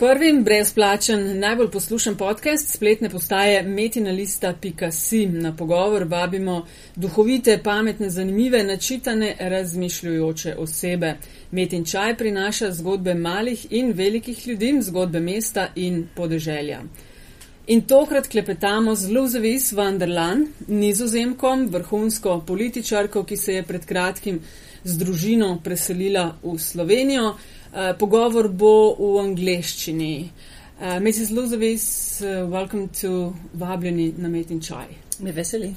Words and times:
Prvi 0.00 0.28
in 0.28 0.44
brezplačen, 0.44 1.38
najbolj 1.38 1.70
poslušan 1.70 2.14
podcast 2.16 2.70
spletne 2.72 3.10
postaje 3.10 3.62
metinalista.si. 3.62 5.26
Na 5.26 5.56
pogovor 5.56 6.04
vabimo 6.08 6.66
duhovite, 6.96 7.58
pametne, 7.64 8.10
zanimive, 8.10 8.62
načitane, 8.64 9.36
razmišljujoče 9.40 10.54
osebe. 10.58 11.14
Metin 11.50 11.84
čaj 11.84 12.16
prinaša 12.16 12.72
zgodbe 12.72 13.14
malih 13.14 13.66
in 13.70 13.92
velikih 13.92 14.48
ljudi, 14.48 14.72
zgodbe 14.80 15.20
mesta 15.20 15.68
in 15.74 16.06
podeželja. 16.16 16.80
In 17.66 17.82
tokrat 17.82 18.28
klepetamo 18.28 18.94
z 18.94 19.12
Luzevis 19.12 19.72
van 19.72 19.98
der 19.98 20.08
Laan, 20.08 20.46
nizozemkom, 20.66 21.68
vrhunsko 21.68 22.40
političarko, 22.46 23.24
ki 23.24 23.36
se 23.36 23.54
je 23.54 23.62
pred 23.62 23.86
kratkim 23.86 24.40
z 24.84 24.98
družino 24.98 25.58
preselila 25.64 26.38
v 26.42 26.58
Slovenijo. 26.58 27.34
Uh, 27.70 27.92
pogovor 27.94 28.48
bo 28.48 28.96
v 28.98 29.18
angleščini. 29.22 30.32
Uh, 30.80 30.98
Mrs. 30.98 31.30
Lousewies, 31.30 32.18
uh, 32.20 32.44
welcome 32.50 32.88
to 32.88 33.36
Vabljeni 33.54 34.14
na 34.18 34.28
Metin 34.28 34.58
Čaj. 34.60 34.88
Me 35.20 35.30
veseli. 35.30 35.76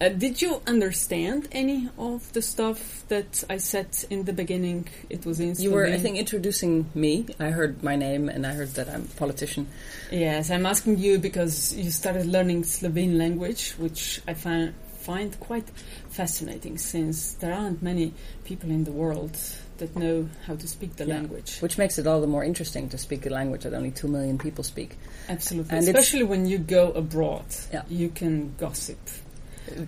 Uh, 0.00 0.08
did 0.10 0.42
you 0.42 0.60
understand 0.66 1.48
any 1.50 1.88
of 1.96 2.30
the 2.34 2.42
stuff 2.42 3.04
that 3.08 3.42
I 3.48 3.56
said 3.56 3.88
in 4.10 4.24
the 4.24 4.34
beginning? 4.34 4.88
It 5.08 5.24
was 5.24 5.40
in 5.40 5.54
You 5.56 5.70
were, 5.70 5.86
I 5.86 5.96
think, 5.96 6.18
introducing 6.18 6.90
me. 6.94 7.24
I 7.38 7.48
heard 7.48 7.82
my 7.82 7.96
name 7.96 8.28
and 8.28 8.46
I 8.46 8.52
heard 8.52 8.74
that 8.74 8.90
I'm 8.90 9.08
a 9.08 9.18
politician. 9.18 9.66
Yes, 10.12 10.50
I'm 10.50 10.66
asking 10.66 10.98
you 10.98 11.18
because 11.18 11.72
you 11.72 11.90
started 11.90 12.26
learning 12.26 12.64
Slovene 12.64 13.16
language, 13.16 13.72
which 13.78 14.20
I 14.28 14.34
find 14.34 14.74
find 15.00 15.40
quite 15.40 15.64
fascinating 16.10 16.76
since 16.76 17.32
there 17.40 17.54
aren't 17.54 17.82
many 17.82 18.12
people 18.44 18.68
in 18.70 18.84
the 18.84 18.92
world 18.92 19.34
that 19.80 19.94
know 19.96 20.28
how 20.46 20.54
to 20.56 20.66
speak 20.66 20.96
the 20.96 21.04
Yeah. 21.04 21.14
language. 21.16 21.58
Which 21.60 21.76
makes 21.76 21.98
it 21.98 22.06
all 22.06 22.20
the 22.20 22.26
more 22.26 22.44
interesting 22.44 22.88
to 22.90 22.96
speak 22.98 23.26
a 23.26 23.30
language 23.30 23.64
that 23.64 23.74
only 23.74 23.90
two 23.90 24.08
million 24.08 24.38
people 24.38 24.62
speak. 24.64 24.96
Absolutely. 25.28 25.76
And 25.76 25.86
Especially 25.86 26.22
when 26.22 26.46
you 26.46 26.56
go 26.58 26.92
abroad, 26.92 27.44
Yeah. 27.72 27.82
you 27.90 28.08
can 28.08 28.54
gossip. 28.58 28.98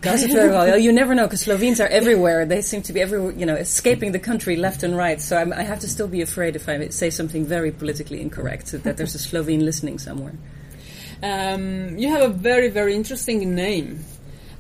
Gossip 0.00 0.30
very 0.30 0.50
well. 0.50 0.74
Oh, 0.74 0.76
You 0.76 0.92
never 0.92 1.14
know 1.14 1.24
because 1.26 1.40
Slovenes 1.40 1.80
are 1.80 1.88
everywhere. 1.88 2.44
They 2.44 2.60
seem 2.62 2.82
to 2.82 2.92
be 2.92 3.00
everywhere, 3.00 3.32
you 3.32 3.46
know, 3.46 3.56
escaping 3.56 4.12
the 4.12 4.18
country 4.18 4.54
left 4.56 4.82
and 4.82 4.96
right. 4.96 5.20
So 5.20 5.36
I'm, 5.36 5.52
I 5.52 5.62
have 5.62 5.80
to 5.80 5.88
still 5.88 6.06
be 6.08 6.20
afraid 6.20 6.54
if 6.56 6.68
I 6.68 6.88
say 6.88 7.10
something 7.10 7.44
very 7.46 7.70
politically 7.72 8.20
incorrect 8.20 8.72
that 8.84 8.96
there's 8.96 9.14
a 9.14 9.18
Slovene 9.28 9.64
listening 9.64 9.98
somewhere. 9.98 10.34
Um, 11.22 11.96
you 11.98 12.08
have 12.10 12.22
a 12.22 12.28
very, 12.28 12.68
very 12.68 12.94
interesting 12.94 13.54
name, 13.54 14.04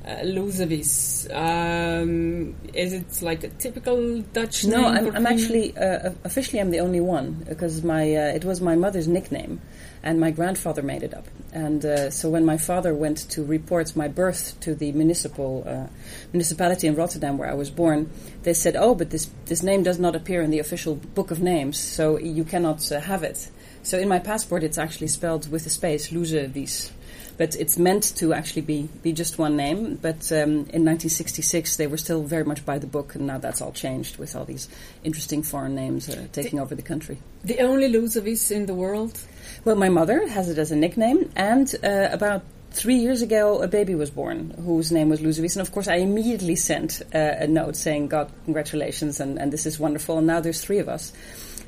uh, 0.04 0.16
Lousewies. 0.24 1.28
Um, 1.32 2.56
is 2.74 2.92
it 2.92 3.22
like 3.22 3.44
a 3.44 3.48
typical 3.48 4.20
Dutch 4.32 4.64
No, 4.64 4.90
name? 4.92 5.06
I'm, 5.08 5.16
I'm 5.16 5.26
actually 5.26 5.76
uh, 5.76 6.10
officially 6.24 6.60
I'm 6.60 6.70
the 6.70 6.80
only 6.80 7.00
one 7.00 7.44
because 7.48 7.82
my 7.82 8.02
uh, 8.14 8.34
it 8.34 8.44
was 8.44 8.60
my 8.60 8.74
mother's 8.74 9.06
nickname, 9.06 9.60
and 10.02 10.18
my 10.18 10.30
grandfather 10.30 10.82
made 10.82 11.02
it 11.02 11.14
up. 11.14 11.26
And 11.52 11.84
uh, 11.84 12.10
so 12.10 12.30
when 12.30 12.44
my 12.44 12.56
father 12.56 12.94
went 12.94 13.30
to 13.30 13.44
report 13.44 13.94
my 13.94 14.08
birth 14.08 14.58
to 14.60 14.74
the 14.74 14.92
municipal 14.92 15.64
uh, 15.66 15.86
municipality 16.32 16.86
in 16.88 16.94
Rotterdam 16.94 17.38
where 17.38 17.50
I 17.50 17.54
was 17.54 17.70
born, 17.70 18.10
they 18.42 18.54
said, 18.54 18.74
"Oh, 18.76 18.94
but 18.94 19.10
this 19.10 19.30
this 19.46 19.62
name 19.62 19.82
does 19.82 19.98
not 19.98 20.16
appear 20.16 20.42
in 20.42 20.50
the 20.50 20.58
official 20.58 20.96
book 20.96 21.30
of 21.30 21.40
names, 21.40 21.78
so 21.78 22.18
you 22.18 22.44
cannot 22.44 22.90
uh, 22.90 23.00
have 23.00 23.22
it." 23.22 23.50
So 23.84 23.98
in 23.98 24.08
my 24.08 24.18
passport, 24.18 24.62
it's 24.62 24.78
actually 24.78 25.08
spelled 25.08 25.50
with 25.50 25.66
a 25.66 25.70
space, 25.70 26.08
Lousewies. 26.10 26.90
But 27.36 27.56
it's 27.56 27.78
meant 27.78 28.16
to 28.16 28.32
actually 28.32 28.62
be, 28.62 28.88
be 29.02 29.12
just 29.12 29.38
one 29.38 29.56
name. 29.56 29.96
But 29.96 30.30
um, 30.32 30.68
in 30.70 30.84
1966, 30.84 31.76
they 31.76 31.86
were 31.86 31.96
still 31.96 32.22
very 32.22 32.44
much 32.44 32.64
by 32.64 32.78
the 32.78 32.86
book, 32.86 33.14
and 33.14 33.26
now 33.26 33.38
that's 33.38 33.60
all 33.60 33.72
changed 33.72 34.18
with 34.18 34.36
all 34.36 34.44
these 34.44 34.68
interesting 35.04 35.42
foreign 35.42 35.74
names 35.74 36.08
uh, 36.08 36.26
taking 36.32 36.60
over 36.60 36.74
the 36.74 36.82
country. 36.82 37.18
The 37.44 37.60
only 37.60 37.92
Lousewies 37.92 38.50
in 38.50 38.66
the 38.66 38.74
world? 38.74 39.18
Well, 39.64 39.76
my 39.76 39.88
mother 39.88 40.26
has 40.28 40.48
it 40.48 40.58
as 40.58 40.72
a 40.72 40.76
nickname, 40.76 41.30
and 41.36 41.74
uh, 41.82 42.08
about 42.10 42.42
three 42.72 42.96
years 42.96 43.22
ago, 43.22 43.60
a 43.62 43.68
baby 43.68 43.94
was 43.94 44.10
born 44.10 44.50
whose 44.64 44.90
name 44.90 45.08
was 45.08 45.20
Lousewies. 45.20 45.56
And 45.56 45.66
of 45.66 45.72
course, 45.72 45.88
I 45.88 45.96
immediately 45.96 46.56
sent 46.56 47.02
uh, 47.14 47.18
a 47.18 47.46
note 47.46 47.76
saying, 47.76 48.08
God, 48.08 48.30
congratulations, 48.44 49.20
and, 49.20 49.38
and 49.38 49.52
this 49.52 49.66
is 49.66 49.78
wonderful. 49.78 50.18
And 50.18 50.26
now 50.26 50.40
there's 50.40 50.60
three 50.60 50.78
of 50.78 50.88
us. 50.88 51.12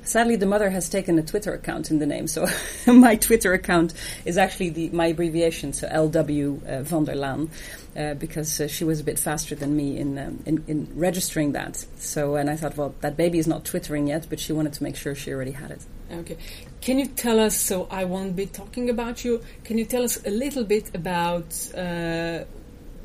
Sadly, 0.05 0.37
the 0.37 0.47
mother 0.47 0.69
has 0.71 0.89
taken 0.89 1.19
a 1.19 1.23
Twitter 1.23 1.55
account 1.55 1.91
in 1.91 1.99
the 1.99 2.07
name, 2.07 2.27
so 2.27 2.47
my 2.87 3.17
Twitter 3.17 3.55
account 3.55 3.95
is 4.25 4.37
actually 4.37 4.71
the, 4.71 4.91
my 4.91 5.07
abbreviation, 5.07 5.73
so 5.73 5.89
LW 5.89 6.67
uh, 6.67 6.83
van 6.83 7.05
der 7.05 7.15
Laan, 7.15 7.49
uh, 7.97 8.15
because 8.15 8.61
uh, 8.61 8.69
she 8.69 8.85
was 8.85 9.01
a 9.01 9.05
bit 9.05 9.19
faster 9.19 9.55
than 9.55 9.75
me 9.75 9.99
in, 9.99 10.19
um, 10.19 10.43
in 10.45 10.65
in 10.67 10.89
registering 10.95 11.53
that. 11.53 11.85
So, 11.99 12.37
and 12.37 12.51
I 12.51 12.57
thought, 12.57 12.77
well, 12.77 12.95
that 13.01 13.17
baby 13.17 13.39
is 13.39 13.47
not 13.47 13.65
twittering 13.65 14.09
yet, 14.09 14.27
but 14.29 14.41
she 14.41 14.53
wanted 14.53 14.75
to 14.75 14.83
make 14.83 14.97
sure 14.97 15.15
she 15.15 15.33
already 15.33 15.53
had 15.53 15.71
it. 15.71 15.83
Okay. 16.13 16.37
Can 16.83 16.99
you 16.99 17.07
tell 17.07 17.41
us, 17.41 17.57
so 17.57 17.89
I 17.91 18.05
won't 18.05 18.37
be 18.37 18.47
talking 18.47 18.91
about 18.91 19.25
you, 19.25 19.43
can 19.65 19.79
you 19.79 19.87
tell 19.87 20.03
us 20.03 20.25
a 20.27 20.31
little 20.31 20.65
bit 20.65 20.95
about 20.95 21.47
uh, 21.75 22.45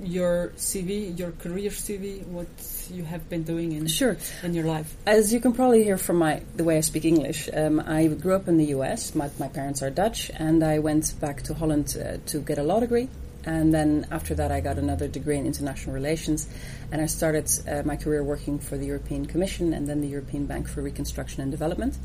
your 0.01 0.51
CV, 0.57 1.17
your 1.17 1.31
career 1.31 1.69
CV, 1.69 2.25
what 2.27 2.47
you 2.91 3.03
have 3.03 3.29
been 3.29 3.43
doing 3.43 3.71
in, 3.71 3.87
Sure. 3.87 4.17
in 4.43 4.53
your 4.53 4.65
life? 4.65 4.95
As 5.05 5.33
you 5.33 5.39
can 5.39 5.53
probably 5.53 5.83
hear 5.83 5.97
from 5.97 6.17
my 6.17 6.41
the 6.55 6.63
way 6.63 6.77
I 6.77 6.81
speak 6.81 7.05
English, 7.05 7.49
um, 7.53 7.79
I 7.79 8.07
grew 8.07 8.35
up 8.35 8.47
in 8.47 8.57
the 8.57 8.65
U.S. 8.77 9.15
My, 9.15 9.29
my 9.39 9.47
parents 9.47 9.81
are 9.81 9.89
Dutch, 9.89 10.31
and 10.35 10.63
I 10.63 10.79
went 10.79 11.19
back 11.19 11.43
to 11.43 11.53
Holland 11.53 11.95
uh, 11.97 12.17
to 12.27 12.39
get 12.41 12.57
a 12.57 12.63
law 12.63 12.79
degree. 12.79 13.09
And 13.45 13.73
then 13.73 14.05
after 14.11 14.35
that, 14.35 14.51
I 14.51 14.59
got 14.59 14.77
another 14.77 15.07
degree 15.07 15.37
in 15.37 15.45
international 15.45 15.93
relations, 15.95 16.47
and 16.91 17.01
I 17.01 17.05
started 17.05 17.49
uh, 17.67 17.83
my 17.85 17.95
career 17.95 18.23
working 18.23 18.59
for 18.59 18.77
the 18.77 18.85
European 18.85 19.25
Commission 19.25 19.73
and 19.73 19.87
then 19.87 20.01
the 20.01 20.07
European 20.07 20.45
Bank 20.45 20.67
for 20.67 20.81
Reconstruction 20.81 21.41
and 21.41 21.49
Development. 21.51 21.97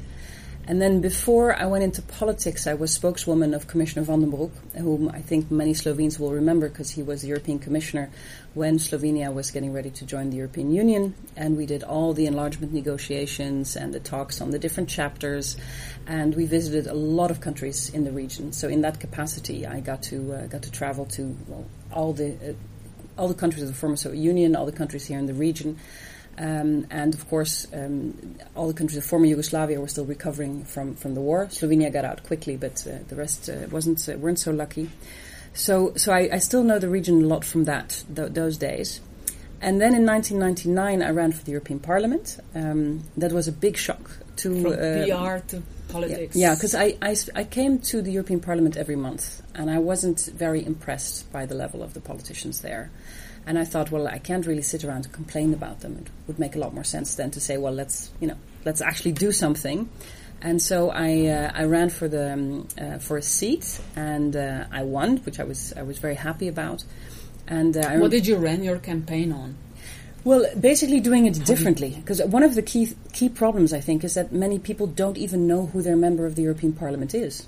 And 0.66 0.80
then 0.80 1.00
before 1.00 1.54
I 1.54 1.66
went 1.66 1.84
into 1.84 2.00
politics, 2.00 2.66
I 2.66 2.72
was 2.72 2.92
spokeswoman 2.92 3.52
of 3.52 3.66
Commissioner 3.66 4.02
Van 4.04 4.20
den 4.20 4.30
Broek, 4.30 4.52
whom 4.78 5.10
I 5.10 5.20
think 5.20 5.50
many 5.50 5.74
Slovenes 5.74 6.18
will 6.18 6.32
remember 6.32 6.70
because 6.70 6.90
he 6.90 7.02
was 7.02 7.20
the 7.20 7.28
European 7.28 7.58
Commissioner 7.58 8.10
when 8.54 8.78
Slovenia 8.78 9.32
was 9.32 9.50
getting 9.50 9.74
ready 9.74 9.90
to 9.90 10.06
join 10.06 10.30
the 10.30 10.38
European 10.38 10.72
Union. 10.72 11.14
And 11.36 11.58
we 11.58 11.66
did 11.66 11.82
all 11.82 12.14
the 12.14 12.24
enlargement 12.24 12.72
negotiations 12.72 13.76
and 13.76 13.92
the 13.92 14.00
talks 14.00 14.40
on 14.40 14.52
the 14.52 14.58
different 14.58 14.88
chapters. 14.88 15.58
And 16.06 16.34
we 16.34 16.46
visited 16.46 16.86
a 16.86 16.94
lot 16.94 17.30
of 17.30 17.40
countries 17.40 17.90
in 17.90 18.04
the 18.04 18.12
region. 18.12 18.52
So 18.52 18.68
in 18.68 18.80
that 18.82 19.00
capacity, 19.00 19.66
I 19.66 19.80
got 19.80 20.02
to 20.04 20.32
uh, 20.32 20.46
got 20.46 20.62
to 20.62 20.70
travel 20.70 21.04
to 21.06 21.36
well, 21.46 21.66
all 21.92 22.14
the 22.14 22.32
uh, 22.32 22.52
all 23.18 23.28
the 23.28 23.34
countries 23.34 23.62
of 23.62 23.68
the 23.68 23.74
former 23.74 23.96
Soviet 23.96 24.20
Union, 24.20 24.56
all 24.56 24.66
the 24.66 24.72
countries 24.72 25.04
here 25.04 25.18
in 25.18 25.26
the 25.26 25.34
region. 25.34 25.78
Um, 26.36 26.86
and 26.90 27.14
of 27.14 27.28
course, 27.28 27.66
um, 27.72 28.36
all 28.56 28.66
the 28.66 28.74
countries 28.74 28.98
of 28.98 29.04
former 29.04 29.26
Yugoslavia 29.26 29.80
were 29.80 29.88
still 29.88 30.04
recovering 30.04 30.64
from, 30.64 30.94
from 30.96 31.14
the 31.14 31.20
war. 31.20 31.46
Slovenia 31.46 31.92
got 31.92 32.04
out 32.04 32.24
quickly, 32.24 32.56
but 32.56 32.84
uh, 32.86 32.98
the 33.08 33.16
rest 33.16 33.48
uh, 33.48 33.66
wasn't 33.70 34.08
uh, 34.08 34.16
weren't 34.18 34.38
so 34.38 34.50
lucky. 34.50 34.90
So, 35.54 35.94
so 35.94 36.12
I, 36.12 36.28
I 36.32 36.38
still 36.38 36.64
know 36.64 36.78
the 36.78 36.88
region 36.88 37.22
a 37.22 37.26
lot 37.26 37.44
from 37.44 37.64
that 37.64 38.02
th- 38.14 38.32
those 38.32 38.58
days. 38.58 39.00
And 39.60 39.80
then 39.80 39.94
in 39.94 40.04
1999, 40.04 41.02
I 41.02 41.10
ran 41.10 41.32
for 41.32 41.42
the 41.44 41.52
European 41.52 41.78
Parliament. 41.78 42.38
Um, 42.54 43.04
that 43.16 43.32
was 43.32 43.48
a 43.48 43.52
big 43.52 43.76
shock 43.76 44.10
to 44.36 44.62
From 44.62 44.72
uh, 44.72 45.38
PR 45.38 45.46
to 45.48 45.62
politics? 45.88 46.36
yeah, 46.36 46.54
because 46.54 46.74
I 46.74 46.96
I 47.34 47.44
came 47.44 47.78
to 47.78 48.02
the 48.02 48.10
European 48.10 48.40
Parliament 48.40 48.76
every 48.76 48.96
month, 48.96 49.42
and 49.54 49.70
I 49.70 49.78
wasn't 49.78 50.30
very 50.34 50.64
impressed 50.64 51.32
by 51.32 51.46
the 51.46 51.54
level 51.54 51.82
of 51.82 51.94
the 51.94 52.00
politicians 52.00 52.60
there. 52.60 52.90
And 53.46 53.58
I 53.58 53.64
thought, 53.64 53.90
well, 53.90 54.08
I 54.08 54.18
can't 54.18 54.46
really 54.46 54.62
sit 54.62 54.84
around 54.84 55.04
and 55.04 55.12
complain 55.12 55.52
about 55.52 55.80
them. 55.80 55.98
It 56.00 56.08
would 56.26 56.38
make 56.38 56.56
a 56.56 56.58
lot 56.58 56.72
more 56.72 56.84
sense 56.84 57.14
than 57.16 57.30
to 57.32 57.40
say, 57.40 57.56
well, 57.58 57.72
let's 57.72 58.10
you 58.20 58.28
know, 58.28 58.36
let's 58.64 58.80
actually 58.80 59.12
do 59.12 59.32
something. 59.32 59.88
And 60.40 60.60
so 60.60 60.90
I, 60.90 61.26
uh, 61.26 61.50
I 61.54 61.64
ran 61.64 61.88
for 61.88 62.06
the 62.06 62.32
um, 62.32 62.68
uh, 62.80 62.98
for 62.98 63.16
a 63.16 63.22
seat, 63.22 63.80
and 63.96 64.36
uh, 64.36 64.64
I 64.70 64.82
won, 64.82 65.18
which 65.18 65.40
I 65.40 65.44
was 65.44 65.72
I 65.76 65.82
was 65.82 65.98
very 65.98 66.16
happy 66.16 66.48
about. 66.48 66.84
And 67.46 67.76
uh, 67.76 67.90
What 67.96 68.10
did 68.10 68.26
you 68.26 68.36
run 68.36 68.62
your 68.62 68.78
campaign 68.78 69.32
on? 69.32 69.56
well, 70.24 70.46
basically 70.58 71.00
doing 71.00 71.26
it 71.26 71.44
differently. 71.44 71.90
Because 71.90 72.22
one 72.22 72.42
of 72.42 72.54
the 72.54 72.62
key 72.62 72.94
key 73.12 73.28
problems, 73.28 73.72
I 73.72 73.80
think, 73.80 74.04
is 74.04 74.14
that 74.14 74.32
many 74.32 74.58
people 74.58 74.86
don't 74.86 75.18
even 75.18 75.46
know 75.46 75.66
who 75.66 75.82
their 75.82 75.96
member 75.96 76.26
of 76.26 76.34
the 76.34 76.42
European 76.42 76.72
Parliament 76.72 77.14
is. 77.14 77.46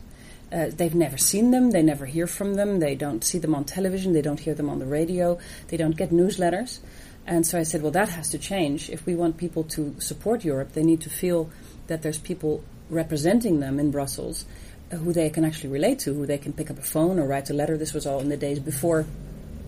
Uh, 0.53 0.67
they've 0.71 0.95
never 0.95 1.17
seen 1.17 1.51
them, 1.51 1.73
they 1.73 1.83
never 1.83 2.07
hear 2.07 2.27
from 2.27 2.55
them, 2.55 2.79
they 2.79 2.95
don't 2.95 3.25
see 3.25 3.39
them 3.39 3.55
on 3.55 3.65
television, 3.65 4.13
they 4.13 4.23
don't 4.23 4.39
hear 4.39 4.55
them 4.55 4.71
on 4.71 4.79
the 4.79 4.87
radio, 4.87 5.39
they 5.69 5.77
don't 5.77 5.97
get 5.97 6.11
newsletters. 6.11 6.79
And 7.27 7.45
so 7.45 7.59
I 7.59 7.65
said, 7.65 7.83
well, 7.83 7.91
that 7.93 8.09
has 8.11 8.31
to 8.31 8.39
change. 8.39 8.89
If 8.89 9.05
we 9.05 9.17
want 9.17 9.37
people 9.37 9.65
to 9.65 10.01
support 10.01 10.45
Europe, 10.45 10.73
they 10.73 10.85
need 10.85 11.01
to 11.01 11.11
feel 11.11 11.51
that 11.89 12.03
there's 12.03 12.19
people 12.19 12.63
representing 12.89 13.59
them 13.59 13.81
in 13.81 13.91
Brussels 13.91 14.45
uh, 14.93 14.97
who 14.97 15.13
they 15.13 15.29
can 15.31 15.45
actually 15.45 15.71
relate 15.71 15.99
to, 16.01 16.15
who 16.15 16.27
they 16.27 16.39
can 16.39 16.53
pick 16.53 16.71
up 16.71 16.79
a 16.79 16.83
phone 16.83 17.19
or 17.19 17.27
write 17.27 17.51
a 17.51 17.55
letter. 17.55 17.77
This 17.77 17.93
was 17.93 18.07
all 18.07 18.21
in 18.21 18.29
the 18.29 18.37
days 18.37 18.61
before, 18.61 19.05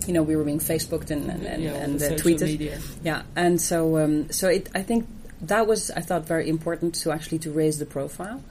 you 0.06 0.12
know, 0.12 0.22
we 0.22 0.36
were 0.36 0.44
being 0.44 0.60
Facebooked 0.60 1.10
and, 1.10 1.28
and, 1.28 1.44
and, 1.44 1.62
Yeah, 1.62 1.72
and 1.72 2.00
uh, 2.00 2.10
tweeted. 2.10 2.42
media. 2.42 2.78
Yeah, 3.02 3.22
and 3.34 3.60
so 3.60 3.98
um, 3.98 4.30
so 4.30 4.48
it, 4.48 4.68
I 4.76 4.82
think 4.82 5.08
that 5.42 5.66
was 5.66 5.90
I 5.90 6.00
thought 6.00 6.24
very 6.24 6.48
important 6.48 6.94
to 7.02 7.10
actually 7.10 7.40
to 7.40 7.50
raise 7.50 7.78
the 7.78 7.86
profile. 7.86 8.42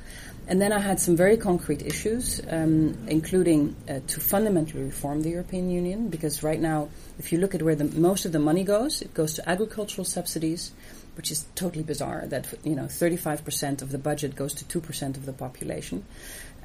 And 0.50 0.62
then 0.62 0.72
I 0.72 0.80
had 0.80 1.00
some 1.00 1.18
very 1.18 1.36
concrete 1.36 1.86
issues, 1.86 2.40
um, 2.50 2.98
including 3.08 3.76
uh, 3.90 4.00
to 4.08 4.20
fundamentally 4.22 4.84
reform 4.84 5.22
the 5.22 5.30
European 5.30 5.70
Union, 5.70 6.08
because 6.08 6.42
right 6.42 6.60
now, 6.60 6.88
if 7.20 7.34
you 7.34 7.38
look 7.38 7.54
at 7.54 7.62
where 7.62 7.76
the 7.76 7.84
most 8.00 8.26
of 8.26 8.32
the 8.32 8.40
money 8.40 8.64
goes, 8.64 9.02
it 9.02 9.14
goes 9.14 9.34
to 9.34 9.50
agricultural 9.50 10.06
subsidies, 10.06 10.72
which 11.18 11.32
is 11.32 11.46
totally 11.56 11.84
bizarre. 11.84 12.26
That 12.28 12.54
you 12.64 12.76
know, 12.76 12.86
35% 12.86 13.82
of 13.82 13.92
the 13.92 13.98
budget 13.98 14.38
goes 14.38 14.54
to 14.54 14.80
2% 14.80 15.18
of 15.18 15.26
the 15.26 15.34
population, 15.34 16.06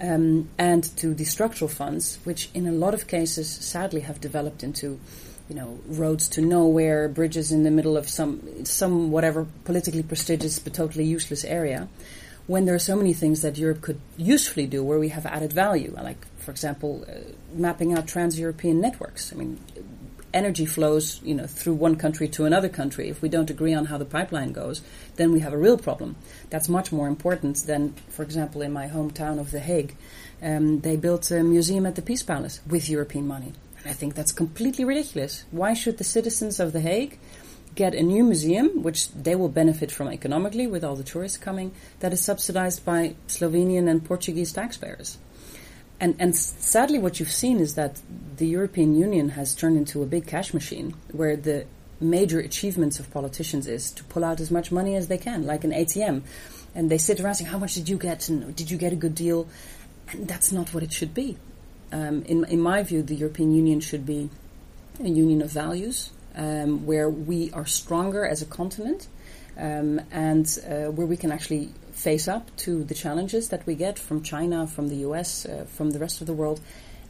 um, 0.00 0.48
and 0.58 0.84
to 0.98 1.12
the 1.12 1.24
structural 1.24 1.68
funds, 1.68 2.20
which 2.22 2.50
in 2.54 2.68
a 2.68 2.72
lot 2.72 2.94
of 2.94 3.08
cases, 3.08 3.50
sadly, 3.50 4.02
have 4.02 4.20
developed 4.20 4.62
into 4.62 5.00
you 5.48 5.56
know, 5.56 5.80
roads 5.88 6.28
to 6.28 6.40
nowhere, 6.40 7.08
bridges 7.08 7.50
in 7.50 7.64
the 7.64 7.70
middle 7.70 7.96
of 7.96 8.08
some 8.08 8.64
some 8.64 9.10
whatever 9.10 9.46
politically 9.64 10.04
prestigious 10.04 10.60
but 10.60 10.72
totally 10.72 11.04
useless 11.04 11.44
area. 11.44 11.88
When 12.46 12.64
there 12.64 12.74
are 12.74 12.80
so 12.80 12.96
many 12.96 13.12
things 13.14 13.42
that 13.42 13.56
Europe 13.56 13.80
could 13.80 14.00
usefully 14.16 14.66
do, 14.66 14.82
where 14.82 14.98
we 14.98 15.10
have 15.10 15.26
added 15.26 15.52
value, 15.52 15.94
like 16.02 16.26
for 16.38 16.50
example, 16.50 17.04
uh, 17.08 17.32
mapping 17.54 17.94
out 17.94 18.06
trans-European 18.08 18.80
networks. 18.80 19.32
I 19.32 19.36
mean, 19.36 19.60
energy 20.34 20.66
flows, 20.66 21.20
you 21.22 21.34
know, 21.34 21.46
through 21.46 21.74
one 21.74 21.96
country 21.96 22.28
to 22.28 22.44
another 22.44 22.68
country. 22.68 23.08
If 23.08 23.22
we 23.22 23.28
don't 23.28 23.50
agree 23.50 23.74
on 23.74 23.86
how 23.86 23.98
the 23.98 24.04
pipeline 24.04 24.52
goes, 24.52 24.82
then 25.16 25.30
we 25.32 25.40
have 25.40 25.52
a 25.52 25.58
real 25.58 25.78
problem. 25.78 26.16
That's 26.50 26.68
much 26.68 26.90
more 26.90 27.06
important 27.06 27.58
than, 27.66 27.94
for 28.08 28.22
example, 28.22 28.62
in 28.62 28.72
my 28.72 28.88
hometown 28.88 29.38
of 29.38 29.50
The 29.50 29.60
Hague, 29.60 29.94
um, 30.42 30.80
they 30.80 30.96
built 30.96 31.30
a 31.30 31.42
museum 31.42 31.86
at 31.86 31.94
the 31.94 32.02
Peace 32.02 32.22
Palace 32.22 32.60
with 32.66 32.88
European 32.88 33.26
money. 33.26 33.52
And 33.78 33.90
I 33.90 33.92
think 33.92 34.14
that's 34.14 34.32
completely 34.32 34.84
ridiculous. 34.84 35.44
Why 35.50 35.74
should 35.74 35.98
the 35.98 36.04
citizens 36.04 36.58
of 36.58 36.72
The 36.72 36.80
Hague 36.80 37.18
get 37.74 37.94
a 37.94 38.02
new 38.02 38.24
museum, 38.24 38.82
which 38.82 39.10
they 39.12 39.34
will 39.34 39.48
benefit 39.48 39.90
from 39.90 40.08
economically 40.08 40.66
with 40.66 40.84
all 40.84 40.96
the 40.96 41.02
tourists 41.02 41.38
coming, 41.38 41.72
that 42.00 42.12
is 42.12 42.20
subsidized 42.20 42.84
by 42.84 43.14
Slovenian 43.28 43.88
and 43.88 44.04
Portuguese 44.04 44.52
taxpayers? 44.52 45.18
And, 46.00 46.16
and 46.18 46.34
sadly, 46.36 46.98
what 46.98 47.20
you've 47.20 47.30
seen 47.30 47.60
is 47.60 47.76
that 47.76 48.00
the 48.36 48.46
European 48.46 48.96
Union 48.96 49.30
has 49.30 49.54
turned 49.54 49.76
into 49.76 50.02
a 50.02 50.06
big 50.06 50.26
cash 50.26 50.52
machine 50.52 50.94
where 51.12 51.36
the 51.36 51.66
major 52.00 52.40
achievements 52.40 52.98
of 52.98 53.08
politicians 53.12 53.68
is 53.68 53.92
to 53.92 54.04
pull 54.04 54.24
out 54.24 54.40
as 54.40 54.50
much 54.50 54.72
money 54.72 54.96
as 54.96 55.06
they 55.06 55.18
can, 55.18 55.46
like 55.46 55.62
an 55.62 55.70
ATM. 55.70 56.22
And 56.74 56.90
they 56.90 56.98
sit 56.98 57.20
around 57.20 57.36
saying, 57.36 57.50
How 57.50 57.58
much 57.58 57.74
did 57.74 57.88
you 57.88 57.96
get? 57.96 58.28
And 58.28 58.54
did 58.56 58.70
you 58.70 58.78
get 58.78 58.92
a 58.92 58.96
good 58.96 59.14
deal? 59.14 59.46
And 60.10 60.26
that's 60.26 60.50
not 60.50 60.74
what 60.74 60.82
it 60.82 60.92
should 60.92 61.14
be. 61.14 61.36
Um, 61.92 62.22
in, 62.24 62.44
in 62.46 62.60
my 62.60 62.82
view, 62.82 63.02
the 63.02 63.14
European 63.14 63.54
Union 63.54 63.80
should 63.80 64.04
be 64.04 64.28
a 64.98 65.08
union 65.08 65.40
of 65.40 65.50
values 65.50 66.10
um, 66.34 66.86
where 66.86 67.08
we 67.08 67.50
are 67.52 67.66
stronger 67.66 68.26
as 68.26 68.42
a 68.42 68.46
continent 68.46 69.08
um, 69.56 70.00
and 70.10 70.58
uh, 70.66 70.90
where 70.90 71.06
we 71.06 71.16
can 71.16 71.32
actually 71.32 71.70
face 71.92 72.28
up 72.28 72.54
to 72.56 72.84
the 72.84 72.94
challenges 72.94 73.48
that 73.50 73.66
we 73.66 73.74
get 73.74 73.98
from 73.98 74.22
China, 74.22 74.66
from 74.66 74.88
the 74.88 74.96
US, 74.96 75.46
uh, 75.46 75.64
from 75.68 75.90
the 75.90 75.98
rest 75.98 76.20
of 76.20 76.26
the 76.26 76.32
world, 76.32 76.60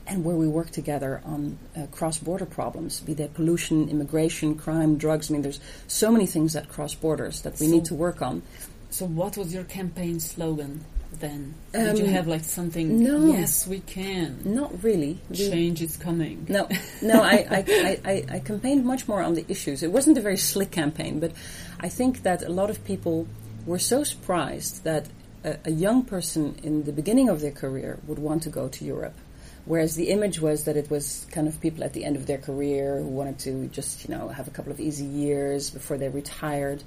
and 0.07 0.25
where 0.25 0.35
we 0.35 0.49
work 0.49 0.71
together 0.71 1.23
on 1.25 1.59
uh, 1.77 1.87
cross 1.87 2.19
border 2.19 2.47
problems, 2.47 3.01
be 3.01 3.15
they 3.15 3.29
pollution, 3.29 3.89
immigration, 3.89 4.57
crime, 4.57 4.99
drugs. 4.99 5.31
I 5.31 5.35
mean, 5.35 5.43
there's 5.43 5.61
so 5.87 6.11
many 6.11 6.27
things 6.27 6.55
that 6.55 6.69
cross 6.69 6.95
borders 6.95 7.43
that 7.43 7.61
we 7.61 7.67
so, 7.67 7.73
need 7.73 7.85
to 7.87 7.95
work 7.95 8.21
on. 8.21 8.43
So, 8.91 9.07
what 9.07 9.37
was 9.37 9.55
your 9.55 9.65
campaign 9.65 10.19
slogan? 10.19 10.85
Then? 11.21 11.55
Um, 11.75 11.85
Did 11.85 11.99
you 11.99 12.07
have 12.07 12.27
like 12.27 12.45
something? 12.45 13.03
No. 13.03 13.27
Yes, 13.27 13.67
we 13.67 13.81
can. 13.81 14.41
Not 14.45 14.83
really. 14.83 15.19
Change 15.33 15.83
is 15.83 15.97
coming. 15.97 16.47
No, 16.49 16.69
no. 17.01 17.23
I, 17.23 17.47
I, 17.51 18.01
I, 18.05 18.25
I, 18.31 18.39
campaigned 18.41 18.85
much 18.85 19.09
more 19.09 19.23
on 19.23 19.35
the 19.35 19.45
issues. 19.49 19.83
It 19.83 19.93
wasn't 19.93 20.19
a 20.19 20.21
very 20.21 20.37
slick 20.37 20.71
campaign, 20.71 21.21
but 21.21 21.33
I 21.81 21.89
think 21.89 22.23
that 22.23 22.43
a 22.43 22.49
lot 22.49 22.71
of 22.71 22.85
people 22.85 23.27
were 23.67 23.79
so 23.79 24.05
surprised 24.05 24.85
that 24.85 25.09
a, 25.45 25.59
a 25.65 25.71
young 25.71 26.05
person 26.05 26.57
in 26.63 26.85
the 26.85 26.93
beginning 26.93 27.29
of 27.29 27.41
their 27.41 27.53
career 27.53 27.99
would 28.07 28.19
want 28.19 28.43
to 28.45 28.51
go 28.51 28.69
to 28.69 28.85
Europe. 28.85 29.17
Whereas 29.65 29.95
the 29.95 30.11
image 30.11 30.41
was 30.41 30.65
that 30.65 30.77
it 30.77 30.91
was 30.91 31.27
kind 31.31 31.47
of 31.47 31.61
people 31.61 31.85
at 31.85 31.93
the 31.93 32.05
end 32.05 32.17
of 32.17 32.27
their 32.27 32.39
career 32.39 32.99
who 32.99 33.07
wanted 33.07 33.39
to 33.41 33.69
just, 33.69 34.09
you 34.09 34.15
know, 34.15 34.29
have 34.29 34.49
a 34.49 34.51
couple 34.51 34.73
of 34.73 34.81
easy 34.81 35.05
years 35.05 35.71
before 35.71 35.99
they 35.99 36.09
retired. 36.09 36.83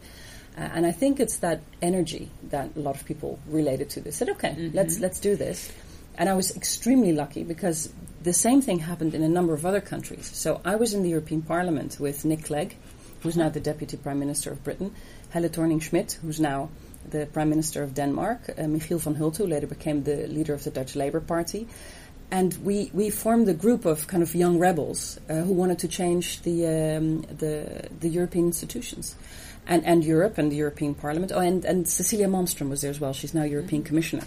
Uh, 0.58 0.62
and 0.74 0.86
I 0.86 0.92
think 0.92 1.20
it's 1.20 1.38
that 1.38 1.62
energy 1.82 2.30
that 2.50 2.70
a 2.76 2.80
lot 2.80 2.96
of 2.96 3.06
people 3.06 3.40
related 3.48 3.90
to 3.92 4.02
this. 4.02 4.18
Said, 4.18 4.30
okay, 4.30 4.50
mm-hmm. 4.50 4.76
let's 4.76 5.00
let's 5.00 5.20
do 5.20 5.36
this. 5.36 5.72
And 6.18 6.30
I 6.30 6.34
was 6.34 6.56
extremely 6.56 7.12
lucky 7.12 7.44
because 7.44 7.90
the 8.24 8.32
same 8.32 8.62
thing 8.62 8.80
happened 8.80 9.14
in 9.14 9.22
a 9.22 9.28
number 9.28 9.54
of 9.54 9.66
other 9.66 9.82
countries. 9.82 10.32
So 10.34 10.62
I 10.64 10.78
was 10.78 10.94
in 10.94 11.04
the 11.04 11.10
European 11.10 11.42
Parliament 11.42 11.98
with 12.00 12.24
Nick 12.24 12.46
Clegg, 12.46 12.78
who's 13.22 13.36
now 13.36 13.50
the 13.50 13.60
Deputy 13.60 13.98
Prime 13.98 14.20
Minister 14.20 14.52
of 14.52 14.64
Britain, 14.64 14.96
Helle 15.32 15.50
Thorning-Schmidt, 15.50 16.20
who's 16.22 16.40
now 16.40 16.70
the 17.10 17.26
Prime 17.26 17.50
Minister 17.50 17.84
of 17.84 17.94
Denmark, 17.94 18.50
uh, 18.50 18.62
Michiel 18.62 19.00
van 19.00 19.16
Hulten, 19.16 19.38
who 19.38 19.48
later 19.48 19.68
became 19.68 20.04
the 20.04 20.28
leader 20.28 20.54
of 20.54 20.64
the 20.64 20.72
Dutch 20.72 20.96
Labour 20.96 21.20
Party. 21.20 21.68
And 22.32 22.54
we, 22.64 22.90
we 22.94 23.10
formed 23.10 23.50
a 23.50 23.54
group 23.54 23.86
of 23.86 24.08
kind 24.08 24.24
of 24.24 24.34
young 24.34 24.58
rebels 24.58 25.20
uh, 25.30 25.42
who 25.42 25.54
wanted 25.54 25.80
to 25.80 25.88
change 25.88 26.42
the, 26.42 26.66
um, 26.66 27.22
the, 27.24 27.90
the 28.00 28.10
European 28.10 28.48
institutions 28.48 29.16
and, 29.68 29.86
and 29.86 30.04
Europe 30.04 30.38
and 30.38 30.52
the 30.52 30.56
European 30.56 30.94
Parliament. 30.94 31.32
Oh, 31.34 31.40
and, 31.40 31.66
and 31.66 31.88
Cecilia 31.88 32.28
Malmström 32.28 32.70
was 32.70 32.82
there 32.82 32.92
as 32.92 33.00
well. 33.00 33.14
She's 33.14 33.34
now 33.34 33.44
European 33.44 33.82
mm-hmm. 33.82 33.88
Commissioner. 33.88 34.24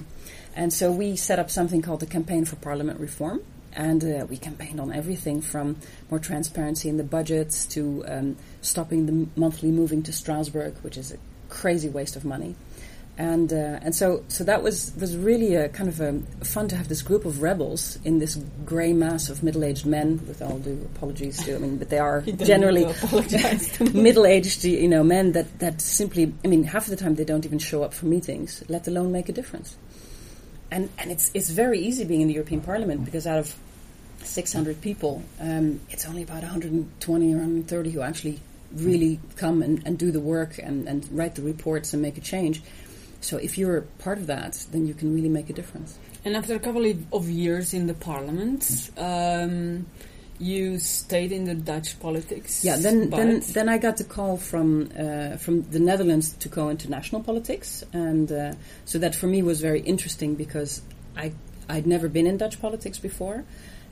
And 0.56 0.72
so 0.72 0.90
we 0.90 1.16
set 1.16 1.38
up 1.38 1.50
something 1.50 1.82
called 1.82 2.00
the 2.00 2.06
Campaign 2.06 2.44
for 2.44 2.56
Parliament 2.56 3.00
Reform. 3.00 3.42
And 3.72 4.02
uh, 4.02 4.26
we 4.28 4.36
campaigned 4.36 4.80
on 4.80 4.92
everything 4.92 5.40
from 5.40 5.76
more 6.10 6.18
transparency 6.18 6.88
in 6.88 6.96
the 6.96 7.04
budgets 7.04 7.66
to 7.66 8.04
um, 8.08 8.36
stopping 8.60 9.06
the 9.06 9.28
monthly 9.38 9.70
moving 9.70 10.02
to 10.04 10.12
Strasbourg, 10.12 10.74
which 10.82 10.96
is 10.96 11.12
a 11.12 11.18
crazy 11.48 11.88
waste 11.88 12.16
of 12.16 12.24
money 12.24 12.56
and 13.18 13.52
uh, 13.52 13.80
and 13.82 13.94
so 13.94 14.22
so 14.28 14.44
that 14.44 14.62
was 14.62 14.92
was 14.98 15.16
really 15.16 15.56
a 15.56 15.68
kind 15.68 15.88
of 15.88 16.00
a 16.00 16.20
fun 16.44 16.68
to 16.68 16.76
have 16.76 16.86
this 16.86 17.02
group 17.02 17.24
of 17.24 17.42
rebels 17.42 17.98
in 18.04 18.20
this 18.20 18.36
grey 18.64 18.92
mass 18.92 19.28
of 19.28 19.42
middle-aged 19.42 19.84
men. 19.84 20.20
With 20.28 20.40
all 20.40 20.58
due 20.60 20.88
apologies 20.94 21.44
to, 21.44 21.56
I 21.56 21.58
mean, 21.58 21.78
but 21.78 21.90
they 21.90 21.98
are 21.98 22.20
generally 22.52 22.84
middle-aged, 23.92 24.64
you 24.64 24.86
know, 24.86 25.02
men 25.02 25.32
that 25.32 25.58
that 25.58 25.80
simply, 25.80 26.32
I 26.44 26.48
mean, 26.48 26.62
half 26.62 26.84
of 26.84 26.90
the 26.90 26.96
time 26.96 27.16
they 27.16 27.24
don't 27.24 27.44
even 27.44 27.58
show 27.58 27.82
up 27.82 27.92
for 27.92 28.06
meetings, 28.06 28.62
let 28.68 28.86
alone 28.86 29.10
make 29.10 29.28
a 29.28 29.32
difference. 29.32 29.76
And 30.70 30.88
and 30.96 31.10
it's 31.10 31.32
it's 31.34 31.50
very 31.50 31.80
easy 31.80 32.04
being 32.04 32.20
in 32.20 32.28
the 32.28 32.34
European 32.34 32.60
Parliament 32.60 33.04
because 33.04 33.26
out 33.26 33.40
of 33.40 33.52
600 34.22 34.80
people, 34.80 35.24
um, 35.40 35.80
it's 35.90 36.06
only 36.06 36.22
about 36.22 36.42
120 36.42 37.34
or 37.34 37.38
130 37.38 37.90
who 37.90 38.00
actually 38.00 38.38
really 38.76 39.18
come 39.36 39.62
and, 39.62 39.82
and 39.86 39.98
do 39.98 40.12
the 40.12 40.20
work 40.20 40.58
and, 40.58 40.86
and 40.86 41.08
write 41.10 41.34
the 41.34 41.42
reports 41.42 41.92
and 41.92 42.02
make 42.02 42.18
a 42.18 42.20
change. 42.20 42.62
So 43.20 43.36
if 43.36 43.58
you're 43.58 43.82
part 43.98 44.18
of 44.18 44.26
that, 44.28 44.66
then 44.70 44.86
you 44.86 44.94
can 44.94 45.14
really 45.14 45.28
make 45.28 45.50
a 45.50 45.52
difference. 45.52 45.98
And 46.24 46.36
after 46.36 46.54
a 46.54 46.58
couple 46.58 46.84
of 47.12 47.28
years 47.28 47.74
in 47.74 47.86
the 47.86 47.94
parliament, 47.94 48.90
um, 48.96 49.86
you 50.38 50.78
stayed 50.78 51.32
in 51.32 51.44
the 51.44 51.54
Dutch 51.54 51.98
politics. 52.00 52.64
Yeah, 52.64 52.76
then 52.76 53.10
then, 53.10 53.40
then 53.40 53.68
I 53.68 53.78
got 53.78 53.96
the 53.96 54.04
call 54.04 54.36
from 54.36 54.90
uh, 54.96 55.36
from 55.36 55.62
the 55.70 55.80
Netherlands 55.80 56.32
to 56.40 56.48
go 56.48 56.68
into 56.68 56.88
national 56.88 57.22
politics, 57.22 57.84
and 57.92 58.30
uh, 58.30 58.52
so 58.84 58.98
that 58.98 59.14
for 59.14 59.26
me 59.26 59.42
was 59.42 59.60
very 59.60 59.80
interesting 59.80 60.34
because 60.34 60.82
I 61.16 61.32
I'd 61.68 61.86
never 61.86 62.08
been 62.08 62.26
in 62.26 62.36
Dutch 62.36 62.60
politics 62.60 62.98
before, 62.98 63.44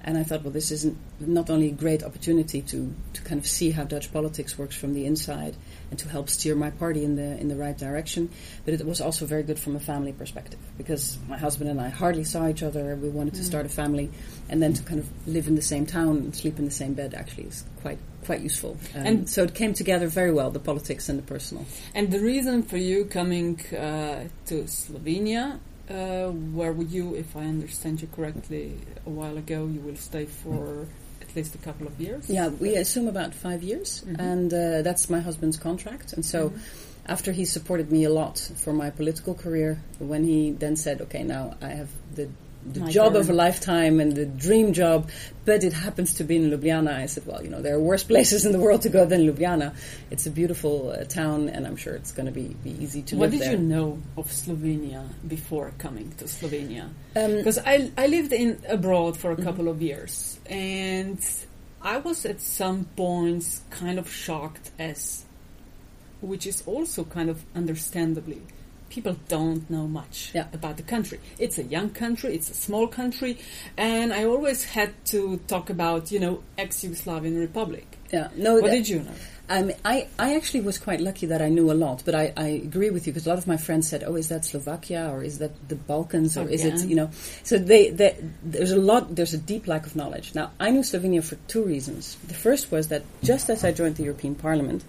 and 0.06 0.16
I 0.16 0.22
thought, 0.22 0.44
well, 0.44 0.52
this 0.52 0.70
is 0.70 0.88
not 1.18 1.50
only 1.50 1.66
a 1.66 1.72
great 1.72 2.04
opportunity 2.04 2.62
to, 2.62 2.94
to 3.14 3.22
kind 3.22 3.40
of 3.40 3.46
see 3.46 3.72
how 3.72 3.82
Dutch 3.82 4.12
politics 4.12 4.56
works 4.56 4.76
from 4.76 4.94
the 4.94 5.04
inside 5.04 5.56
and 5.90 5.98
to 5.98 6.08
help 6.08 6.30
steer 6.30 6.54
my 6.54 6.70
party 6.70 7.04
in 7.04 7.16
the 7.16 7.36
in 7.40 7.48
the 7.48 7.56
right 7.56 7.76
direction, 7.76 8.30
but 8.64 8.72
it 8.72 8.86
was 8.86 9.00
also 9.00 9.26
very 9.26 9.42
good 9.42 9.58
from 9.58 9.74
a 9.74 9.80
family 9.80 10.12
perspective 10.12 10.60
because 10.78 11.18
my 11.28 11.36
husband 11.36 11.70
and 11.70 11.80
I 11.80 11.88
hardly 11.88 12.22
saw 12.22 12.48
each 12.48 12.62
other. 12.62 12.94
We 12.94 13.08
wanted 13.08 13.34
to 13.34 13.40
mm. 13.40 13.46
start 13.46 13.66
a 13.66 13.68
family, 13.68 14.10
and 14.48 14.62
then 14.62 14.74
to 14.74 14.82
kind 14.84 15.00
of 15.00 15.08
live 15.26 15.48
in 15.48 15.56
the 15.56 15.62
same 15.62 15.86
town 15.86 16.18
and 16.18 16.34
sleep 16.34 16.60
in 16.60 16.64
the 16.64 16.70
same 16.70 16.94
bed 16.94 17.12
actually 17.12 17.44
is 17.44 17.64
quite 17.82 17.98
quite 18.24 18.40
useful. 18.40 18.76
Um, 18.94 19.06
and 19.06 19.30
so 19.30 19.42
it 19.42 19.54
came 19.54 19.74
together 19.74 20.06
very 20.06 20.32
well, 20.32 20.50
the 20.50 20.60
politics 20.60 21.08
and 21.08 21.18
the 21.18 21.22
personal. 21.24 21.64
And 21.94 22.12
the 22.12 22.20
reason 22.20 22.62
for 22.62 22.76
you 22.76 23.06
coming 23.06 23.60
uh, 23.74 24.28
to 24.46 24.64
Slovenia 24.64 25.58
uh, 25.88 26.30
where 26.30 26.72
would 26.72 26.90
you, 26.90 27.14
if 27.14 27.36
I 27.36 27.44
understand 27.44 28.02
you 28.02 28.08
correctly, 28.08 28.78
a 29.06 29.10
while 29.10 29.36
ago, 29.36 29.66
you 29.66 29.80
will 29.80 29.96
stay 29.96 30.26
for 30.26 30.86
at 31.22 31.34
least 31.36 31.54
a 31.54 31.58
couple 31.58 31.86
of 31.86 32.00
years? 32.00 32.28
Yeah, 32.28 32.48
we 32.48 32.74
assume 32.76 33.08
about 33.08 33.34
five 33.34 33.62
years, 33.62 34.02
mm-hmm. 34.06 34.20
and 34.20 34.52
uh, 34.52 34.82
that's 34.82 35.08
my 35.08 35.20
husband's 35.20 35.56
contract. 35.56 36.12
And 36.12 36.24
so, 36.24 36.50
mm-hmm. 36.50 36.58
after 37.06 37.32
he 37.32 37.44
supported 37.44 37.92
me 37.92 38.04
a 38.04 38.10
lot 38.10 38.38
for 38.56 38.72
my 38.72 38.90
political 38.90 39.34
career, 39.34 39.80
when 39.98 40.24
he 40.24 40.50
then 40.50 40.76
said, 40.76 41.00
"Okay, 41.02 41.22
now 41.22 41.56
I 41.62 41.68
have 41.68 41.90
the 42.14 42.28
the 42.72 42.80
My 42.80 42.90
job 42.90 43.16
of 43.16 43.30
a 43.30 43.32
lifetime 43.32 44.00
and 44.00 44.12
the 44.12 44.26
dream 44.26 44.72
job, 44.72 45.10
but 45.44 45.62
it 45.62 45.72
happens 45.72 46.14
to 46.14 46.24
be 46.24 46.36
in 46.36 46.50
Ljubljana. 46.50 46.94
I 46.94 47.06
said, 47.06 47.26
well, 47.26 47.42
you 47.42 47.48
know, 47.48 47.62
there 47.62 47.74
are 47.76 47.80
worse 47.80 48.04
places 48.12 48.44
in 48.44 48.52
the 48.52 48.58
world 48.58 48.82
to 48.82 48.88
go 48.88 49.04
than 49.04 49.22
Ljubljana. 49.22 49.74
It's 50.10 50.26
a 50.26 50.30
beautiful 50.30 50.90
uh, 50.90 51.04
town, 51.04 51.48
and 51.48 51.66
I'm 51.66 51.76
sure 51.76 51.94
it's 51.94 52.12
going 52.12 52.26
to 52.26 52.32
be, 52.32 52.48
be 52.64 52.70
easy 52.82 53.02
to 53.02 53.16
what 53.16 53.30
live 53.30 53.40
there. 53.40 53.50
What 53.50 53.56
did 53.56 53.60
you 53.60 53.66
know 53.66 53.98
of 54.16 54.26
Slovenia 54.26 55.08
before 55.26 55.72
coming 55.78 56.12
to 56.18 56.24
Slovenia? 56.24 56.88
Because 57.14 57.58
um, 57.58 57.64
I, 57.66 57.90
I 57.96 58.06
lived 58.06 58.32
in 58.32 58.60
abroad 58.68 59.16
for 59.16 59.30
a 59.30 59.34
mm-hmm. 59.34 59.44
couple 59.44 59.68
of 59.68 59.80
years, 59.80 60.38
and 60.46 61.18
I 61.82 61.98
was 61.98 62.26
at 62.26 62.40
some 62.40 62.86
points 62.96 63.62
kind 63.70 63.98
of 63.98 64.10
shocked 64.10 64.70
as, 64.78 65.24
which 66.20 66.46
is 66.46 66.62
also 66.66 67.04
kind 67.04 67.30
of 67.30 67.44
understandably 67.54 68.42
people 68.88 69.16
don't 69.28 69.68
know 69.70 69.86
much 69.86 70.30
yeah. 70.34 70.46
about 70.52 70.76
the 70.76 70.82
country. 70.82 71.20
It's 71.38 71.58
a 71.58 71.64
young 71.64 71.90
country, 71.90 72.34
it's 72.34 72.50
a 72.50 72.54
small 72.54 72.86
country, 72.86 73.38
and 73.76 74.12
I 74.12 74.24
always 74.24 74.64
had 74.64 74.92
to 75.06 75.38
talk 75.46 75.70
about, 75.70 76.10
you 76.10 76.20
know, 76.20 76.42
ex-Yugoslavian 76.58 77.38
Republic. 77.38 77.98
Yeah, 78.12 78.28
no. 78.36 78.60
What 78.60 78.70
did 78.70 78.88
you 78.88 79.00
know? 79.00 79.12
Um, 79.48 79.70
I, 79.84 80.08
I 80.18 80.34
actually 80.34 80.62
was 80.62 80.76
quite 80.76 81.00
lucky 81.00 81.26
that 81.26 81.40
I 81.40 81.48
knew 81.48 81.70
a 81.70 81.74
lot, 81.74 82.02
but 82.04 82.14
I, 82.16 82.32
I 82.36 82.48
agree 82.48 82.90
with 82.90 83.06
you 83.06 83.12
because 83.12 83.26
a 83.26 83.28
lot 83.28 83.38
of 83.38 83.46
my 83.46 83.56
friends 83.56 83.88
said, 83.88 84.02
"Oh, 84.04 84.16
is 84.16 84.28
that 84.28 84.44
Slovakia 84.44 85.08
or 85.12 85.22
is 85.22 85.38
that 85.38 85.68
the 85.68 85.76
Balkans 85.76 86.36
or 86.36 86.48
is 86.48 86.64
it 86.64 86.84
you 86.88 86.96
know?" 86.96 87.10
So 87.44 87.56
they, 87.56 87.90
they, 87.90 88.16
there's 88.42 88.72
a 88.72 88.76
lot, 88.76 89.14
there's 89.14 89.34
a 89.34 89.38
deep 89.38 89.68
lack 89.68 89.86
of 89.86 89.94
knowledge. 89.94 90.34
Now, 90.34 90.50
I 90.58 90.70
knew 90.70 90.80
Slovenia 90.80 91.22
for 91.22 91.36
two 91.46 91.62
reasons. 91.62 92.16
The 92.26 92.34
first 92.34 92.72
was 92.72 92.88
that 92.88 93.04
just 93.22 93.48
as 93.48 93.62
I 93.64 93.70
joined 93.70 93.96
the 93.96 94.02
European 94.04 94.34
Parliament, 94.34 94.84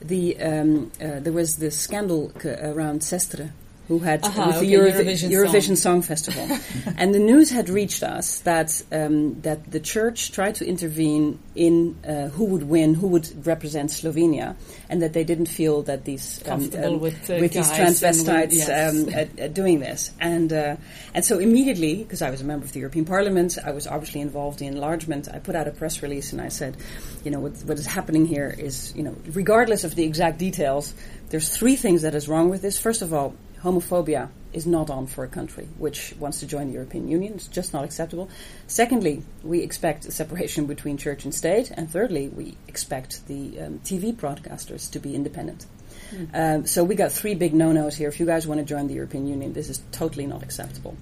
the 0.00 0.38
um, 0.40 0.90
uh, 1.00 1.20
there 1.20 1.32
was 1.32 1.56
this 1.56 1.78
scandal 1.78 2.32
around 2.44 3.00
Sestre 3.00 3.50
who 3.88 4.00
had 4.00 4.24
Aha, 4.24 4.46
with 4.46 4.56
okay, 4.56 4.66
the 4.66 4.74
Eurovi- 4.74 5.04
Eurovision 5.04 5.30
Eurovision, 5.30 5.76
Song. 5.76 6.02
Song 6.02 6.02
Festival, 6.02 6.58
and 6.96 7.14
the 7.14 7.18
news 7.18 7.50
had 7.50 7.68
reached 7.68 8.02
us 8.02 8.40
that 8.40 8.82
um, 8.92 9.40
that 9.42 9.70
the 9.70 9.80
church 9.80 10.32
tried 10.32 10.56
to 10.56 10.66
intervene 10.66 11.38
in 11.54 11.96
uh, 12.06 12.28
who 12.28 12.44
would 12.46 12.64
win, 12.64 12.94
who 12.94 13.08
would 13.08 13.46
represent 13.46 13.90
Slovenia, 13.90 14.56
and 14.88 15.02
that 15.02 15.12
they 15.12 15.24
didn't 15.24 15.46
feel 15.46 15.82
that 15.82 16.04
these 16.04 16.42
um, 16.48 16.70
um, 16.82 17.00
with, 17.00 17.30
uh, 17.30 17.38
these 17.38 17.40
with- 17.40 17.52
transvestites 17.52 18.54
yes. 18.54 18.68
um, 18.68 19.08
uh, 19.14 19.44
uh, 19.44 19.48
doing 19.48 19.80
this, 19.80 20.12
and 20.20 20.52
uh, 20.52 20.76
and 21.14 21.24
so 21.24 21.38
immediately, 21.38 22.02
because 22.02 22.22
I 22.22 22.30
was 22.30 22.40
a 22.40 22.44
member 22.44 22.64
of 22.64 22.72
the 22.72 22.80
European 22.80 23.04
Parliament, 23.04 23.56
I 23.64 23.70
was 23.70 23.86
obviously 23.86 24.20
involved 24.20 24.60
in 24.62 24.74
enlargement. 24.74 25.28
I 25.32 25.38
put 25.38 25.54
out 25.56 25.66
a 25.66 25.70
press 25.70 26.02
release 26.02 26.32
and 26.32 26.40
I 26.40 26.48
said, 26.48 26.76
you 27.24 27.30
know, 27.30 27.40
what, 27.40 27.52
what 27.64 27.78
is 27.78 27.86
happening 27.86 28.26
here 28.26 28.54
is, 28.56 28.94
you 28.94 29.02
know, 29.02 29.16
regardless 29.32 29.84
of 29.84 29.94
the 29.94 30.04
exact 30.04 30.38
details, 30.38 30.94
there's 31.30 31.48
three 31.56 31.76
things 31.76 32.02
that 32.02 32.14
is 32.14 32.28
wrong 32.28 32.50
with 32.50 32.62
this. 32.62 32.78
First 32.78 33.02
of 33.02 33.12
all, 33.12 33.34
homophobia 33.66 34.28
is 34.52 34.64
not 34.66 34.88
on 34.88 35.06
for 35.06 35.24
a 35.24 35.28
country 35.28 35.68
which 35.76 36.14
wants 36.18 36.40
to 36.40 36.46
join 36.46 36.68
the 36.68 36.74
European 36.74 37.08
Union. 37.08 37.34
It's 37.34 37.48
just 37.48 37.72
not 37.72 37.84
acceptable. 37.84 38.28
Secondly, 38.66 39.22
we 39.42 39.60
expect 39.60 40.06
a 40.06 40.12
separation 40.12 40.66
between 40.66 40.96
church 40.96 41.24
and 41.24 41.34
state. 41.34 41.70
And 41.72 41.90
thirdly, 41.90 42.28
we 42.28 42.56
expect 42.68 43.26
the 43.26 43.60
um, 43.60 43.80
TV 43.80 44.14
broadcasters 44.14 44.90
to 44.92 44.98
be 45.00 45.14
independent. 45.14 45.66
Um, 46.32 46.66
so 46.66 46.84
we 46.84 46.94
got 46.94 47.10
three 47.10 47.34
big 47.34 47.52
no-nos 47.52 47.96
here. 47.96 48.08
If 48.08 48.20
you 48.20 48.26
guys 48.26 48.46
want 48.46 48.60
to 48.60 48.64
join 48.64 48.86
the 48.86 48.94
European 48.94 49.26
Union, 49.26 49.52
this 49.52 49.68
is 49.68 49.82
totally 49.90 50.26
not 50.26 50.42
acceptable. 50.42 50.96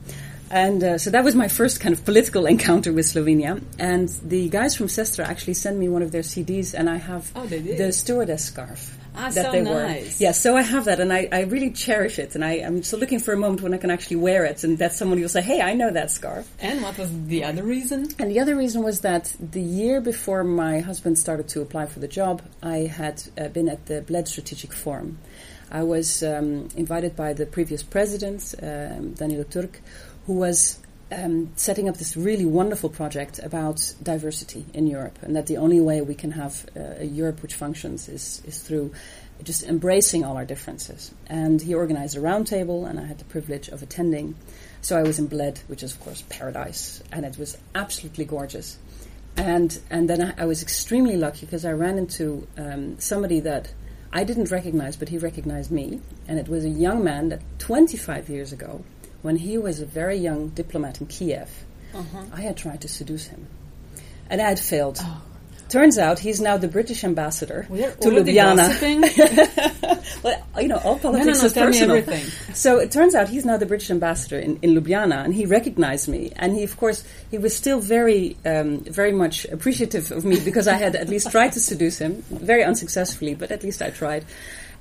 And 0.51 0.83
uh, 0.83 0.99
so 0.99 1.11
that 1.11 1.25
was 1.25 1.35
my 1.35 1.49
first 1.49 1.81
kind 1.81 1.95
of 1.95 2.05
political 2.05 2.47
encounter 2.55 2.93
with 2.93 3.07
Slovenia. 3.07 3.63
And 3.79 4.09
the 4.23 4.49
guys 4.49 4.75
from 4.75 4.87
Sestra 4.87 5.27
actually 5.27 5.55
sent 5.55 5.77
me 5.77 5.89
one 5.89 6.03
of 6.03 6.11
their 6.13 6.23
CDs, 6.23 6.75
and 6.75 6.89
I 6.89 6.97
have 6.97 7.31
Oh, 7.37 7.47
the 7.47 7.93
stewardess 7.93 8.45
scarf. 8.45 8.97
Ah, 9.17 9.31
that 9.31 9.47
so 9.47 9.53
they 9.53 9.63
nice. 9.63 10.21
wore. 10.21 10.27
Yeah, 10.27 10.33
so 10.33 10.57
I 10.57 10.63
have 10.63 10.87
that, 10.87 11.01
and 11.01 11.13
I, 11.13 11.29
I 11.31 11.41
really 11.43 11.71
cherish 11.71 12.19
it. 12.19 12.35
And 12.35 12.45
I, 12.45 12.55
I'm 12.55 12.83
still 12.83 12.99
looking 12.99 13.21
for 13.21 13.33
a 13.33 13.37
moment 13.37 13.63
when 13.63 13.73
I 13.73 13.79
can 13.79 13.91
actually 13.91 14.17
wear 14.17 14.45
it, 14.45 14.65
and 14.65 14.79
that 14.79 14.93
somebody 14.95 15.23
will 15.23 15.29
say, 15.29 15.43
"Hey, 15.43 15.61
I 15.61 15.75
know 15.75 15.91
that 15.91 16.11
scarf." 16.11 16.51
And 16.61 16.83
what 16.83 16.99
was 16.99 17.11
the 17.27 17.45
other 17.45 17.63
reason? 17.63 18.09
And 18.19 18.31
the 18.31 18.41
other 18.41 18.57
reason 18.57 18.83
was 18.83 19.01
that 19.03 19.35
the 19.39 19.63
year 19.63 20.01
before 20.01 20.43
my 20.43 20.81
husband 20.81 21.19
started 21.19 21.49
to 21.49 21.63
apply 21.63 21.87
for 21.87 22.01
the 22.01 22.09
job, 22.09 22.43
I 22.63 22.79
had 22.79 23.23
uh, 23.39 23.49
been 23.49 23.69
at 23.69 23.87
the 23.87 24.03
Bled 24.03 24.27
Strategic 24.29 24.73
Forum. 24.73 25.19
I 25.71 25.83
was 25.83 26.23
um, 26.23 26.69
invited 26.77 27.17
by 27.17 27.33
the 27.33 27.47
previous 27.47 27.83
president, 27.83 28.55
um, 28.63 29.15
Danilo 29.15 29.45
Turk, 29.45 29.81
who 30.27 30.35
was 30.35 30.79
um, 31.13 31.53
setting 31.57 31.89
up 31.89 31.97
this 31.97 32.17
really 32.17 32.47
wonderful 32.47 32.89
project 32.89 33.39
about 33.43 33.95
diversity 34.03 34.65
in 34.73 34.87
Europe, 34.87 35.19
and 35.23 35.37
that 35.37 35.47
the 35.47 35.57
only 35.57 35.81
way 35.81 36.01
we 36.01 36.15
can 36.15 36.33
have 36.33 36.67
uh, 36.77 36.81
a 36.99 37.05
Europe 37.05 37.43
which 37.43 37.55
functions 37.55 38.09
is, 38.09 38.43
is 38.47 38.61
through 38.61 38.93
just 39.43 39.65
embracing 39.65 40.25
all 40.25 40.37
our 40.37 40.45
differences. 40.45 41.13
And 41.27 41.61
he 41.61 41.75
organized 41.75 42.17
a 42.17 42.21
roundtable, 42.21 42.89
and 42.89 42.99
I 42.99 43.05
had 43.05 43.19
the 43.19 43.25
privilege 43.25 43.69
of 43.69 43.83
attending. 43.83 44.37
So 44.81 44.99
I 44.99 45.03
was 45.03 45.19
in 45.19 45.27
Bled, 45.27 45.61
which 45.67 45.83
is 45.83 45.93
of 45.93 46.01
course 46.01 46.23
paradise, 46.29 47.03
and 47.13 47.25
it 47.25 47.39
was 47.39 47.59
absolutely 47.75 48.25
gorgeous. 48.25 48.79
And 49.37 49.79
and 49.91 50.09
then 50.09 50.23
I, 50.23 50.43
I 50.43 50.47
was 50.47 50.63
extremely 50.63 51.17
lucky 51.17 51.47
because 51.47 51.65
I 51.65 51.73
ran 51.73 51.99
into 51.99 52.47
um, 52.57 52.99
somebody 53.01 53.41
that 53.41 53.73
I 54.13 54.23
didn't 54.23 54.51
recognize, 54.53 54.97
but 54.97 55.09
he 55.09 55.19
recognized 55.19 55.71
me, 55.73 56.01
and 56.29 56.39
it 56.39 56.49
was 56.49 56.65
a 56.65 56.69
young 56.69 57.03
man 57.03 57.31
that 57.31 57.41
25 57.59 58.29
years 58.29 58.53
ago, 58.53 58.85
when 59.25 59.37
he 59.37 59.57
was 59.57 59.81
a 59.81 59.87
very 59.87 60.19
young 60.19 60.51
diplomat 60.51 61.01
in 61.01 61.07
Kiev, 61.07 61.49
I 62.31 62.43
had 62.43 62.59
tried 62.59 62.83
to 62.83 62.89
seduce 62.89 63.29
him, 63.29 63.47
and 64.29 64.39
I 64.39 64.51
had 64.51 64.61
failed. 64.61 65.01
Turns 65.71 65.97
out 65.97 66.19
he's 66.19 66.43
now 66.43 66.59
the 66.59 66.69
British 66.69 67.05
ambassador 67.05 67.67
We're 67.71 67.91
to 67.91 68.09
Ljubljana. 68.11 68.67
Well, 70.23 70.47
you 70.61 70.69
know, 70.69 70.77
all 70.85 70.99
politics 70.99 71.27
No, 71.27 71.33
no, 71.33 71.41
no, 71.41 71.47
is 71.47 71.53
tell 71.55 71.67
me 71.67 71.73
personal. 71.73 71.97
everything. 71.97 72.55
So 72.55 72.79
it 72.79 72.91
turns 72.91 73.15
out 73.15 73.31
he's 73.31 73.47
now 73.47 73.57
the 73.57 73.65
British 73.65 73.91
ambassador 73.91 74.39
in, 74.39 74.59
in 74.61 74.75
Ljubljana, 74.75 75.25
and 75.25 75.35
he 75.35 75.47
recognized 75.47 76.07
me. 76.07 76.31
And 76.37 76.55
he, 76.55 76.63
of 76.63 76.77
course, 76.77 77.03
he 77.31 77.39
was 77.39 77.57
still 77.57 77.81
very, 77.81 78.37
um, 78.45 78.81
very 78.81 79.13
much 79.13 79.47
appreciative 79.47 80.13
of 80.13 80.27
me 80.27 80.39
because 80.39 80.69
I 80.69 80.75
had 80.75 80.95
at 80.97 81.09
least 81.09 81.31
tried 81.31 81.53
to 81.53 81.61
seduce 81.61 81.97
him, 81.99 82.23
very 82.31 82.63
unsuccessfully, 82.63 83.35
but 83.35 83.51
at 83.51 83.63
least 83.63 83.81
I 83.81 83.89
tried. 83.89 84.27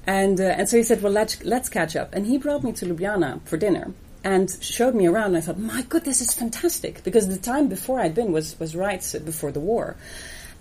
And 0.05 0.39
uh, 0.41 0.57
and 0.57 0.67
so 0.67 0.75
he 0.75 0.83
said, 0.83 1.01
"Well, 1.01 1.13
let's 1.13 1.41
let's 1.45 1.69
catch 1.69 1.95
up." 1.95 2.13
And 2.13 2.25
he 2.27 2.37
brought 2.37 2.61
me 2.61 2.73
to 2.73 2.85
Ljubljana 2.85 3.41
for 3.45 3.55
dinner 3.55 3.93
and 4.23 4.49
showed 4.61 4.95
me 4.95 5.07
around. 5.07 5.27
And 5.27 5.37
I 5.37 5.41
thought, 5.41 5.59
"My 5.59 5.81
goodness, 5.83 6.19
this 6.19 6.29
is 6.29 6.33
fantastic!" 6.33 7.03
Because 7.03 7.27
the 7.27 7.37
time 7.37 7.67
before 7.67 7.99
I'd 7.99 8.15
been 8.15 8.31
was 8.31 8.59
was 8.59 8.75
right 8.75 9.03
before 9.25 9.51
the 9.51 9.59
war. 9.59 9.95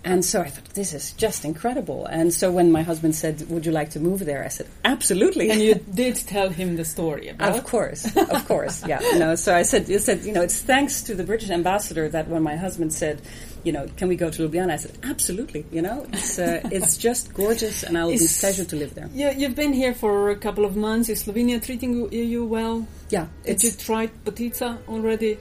And 0.05 0.25
so 0.25 0.41
I 0.41 0.49
thought, 0.49 0.65
this 0.73 0.93
is 0.93 1.13
just 1.13 1.45
incredible. 1.45 2.05
And 2.05 2.33
so 2.33 2.51
when 2.51 2.71
my 2.71 2.81
husband 2.81 3.15
said, 3.15 3.49
Would 3.49 3.65
you 3.65 3.71
like 3.71 3.91
to 3.91 4.01
move 4.01 4.25
there? 4.25 4.43
I 4.43 4.49
said, 4.49 4.67
Absolutely. 4.83 5.49
and 5.49 5.61
you 5.61 5.75
did 5.75 6.15
tell 6.15 6.49
him 6.49 6.75
the 6.75 6.83
story 6.83 7.29
about 7.29 7.57
Of 7.57 7.63
course, 7.63 8.13
of 8.17 8.45
course, 8.45 8.85
yeah. 8.85 8.99
No, 9.15 9.35
so 9.35 9.55
I 9.55 9.61
said, 9.61 9.87
you 9.87 9.99
said, 9.99 10.25
you 10.25 10.33
know, 10.33 10.41
it's 10.41 10.61
thanks 10.61 11.03
to 11.03 11.15
the 11.15 11.23
British 11.23 11.49
ambassador 11.49 12.09
that 12.09 12.27
when 12.27 12.43
my 12.43 12.57
husband 12.57 12.91
said, 12.93 13.21
you 13.63 13.71
know, 13.71 13.87
can 13.97 14.07
we 14.07 14.15
go 14.15 14.29
to 14.29 14.47
Ljubljana? 14.47 14.73
I 14.73 14.77
said, 14.77 14.97
absolutely. 15.03 15.65
You 15.71 15.81
know, 15.81 16.05
it's 16.11 16.39
uh, 16.39 16.61
it's 16.71 16.97
just 16.97 17.33
gorgeous, 17.33 17.83
and 17.83 17.97
I 17.97 18.05
will 18.05 18.11
be 18.11 18.27
pleasure 18.39 18.65
to 18.65 18.75
live 18.75 18.93
there. 18.95 19.09
You, 19.13 19.31
you've 19.31 19.55
been 19.55 19.73
here 19.73 19.93
for 19.93 20.29
a 20.31 20.35
couple 20.35 20.65
of 20.65 20.75
months. 20.75 21.09
Is 21.09 21.23
Slovenia 21.23 21.63
treating 21.63 21.93
you, 21.93 22.09
you 22.09 22.45
well? 22.45 22.87
Yeah, 23.09 23.27
Did 23.45 23.63
you 23.63 23.71
try 23.71 24.07
potica 24.25 24.77
already? 24.87 25.37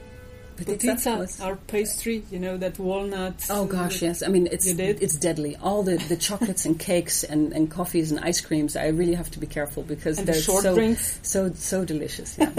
Was- 1.20 1.40
our 1.40 1.56
pastry, 1.56 2.22
you 2.30 2.38
know, 2.38 2.56
that 2.56 2.78
walnut. 2.78 3.46
Oh 3.50 3.64
gosh, 3.66 4.02
yes. 4.02 4.22
I 4.22 4.28
mean, 4.28 4.48
it's 4.50 4.66
it's 4.66 5.16
deadly. 5.16 5.56
All 5.56 5.82
the, 5.82 5.96
the 5.96 6.16
chocolates 6.16 6.64
and 6.64 6.78
cakes 6.78 7.24
and, 7.24 7.52
and 7.52 7.70
coffees 7.70 8.10
and 8.10 8.20
ice 8.20 8.40
creams. 8.40 8.76
I 8.76 8.88
really 8.88 9.14
have 9.14 9.30
to 9.32 9.38
be 9.38 9.46
careful 9.46 9.82
because 9.82 10.18
And 10.18 10.26
they're 10.28 10.40
short 10.40 10.62
so 10.62 10.74
drinks? 10.74 11.18
so 11.22 11.50
so 11.54 11.84
delicious. 11.84 12.36
Yeah. 12.38 12.50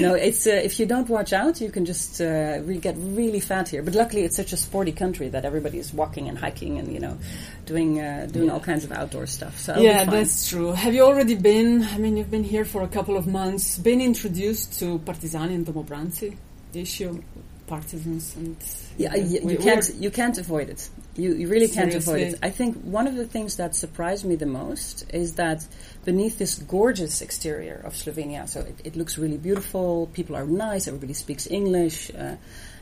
no, 0.00 0.14
it's 0.14 0.46
uh, 0.46 0.50
if 0.50 0.78
you 0.80 0.86
don't 0.86 1.08
watch 1.08 1.32
out, 1.32 1.60
you 1.60 1.70
can 1.70 1.84
just 1.84 2.20
uh, 2.20 2.60
re- 2.64 2.78
get 2.78 2.96
really 2.98 3.40
fat 3.40 3.68
here. 3.68 3.82
But 3.82 3.94
luckily, 3.94 4.22
it's 4.24 4.36
such 4.36 4.52
a 4.52 4.56
sporty 4.56 4.92
country 4.92 5.28
that 5.28 5.44
everybody 5.44 5.78
is 5.78 5.92
walking 5.92 6.28
and 6.28 6.38
hiking 6.38 6.78
and 6.78 6.92
you 6.92 7.00
know 7.00 7.18
doing 7.66 8.00
uh, 8.00 8.28
doing 8.30 8.50
all 8.50 8.60
kinds 8.60 8.84
of 8.84 8.92
outdoor 8.92 9.26
stuff. 9.26 9.58
So 9.58 9.78
Yeah, 9.78 10.04
that's 10.04 10.48
true. 10.48 10.72
Have 10.72 10.94
you 10.94 11.02
already 11.02 11.34
been? 11.34 11.82
I 11.84 11.98
mean, 11.98 12.16
you've 12.16 12.30
been 12.30 12.44
here 12.44 12.64
for 12.64 12.82
a 12.82 12.88
couple 12.88 13.16
of 13.16 13.26
months. 13.26 13.78
Been 13.78 14.00
introduced 14.00 14.78
to 14.80 14.98
Partizani 15.00 15.54
and 15.54 15.66
Domobranci 15.66 16.36
issue, 16.76 17.22
partisans 17.66 18.34
and 18.36 18.56
Yeah, 18.98 19.14
you, 19.14 19.40
we- 19.44 19.52
you 19.52 19.58
can't 19.58 19.94
you 19.94 20.10
can't 20.10 20.36
avoid 20.38 20.68
it. 20.68 20.88
You, 21.16 21.34
you 21.34 21.46
really 21.48 21.68
can't 21.68 21.94
avoid 21.94 22.20
it. 22.34 22.38
I 22.42 22.50
think 22.50 22.76
one 22.82 23.06
of 23.06 23.16
the 23.16 23.26
things 23.26 23.56
that 23.56 23.74
surprised 23.76 24.24
me 24.24 24.34
the 24.36 24.46
most 24.46 25.04
is 25.12 25.34
that 25.34 25.66
beneath 26.04 26.38
this 26.38 26.54
gorgeous 26.58 27.20
exterior 27.20 27.80
of 27.84 27.92
Slovenia, 27.94 28.48
so 28.48 28.60
it, 28.60 28.80
it 28.84 28.96
looks 28.96 29.18
really 29.18 29.36
beautiful. 29.38 30.08
People 30.14 30.36
are 30.36 30.46
nice. 30.46 30.88
Everybody 30.88 31.12
speaks 31.14 31.46
English. 31.46 32.10
Uh, 32.14 32.36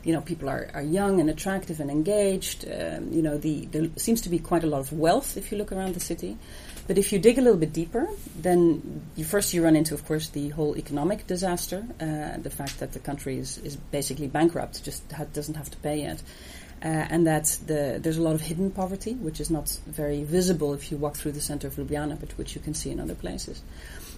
you 0.04 0.12
know, 0.14 0.20
people 0.23 0.49
are, 0.49 0.70
are 0.73 0.82
young 0.82 1.20
and 1.20 1.28
attractive 1.28 1.78
and 1.80 1.90
engaged. 1.90 2.64
Um, 2.66 3.12
you 3.12 3.20
know, 3.20 3.37
the 3.37 3.66
there 3.66 3.88
seems 3.97 4.20
to 4.23 4.28
be 4.30 4.38
quite 4.38 4.64
a 4.64 4.66
lot 4.66 4.80
of 4.80 4.92
wealth 4.92 5.37
if 5.37 5.52
you 5.52 5.59
look 5.59 5.73
around 5.73 5.94
the 5.94 6.00
city. 6.00 6.38
But 6.87 6.99
if 6.99 7.12
you 7.12 7.18
dig 7.18 7.38
a 7.38 7.40
little 7.40 7.58
bit 7.58 7.72
deeper, 7.72 8.08
then 8.37 9.02
you 9.16 9.25
first 9.25 9.54
you 9.54 9.62
run 9.62 9.76
into, 9.76 9.94
of 9.94 10.04
course, 10.06 10.28
the 10.28 10.49
whole 10.49 10.76
economic 10.76 11.26
disaster, 11.26 11.84
uh, 12.00 12.40
the 12.40 12.50
fact 12.50 12.80
that 12.80 12.92
the 12.92 12.99
country 12.99 13.38
is, 13.38 13.58
is 13.58 13.76
basically 13.76 14.26
bankrupt, 14.26 14.82
just 14.84 15.10
ha- 15.12 15.26
doesn't 15.32 15.54
have 15.54 15.70
to 15.70 15.76
pay 15.78 16.00
yet, 16.00 16.22
uh, 16.82 16.88
and 16.88 17.26
that 17.26 17.58
the, 17.66 17.99
there's 18.02 18.16
a 18.16 18.22
lot 18.22 18.34
of 18.34 18.40
hidden 18.40 18.70
poverty, 18.70 19.14
which 19.14 19.40
is 19.40 19.50
not 19.50 19.78
very 19.87 20.25
visible 20.25 20.75
if 20.75 20.90
you 20.90 20.96
walk 20.96 21.16
through 21.16 21.32
the 21.32 21.40
center 21.40 21.68
of 21.68 21.76
Ljubljana, 21.76 22.18
but 22.18 22.37
which 22.38 22.54
you 22.54 22.60
can 22.60 22.75
see 22.75 22.90
in 22.90 22.99
other 22.99 23.14
places. 23.14 23.62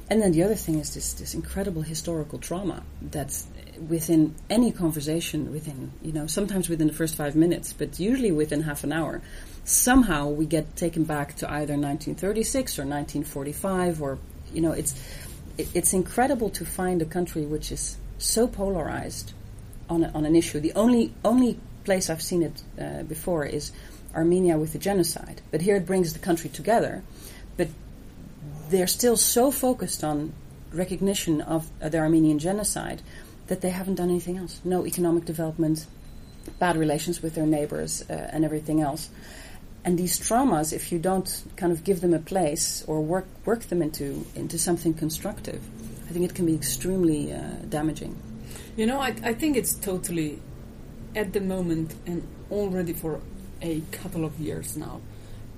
And 0.09 0.21
then 0.21 0.33
the 0.33 0.43
other 0.43 0.55
thing 0.55 0.79
is 0.79 0.95
this, 0.95 1.15
this 1.15 1.35
incredible 1.35 1.83
historical 1.83 2.39
trauma 2.39 2.83
that's 3.01 3.47
within 3.89 4.35
any 4.51 4.71
conversation, 4.71 5.53
within, 5.53 5.93
you 6.03 6.13
know, 6.13 6.27
sometimes 6.27 6.69
within 6.69 6.87
the 6.87 6.93
first 6.93 7.17
five 7.17 7.35
minutes, 7.35 7.73
but 7.73 7.99
usually 7.99 8.31
within 8.31 8.63
half 8.63 8.85
an 8.85 8.93
hour, 8.93 9.23
somehow 9.65 10.29
we 10.29 10.47
get 10.47 10.77
taken 10.77 11.05
back 11.05 11.37
to 11.37 11.47
either 11.47 11.75
1936 11.75 12.79
or 12.79 12.83
1945 12.83 14.03
or, 14.03 14.19
you 14.53 14.61
know, 14.61 14.73
it's, 14.73 14.95
it, 15.59 15.69
it's 15.75 15.93
incredible 15.93 16.51
to 16.51 16.65
find 16.65 17.01
a 17.03 17.05
country 17.05 17.45
which 17.45 17.71
is 17.71 17.97
so 18.19 18.47
polarized 18.47 19.33
on, 19.89 20.05
a, 20.05 20.09
on 20.09 20.25
an 20.25 20.35
issue. 20.35 20.61
The 20.61 20.73
only, 20.75 21.15
only 21.25 21.59
place 21.85 22.11
I've 22.11 22.23
seen 22.23 22.43
it 22.43 22.63
uh, 22.81 23.03
before 23.03 23.45
is 23.45 23.73
Armenia 24.15 24.59
with 24.59 24.73
the 24.73 24.79
genocide. 24.79 25.41
But 25.51 25.63
here 25.63 25.77
it 25.77 25.87
brings 25.87 26.13
the 26.13 26.19
country 26.19 26.51
together. 26.51 27.03
But 27.57 27.69
they're 28.69 28.87
still 28.87 29.17
so 29.17 29.51
focused 29.51 30.03
on 30.05 30.33
recognition 30.73 31.41
of 31.41 31.69
uh, 31.81 31.89
the 31.89 31.99
Armenian 31.99 32.39
genocide 32.39 33.03
that 33.49 33.61
they 33.61 33.71
haven't 33.71 33.97
done 33.97 34.09
anything 34.09 34.39
else. 34.39 34.61
No 34.65 34.87
economic 34.87 35.25
development, 35.25 35.87
bad 36.59 36.77
relations 36.77 37.23
with 37.23 37.35
their 37.35 37.47
neighbors, 37.47 38.03
uh, 38.09 38.13
and 38.13 38.45
everything 38.45 38.81
else. 38.81 39.11
And 39.85 39.99
these 39.99 40.19
traumas, 40.19 40.73
if 40.73 40.93
you 40.93 40.99
don't 40.99 41.45
kind 41.57 41.73
of 41.73 41.83
give 41.83 42.01
them 42.01 42.15
a 42.15 42.19
place 42.19 42.85
or 42.87 43.01
work 43.01 43.27
work 43.45 43.63
them 43.65 43.83
into 43.83 44.25
into 44.37 44.59
something 44.59 44.95
constructive, 44.95 45.61
I 46.09 46.13
think 46.13 46.25
it 46.25 46.35
can 46.35 46.47
be 46.47 46.55
extremely 46.55 47.33
uh, 47.33 47.41
damaging. 47.69 48.17
You 48.77 48.87
know, 48.87 49.01
I, 49.01 49.15
I 49.23 49.35
think 49.35 49.57
it's 49.57 49.75
totally 49.75 50.41
at 51.15 51.33
the 51.33 51.41
moment 51.41 51.95
and 52.07 52.27
already 52.51 52.93
for 52.93 53.21
a 53.61 53.83
couple 53.91 54.25
of 54.25 54.39
years 54.39 54.77
now, 54.77 55.01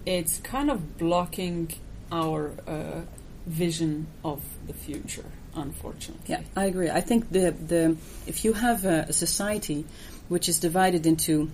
it's 0.06 0.38
kind 0.40 0.70
of 0.70 0.98
blocking 0.98 1.72
our 2.10 2.52
uh, 2.66 3.02
vision 3.46 4.06
of 4.24 4.40
the 4.66 4.74
future. 4.74 5.24
Unfortunately, 5.54 6.24
yeah, 6.26 6.40
I 6.56 6.64
agree. 6.64 6.90
I 6.90 7.00
think 7.00 7.30
the 7.30 7.50
the 7.50 7.96
if 8.26 8.44
you 8.44 8.54
have 8.54 8.84
a, 8.84 9.06
a 9.08 9.12
society 9.12 9.84
which 10.28 10.48
is 10.48 10.58
divided 10.58 11.06
into 11.06 11.50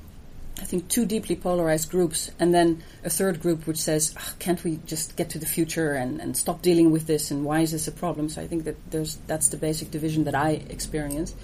I 0.59 0.65
think 0.65 0.89
two 0.89 1.07
deeply 1.07 1.37
polarized 1.37 1.91
groups, 1.91 2.31
and 2.39 2.53
then 2.53 2.83
a 3.05 3.11
third 3.11 3.41
group 3.41 3.67
which 3.67 3.79
says, 3.79 4.15
oh, 4.19 4.35
"Can't 4.39 4.63
we 4.63 4.79
just 4.87 5.17
get 5.17 5.31
to 5.31 5.39
the 5.39 5.47
future 5.47 5.93
and, 5.93 6.21
and 6.21 6.37
stop 6.37 6.61
dealing 6.61 6.91
with 6.91 7.07
this? 7.07 7.31
And 7.31 7.45
why 7.45 7.61
is 7.61 7.73
this 7.73 7.89
a 7.89 7.93
problem?" 7.93 8.29
So 8.29 8.43
I 8.43 8.47
think 8.47 8.65
that 8.65 8.77
there's 8.91 9.17
that's 9.27 9.49
the 9.49 9.57
basic 9.57 9.91
division 9.91 10.25
that 10.25 10.35
I 10.35 10.51
experience. 10.69 11.35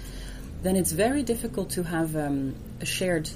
Then 0.61 0.75
it's 0.75 0.91
very 0.91 1.23
difficult 1.23 1.71
to 1.71 1.83
have 1.83 2.15
um, 2.15 2.55
a 2.81 2.85
shared 2.85 3.29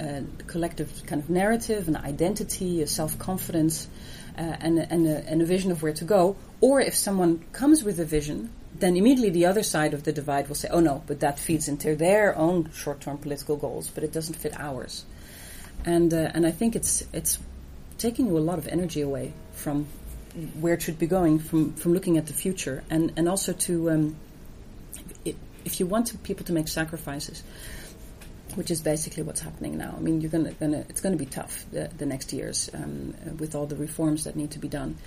uh, 0.00 0.22
collective 0.46 1.02
kind 1.06 1.22
of 1.22 1.30
narrative, 1.30 1.88
an 1.88 1.96
identity, 1.96 2.82
a 2.82 2.86
self 2.86 3.18
confidence, 3.18 3.88
uh, 4.36 4.40
and, 4.40 4.78
and, 4.78 5.06
a, 5.06 5.28
and 5.28 5.42
a 5.42 5.44
vision 5.44 5.70
of 5.70 5.82
where 5.82 5.92
to 5.92 6.04
go. 6.04 6.36
Or 6.60 6.80
if 6.80 6.94
someone 6.94 7.44
comes 7.52 7.84
with 7.84 8.00
a 8.00 8.04
vision 8.04 8.50
then 8.74 8.96
immediately 8.96 9.30
the 9.30 9.46
other 9.46 9.62
side 9.62 9.94
of 9.94 10.04
the 10.04 10.12
divide 10.12 10.48
will 10.48 10.54
say, 10.54 10.68
oh 10.70 10.80
no, 10.80 11.02
but 11.06 11.20
that 11.20 11.38
feeds 11.38 11.68
into 11.68 11.94
their 11.94 12.36
own 12.36 12.70
short 12.72 13.00
term 13.00 13.18
political 13.18 13.56
goals, 13.56 13.88
but 13.88 14.02
it 14.02 14.12
doesn't 14.12 14.34
fit 14.34 14.58
ours 14.58 15.04
and 15.84 16.12
uh, 16.12 16.30
and 16.34 16.46
I 16.46 16.50
think 16.50 16.76
it's 16.76 17.02
it's 17.12 17.38
taking 17.98 18.26
you 18.26 18.38
a 18.38 18.40
lot 18.40 18.58
of 18.58 18.66
energy 18.68 19.00
away 19.00 19.32
from 19.52 19.86
where 20.60 20.74
it 20.74 20.82
should 20.82 20.98
be 20.98 21.06
going 21.06 21.38
from 21.38 21.72
from 21.74 21.92
looking 21.92 22.18
at 22.18 22.26
the 22.26 22.32
future 22.32 22.84
and 22.90 23.12
and 23.16 23.28
also 23.28 23.52
to 23.52 23.90
um, 23.90 24.16
it, 25.24 25.36
if 25.64 25.80
you 25.80 25.86
want 25.86 26.08
to, 26.08 26.18
people 26.18 26.44
to 26.46 26.52
make 26.52 26.68
sacrifices 26.68 27.42
which 28.54 28.70
is 28.70 28.82
basically 28.82 29.22
what's 29.22 29.40
happening 29.40 29.78
now. 29.78 29.94
I 29.96 30.00
mean, 30.00 30.20
you're 30.20 30.30
gonna, 30.30 30.52
gonna 30.52 30.84
it's 30.90 31.00
going 31.00 31.16
to 31.16 31.18
be 31.18 31.24
tough 31.24 31.64
the, 31.72 31.90
the 31.96 32.04
next 32.04 32.34
years 32.34 32.68
um, 32.74 33.14
with 33.38 33.54
all 33.54 33.64
the 33.64 33.76
reforms 33.76 34.24
that 34.24 34.36
need 34.36 34.50
to 34.50 34.58
be 34.58 34.68
done 34.68 34.98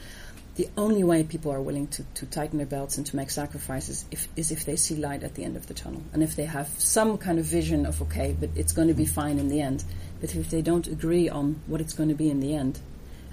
the 0.56 0.70
only 0.78 1.04
way 1.04 1.24
people 1.24 1.52
are 1.52 1.62
willing 1.62 1.88
to, 1.88 2.04
to 2.16 2.26
tighten 2.26 2.58
their 2.58 2.68
belts 2.68 2.98
and 2.98 3.06
to 3.06 3.16
make 3.16 3.30
sacrifices 3.30 4.06
if, 4.10 4.28
is 4.38 4.52
if 4.52 4.66
they 4.66 4.76
see 4.78 4.96
light 4.96 5.24
at 5.24 5.36
the 5.36 5.44
end 5.44 5.58
of 5.58 5.68
the 5.68 5.74
tunnel 5.74 6.02
and 6.14 6.24
if 6.24 6.36
they 6.36 6.46
have 6.46 6.70
some 6.78 7.18
kind 7.18 7.40
of 7.40 7.46
vision 7.46 7.86
of 7.86 8.02
okay 8.02 8.36
but 8.40 8.50
it's 8.56 8.72
going 8.72 8.88
to 8.88 8.94
be 8.94 9.06
fine 9.06 9.38
in 9.38 9.50
the 9.50 9.62
end. 9.62 9.84
But 10.22 10.34
if 10.34 10.50
they 10.50 10.62
don't 10.62 10.88
agree 10.88 11.28
on 11.30 11.62
what 11.68 11.82
it's 11.82 11.94
going 11.94 12.10
to 12.10 12.16
be 12.16 12.30
in 12.30 12.40
the 12.40 12.56
end 12.56 12.80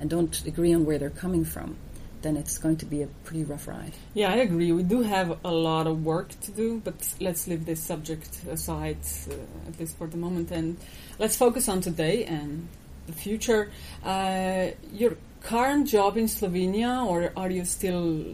and 0.01 0.11
don't 0.11 0.45
agree 0.45 0.75
on 0.75 0.85
where 0.85 0.99
they're 0.99 1.11
coming 1.11 1.45
from 1.45 1.77
then 2.23 2.37
it's 2.37 2.57
going 2.59 2.77
to 2.77 2.87
be 2.87 3.03
a 3.03 3.09
pretty 3.25 3.43
rough 3.45 3.67
ride. 3.69 3.93
Yeah 4.15 4.33
i 4.33 4.37
agree. 4.37 4.73
We 4.73 4.83
do 4.83 5.03
have 5.03 5.39
a 5.45 5.53
lot 5.53 5.87
of 5.87 6.05
work 6.05 6.29
to 6.41 6.51
do 6.51 6.81
but 6.85 7.15
let's 7.21 7.47
leave 7.47 7.67
this 7.67 7.81
subject 7.81 8.43
aside 8.51 8.99
uh, 9.31 9.69
at 9.69 9.79
least 9.79 9.97
for 9.97 10.09
the 10.09 10.17
moment. 10.17 10.51
And 10.51 10.77
let's 11.21 11.37
focus 11.37 11.69
on 11.69 11.83
today 11.83 12.25
and 12.25 12.67
the 13.07 13.13
future. 13.13 13.71
Uh, 14.05 14.69
you're 14.93 15.17
current 15.43 15.89
job 15.89 16.17
in 16.17 16.27
Slovenia, 16.27 17.05
or 17.07 17.33
are 17.37 17.51
you 17.51 17.65
still 17.65 18.25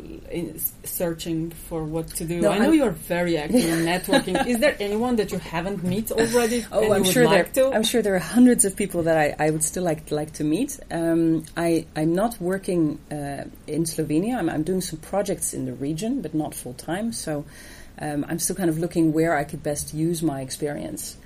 searching 0.85 1.51
for 1.51 1.85
what 1.85 2.09
to 2.09 2.25
do? 2.25 2.41
No, 2.41 2.51
I 2.51 2.59
know 2.59 2.67
I'm 2.67 2.75
you're 2.75 2.91
very 2.91 3.39
active 3.39 3.65
in 3.65 3.85
networking. 3.93 4.47
Is 4.47 4.59
there 4.59 4.77
anyone 4.79 5.17
that 5.17 5.33
you 5.33 5.39
haven't 5.39 5.83
met 5.83 6.13
already? 6.13 6.65
Oh, 6.73 6.93
I'm 6.93 7.05
sure 7.05 7.25
like 7.25 7.53
there. 7.55 7.71
To? 7.71 7.75
I'm 7.75 7.83
sure 7.83 8.03
there 8.03 8.15
are 8.15 8.19
hundreds 8.37 8.65
of 8.65 8.77
people 8.77 9.05
that 9.05 9.17
I, 9.17 9.35
I 9.47 9.51
would 9.51 9.65
still 9.65 9.83
like 9.85 10.11
like 10.11 10.33
to 10.35 10.45
meet. 10.45 10.79
Um, 10.91 11.45
I 11.57 11.87
I'm 11.97 12.15
not 12.15 12.41
working 12.41 12.99
uh, 13.11 13.45
in 13.67 13.85
Slovenia. 13.85 14.37
I'm, 14.37 14.49
I'm 14.49 14.63
doing 14.63 14.81
some 14.81 14.99
projects 14.99 15.55
in 15.55 15.65
the 15.65 15.73
region, 15.73 16.21
but 16.21 16.35
not 16.35 16.55
full 16.55 16.75
time. 16.75 17.13
So 17.13 17.45
um, 18.01 18.25
I'm 18.29 18.39
still 18.39 18.57
kind 18.57 18.71
of 18.71 18.79
looking 18.79 19.13
where 19.13 19.37
I 19.37 19.45
could 19.45 19.63
best 19.63 19.95
use 19.95 20.23
my 20.23 20.41
experience. 20.41 21.17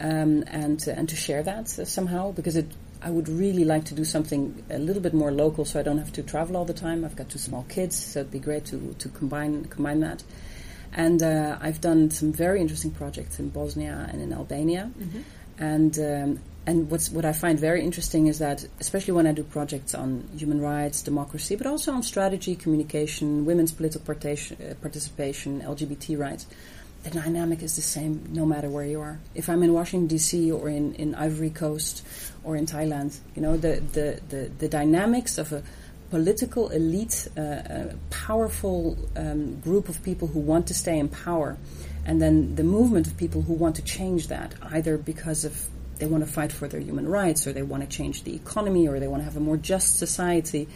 Um, 0.00 0.44
and 0.46 0.82
uh, 0.88 0.92
and 0.92 1.08
to 1.08 1.16
share 1.16 1.42
that 1.42 1.78
uh, 1.78 1.84
somehow 1.84 2.32
because 2.32 2.56
it 2.56 2.66
I 3.02 3.10
would 3.10 3.28
really 3.28 3.64
like 3.64 3.84
to 3.86 3.94
do 3.94 4.04
something 4.04 4.62
a 4.70 4.78
little 4.78 5.02
bit 5.02 5.14
more 5.14 5.32
local, 5.32 5.64
so 5.64 5.80
I 5.80 5.82
don't 5.82 5.98
have 5.98 6.12
to 6.12 6.22
travel 6.22 6.56
all 6.56 6.64
the 6.64 6.74
time. 6.74 7.04
I've 7.04 7.16
got 7.16 7.28
two 7.30 7.38
small 7.38 7.64
kids, 7.68 7.96
so 7.96 8.20
it'd 8.20 8.32
be 8.32 8.38
great 8.38 8.66
to 8.66 8.94
to 8.98 9.08
combine 9.08 9.64
combine 9.66 10.00
that. 10.00 10.22
And 10.92 11.22
uh, 11.22 11.56
I've 11.60 11.80
done 11.80 12.10
some 12.10 12.32
very 12.32 12.60
interesting 12.60 12.90
projects 12.90 13.38
in 13.38 13.50
Bosnia 13.50 14.08
and 14.10 14.20
in 14.20 14.32
Albania. 14.32 14.90
Mm-hmm. 14.98 15.20
And 15.58 15.98
um, 15.98 16.40
and 16.66 16.90
what's 16.90 17.10
what 17.10 17.24
I 17.24 17.32
find 17.32 17.58
very 17.58 17.82
interesting 17.82 18.26
is 18.26 18.38
that, 18.38 18.66
especially 18.80 19.14
when 19.14 19.26
I 19.26 19.32
do 19.32 19.44
projects 19.44 19.94
on 19.94 20.28
human 20.36 20.60
rights, 20.60 21.02
democracy, 21.02 21.56
but 21.56 21.66
also 21.66 21.92
on 21.92 22.02
strategy, 22.02 22.54
communication, 22.54 23.46
women's 23.46 23.72
political 23.72 24.02
participation, 24.02 24.56
uh, 24.70 24.74
participation 24.74 25.62
LGBT 25.62 26.18
rights 26.18 26.46
the 27.02 27.10
dynamic 27.10 27.62
is 27.62 27.76
the 27.76 27.82
same 27.82 28.28
no 28.30 28.44
matter 28.44 28.68
where 28.68 28.84
you 28.84 29.00
are. 29.00 29.18
If 29.34 29.48
I'm 29.48 29.62
in 29.62 29.72
Washington 29.72 30.06
D.C. 30.06 30.52
or 30.52 30.68
in, 30.68 30.94
in 30.94 31.14
Ivory 31.14 31.50
Coast 31.50 32.04
or 32.44 32.56
in 32.56 32.66
Thailand, 32.66 33.16
you 33.34 33.42
know 33.42 33.56
the 33.56 33.80
the, 33.92 34.20
the, 34.28 34.50
the 34.58 34.68
dynamics 34.68 35.38
of 35.38 35.52
a 35.52 35.62
political 36.10 36.68
elite, 36.70 37.28
uh, 37.38 37.40
a 37.40 37.94
powerful 38.10 38.98
um, 39.16 39.60
group 39.60 39.88
of 39.88 40.02
people 40.02 40.28
who 40.28 40.40
want 40.40 40.66
to 40.66 40.74
stay 40.74 40.98
in 40.98 41.08
power, 41.08 41.56
and 42.04 42.20
then 42.20 42.54
the 42.56 42.64
movement 42.64 43.06
of 43.06 43.16
people 43.16 43.42
who 43.42 43.54
want 43.54 43.76
to 43.76 43.82
change 43.82 44.28
that, 44.28 44.54
either 44.72 44.98
because 44.98 45.44
of 45.44 45.68
they 45.98 46.06
want 46.06 46.24
to 46.24 46.30
fight 46.30 46.50
for 46.50 46.66
their 46.66 46.80
human 46.80 47.08
rights, 47.08 47.46
or 47.46 47.52
they 47.52 47.62
want 47.62 47.82
to 47.82 47.88
change 47.88 48.24
the 48.24 48.34
economy, 48.34 48.88
or 48.88 49.00
they 49.00 49.08
want 49.08 49.20
to 49.20 49.24
have 49.24 49.36
a 49.36 49.40
more 49.40 49.56
just 49.56 49.98
society, 49.98 50.68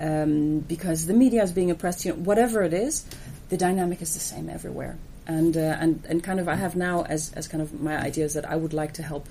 um, 0.00 0.60
because 0.60 1.06
the 1.06 1.14
media 1.14 1.42
is 1.44 1.52
being 1.52 1.70
oppressed. 1.70 2.04
You 2.04 2.12
know, 2.12 2.18
whatever 2.18 2.62
it 2.62 2.72
is, 2.72 3.04
the 3.50 3.56
dynamic 3.56 4.02
is 4.02 4.14
the 4.14 4.20
same 4.20 4.50
everywhere 4.50 4.96
and 5.26 5.56
uh, 5.56 5.76
and 5.80 6.04
and 6.08 6.22
kind 6.22 6.40
of 6.40 6.48
I 6.48 6.54
have 6.54 6.76
now 6.76 7.04
as 7.04 7.32
as 7.34 7.48
kind 7.48 7.62
of 7.62 7.80
my 7.80 7.98
ideas 7.98 8.34
that 8.34 8.48
I 8.48 8.56
would 8.56 8.72
like 8.72 8.92
to 8.94 9.02
help 9.02 9.28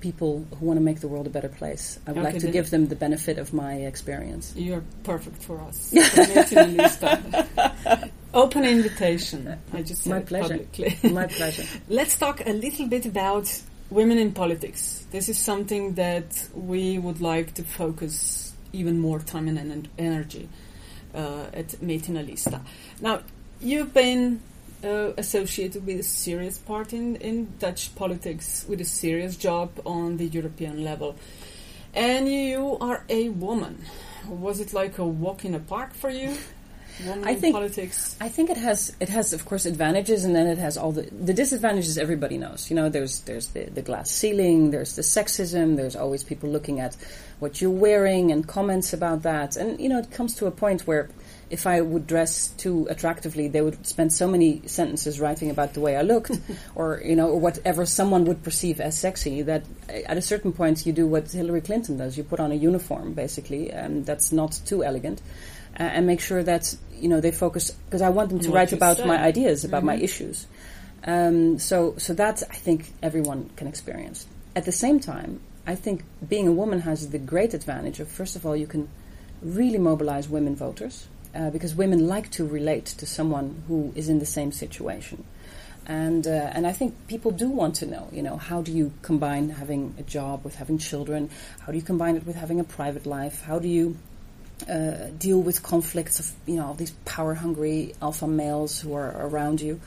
people 0.00 0.46
who 0.58 0.66
want 0.66 0.78
to 0.78 0.84
make 0.84 1.00
the 1.00 1.08
world 1.08 1.26
a 1.26 1.30
better 1.30 1.48
place. 1.48 1.98
I 2.06 2.12
would 2.12 2.18
okay, 2.18 2.32
like 2.32 2.40
to 2.42 2.50
give 2.50 2.70
them 2.70 2.86
the 2.86 2.96
benefit 2.96 3.38
of 3.38 3.52
my 3.52 3.74
experience. 3.74 4.52
You're 4.56 4.84
perfect 5.04 5.42
for 5.42 5.60
us. 5.62 5.94
Open 8.34 8.64
invitation. 8.64 9.58
I 9.72 9.82
just 9.82 10.06
my 10.16 10.20
pleasure. 10.20 10.58
Publicly. 10.58 11.10
my 11.10 11.26
pleasure. 11.26 11.64
Let's 11.88 12.18
talk 12.18 12.46
a 12.46 12.52
little 12.52 12.86
bit 12.86 13.06
about 13.06 13.50
women 13.90 14.18
in 14.18 14.32
politics. 14.32 15.06
This 15.10 15.28
is 15.28 15.38
something 15.38 15.94
that 15.94 16.48
we 16.54 16.98
would 16.98 17.20
like 17.20 17.54
to 17.54 17.62
focus 17.62 18.52
even 18.72 19.00
more 19.00 19.20
time 19.20 19.48
and 19.48 19.88
energy 19.98 20.48
uh, 21.14 21.46
at 21.54 21.68
Metina 21.80 22.22
Lista. 22.22 22.60
Now, 23.00 23.22
you've 23.60 23.94
been 23.94 24.42
uh, 24.86 25.12
associated 25.18 25.84
with 25.84 26.00
a 26.00 26.02
serious 26.02 26.58
part 26.58 26.92
in, 26.92 27.16
in 27.16 27.52
Dutch 27.58 27.94
politics, 27.96 28.64
with 28.68 28.80
a 28.80 28.84
serious 28.84 29.36
job 29.36 29.70
on 29.84 30.16
the 30.16 30.26
European 30.26 30.84
level. 30.84 31.16
And 31.92 32.28
you 32.28 32.78
are 32.80 33.04
a 33.08 33.30
woman. 33.30 33.84
Was 34.28 34.60
it 34.60 34.72
like 34.72 34.98
a 34.98 35.06
walk 35.06 35.44
in 35.44 35.54
a 35.54 35.60
park 35.60 35.94
for 35.94 36.10
you? 36.10 36.36
Woman 37.04 37.28
I 37.28 37.34
think 37.34 37.54
politics. 37.54 38.16
I 38.20 38.28
think 38.28 38.50
it 38.50 38.56
has 38.56 38.94
it 39.00 39.08
has 39.08 39.32
of 39.32 39.44
course 39.44 39.66
advantages 39.66 40.24
and 40.24 40.34
then 40.34 40.46
it 40.46 40.58
has 40.58 40.76
all 40.76 40.92
the 40.92 41.02
the 41.02 41.34
disadvantages 41.34 41.98
everybody 41.98 42.38
knows. 42.38 42.70
You 42.70 42.76
know, 42.76 42.88
there's 42.88 43.20
there's 43.20 43.48
the, 43.48 43.64
the 43.64 43.82
glass 43.82 44.10
ceiling, 44.10 44.70
there's 44.70 44.96
the 44.96 45.02
sexism, 45.02 45.76
there's 45.76 45.96
always 45.96 46.22
people 46.22 46.48
looking 46.48 46.80
at 46.80 46.96
what 47.38 47.60
you're 47.60 47.70
wearing 47.70 48.32
and 48.32 48.46
comments 48.46 48.92
about 48.92 49.22
that. 49.22 49.56
And 49.56 49.78
you 49.80 49.88
know, 49.88 49.98
it 49.98 50.10
comes 50.10 50.34
to 50.36 50.46
a 50.46 50.50
point 50.50 50.86
where 50.86 51.08
if 51.48 51.66
I 51.66 51.80
would 51.80 52.06
dress 52.06 52.48
too 52.48 52.86
attractively, 52.90 53.48
they 53.48 53.60
would 53.60 53.86
spend 53.86 54.12
so 54.12 54.26
many 54.26 54.62
sentences 54.66 55.20
writing 55.20 55.50
about 55.50 55.74
the 55.74 55.80
way 55.80 55.96
I 55.96 56.02
looked, 56.02 56.32
or 56.74 57.00
you 57.04 57.14
know, 57.14 57.28
or 57.28 57.38
whatever 57.38 57.86
someone 57.86 58.24
would 58.24 58.42
perceive 58.42 58.80
as 58.80 58.98
sexy. 58.98 59.42
That 59.42 59.64
at 59.88 60.16
a 60.16 60.22
certain 60.22 60.52
point, 60.52 60.86
you 60.86 60.92
do 60.92 61.06
what 61.06 61.30
Hillary 61.30 61.60
Clinton 61.60 61.98
does: 61.98 62.16
you 62.16 62.24
put 62.24 62.40
on 62.40 62.52
a 62.52 62.56
uniform, 62.56 63.12
basically, 63.12 63.70
and 63.70 64.04
that's 64.04 64.32
not 64.32 64.58
too 64.64 64.82
elegant, 64.82 65.20
uh, 65.78 65.82
and 65.82 66.06
make 66.06 66.20
sure 66.20 66.42
that 66.42 66.74
you 66.92 67.08
know 67.08 67.20
they 67.20 67.32
focus 67.32 67.70
because 67.70 68.02
I 68.02 68.08
want 68.08 68.30
them 68.30 68.40
to 68.40 68.50
write 68.50 68.72
about 68.72 68.98
say. 68.98 69.06
my 69.06 69.18
ideas, 69.18 69.64
about 69.64 69.78
mm-hmm. 69.78 69.86
my 69.86 69.96
issues. 69.96 70.46
Um, 71.04 71.58
so, 71.58 71.94
so 71.98 72.14
that 72.14 72.42
I 72.50 72.56
think 72.56 72.92
everyone 73.02 73.50
can 73.56 73.68
experience. 73.68 74.26
At 74.56 74.64
the 74.64 74.72
same 74.72 74.98
time, 74.98 75.40
I 75.66 75.76
think 75.76 76.02
being 76.26 76.48
a 76.48 76.52
woman 76.52 76.80
has 76.80 77.10
the 77.10 77.18
great 77.18 77.54
advantage 77.54 78.00
of 78.00 78.08
first 78.08 78.34
of 78.34 78.44
all, 78.44 78.56
you 78.56 78.66
can 78.66 78.88
really 79.42 79.78
mobilize 79.78 80.28
women 80.28 80.56
voters 80.56 81.06
uh, 81.34 81.50
because 81.50 81.74
women 81.74 82.08
like 82.08 82.30
to 82.32 82.46
relate 82.46 82.86
to 82.86 83.06
someone 83.06 83.62
who 83.68 83.92
is 83.94 84.08
in 84.08 84.18
the 84.18 84.26
same 84.26 84.50
situation. 84.50 85.24
And, 85.86 86.26
uh, 86.26 86.30
and 86.30 86.66
I 86.66 86.72
think 86.72 87.06
people 87.06 87.30
do 87.30 87.48
want 87.48 87.76
to 87.76 87.86
know, 87.86 88.08
you 88.10 88.22
know, 88.22 88.36
how 88.36 88.60
do 88.60 88.72
you 88.72 88.92
combine 89.02 89.50
having 89.50 89.94
a 89.98 90.02
job 90.02 90.44
with 90.44 90.56
having 90.56 90.78
children? 90.78 91.30
How 91.60 91.70
do 91.70 91.78
you 91.78 91.84
combine 91.84 92.16
it 92.16 92.26
with 92.26 92.34
having 92.34 92.58
a 92.58 92.64
private 92.64 93.06
life? 93.06 93.42
How 93.42 93.60
do 93.60 93.68
you 93.68 93.96
uh, 94.68 95.10
deal 95.18 95.40
with 95.40 95.62
conflicts 95.62 96.18
of, 96.20 96.32
you 96.46 96.56
know, 96.56 96.74
these 96.74 96.90
power 97.04 97.34
hungry 97.34 97.94
alpha 98.00 98.26
males 98.26 98.80
who 98.80 98.94
are 98.94 99.26
around 99.26 99.60
you? 99.60 99.80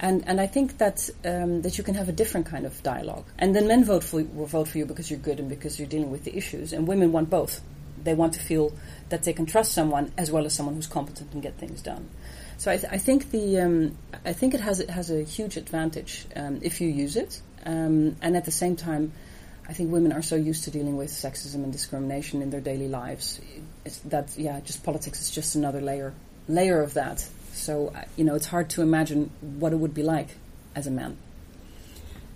And, 0.00 0.26
and 0.26 0.40
I 0.40 0.48
think 0.48 0.78
that 0.78 1.08
um, 1.24 1.62
that 1.62 1.78
you 1.78 1.84
can 1.84 1.94
have 1.94 2.08
a 2.08 2.12
different 2.12 2.46
kind 2.46 2.66
of 2.66 2.82
dialogue, 2.82 3.24
and 3.38 3.54
then 3.54 3.68
men 3.68 3.84
vote 3.84 4.02
for 4.02 4.20
will 4.24 4.46
vote 4.46 4.66
for 4.66 4.78
you 4.78 4.84
because 4.84 5.08
you're 5.08 5.20
good 5.20 5.38
and 5.38 5.48
because 5.48 5.78
you're 5.78 5.88
dealing 5.88 6.10
with 6.10 6.24
the 6.24 6.36
issues, 6.36 6.72
and 6.72 6.88
women 6.88 7.12
want 7.12 7.30
both. 7.30 7.60
They 8.02 8.14
want 8.14 8.32
to 8.34 8.40
feel 8.40 8.72
that 9.10 9.22
they 9.22 9.32
can 9.32 9.46
trust 9.46 9.72
someone 9.72 10.10
as 10.18 10.32
well 10.32 10.44
as 10.44 10.54
someone 10.54 10.74
who's 10.74 10.88
competent 10.88 11.32
and 11.32 11.40
get 11.40 11.56
things 11.56 11.82
done. 11.82 12.08
So 12.58 12.72
I, 12.72 12.78
th- 12.78 12.92
I 12.92 12.98
think 12.98 13.30
the 13.30 13.60
um, 13.60 13.96
I 14.24 14.32
think 14.32 14.54
it 14.54 14.60
has 14.60 14.80
it 14.80 14.90
has 14.90 15.12
a 15.12 15.22
huge 15.22 15.56
advantage 15.56 16.26
um, 16.34 16.58
if 16.62 16.80
you 16.80 16.88
use 16.88 17.14
it, 17.14 17.40
um, 17.64 18.16
and 18.20 18.36
at 18.36 18.44
the 18.44 18.50
same 18.50 18.74
time, 18.74 19.12
I 19.68 19.72
think 19.72 19.92
women 19.92 20.12
are 20.12 20.22
so 20.22 20.34
used 20.34 20.64
to 20.64 20.72
dealing 20.72 20.96
with 20.96 21.10
sexism 21.10 21.62
and 21.62 21.72
discrimination 21.72 22.42
in 22.42 22.50
their 22.50 22.60
daily 22.60 22.88
lives 22.88 23.40
that 24.06 24.36
yeah, 24.36 24.60
just 24.60 24.82
politics 24.84 25.20
is 25.20 25.30
just 25.30 25.54
another 25.54 25.80
layer 25.80 26.14
layer 26.48 26.82
of 26.82 26.94
that. 26.94 27.26
So 27.52 27.88
uh, 27.88 28.04
you 28.16 28.24
know, 28.24 28.34
it's 28.34 28.46
hard 28.46 28.70
to 28.70 28.82
imagine 28.82 29.30
what 29.40 29.72
it 29.72 29.76
would 29.76 29.94
be 29.94 30.02
like 30.02 30.28
as 30.74 30.86
a 30.86 30.90
man. 30.90 31.16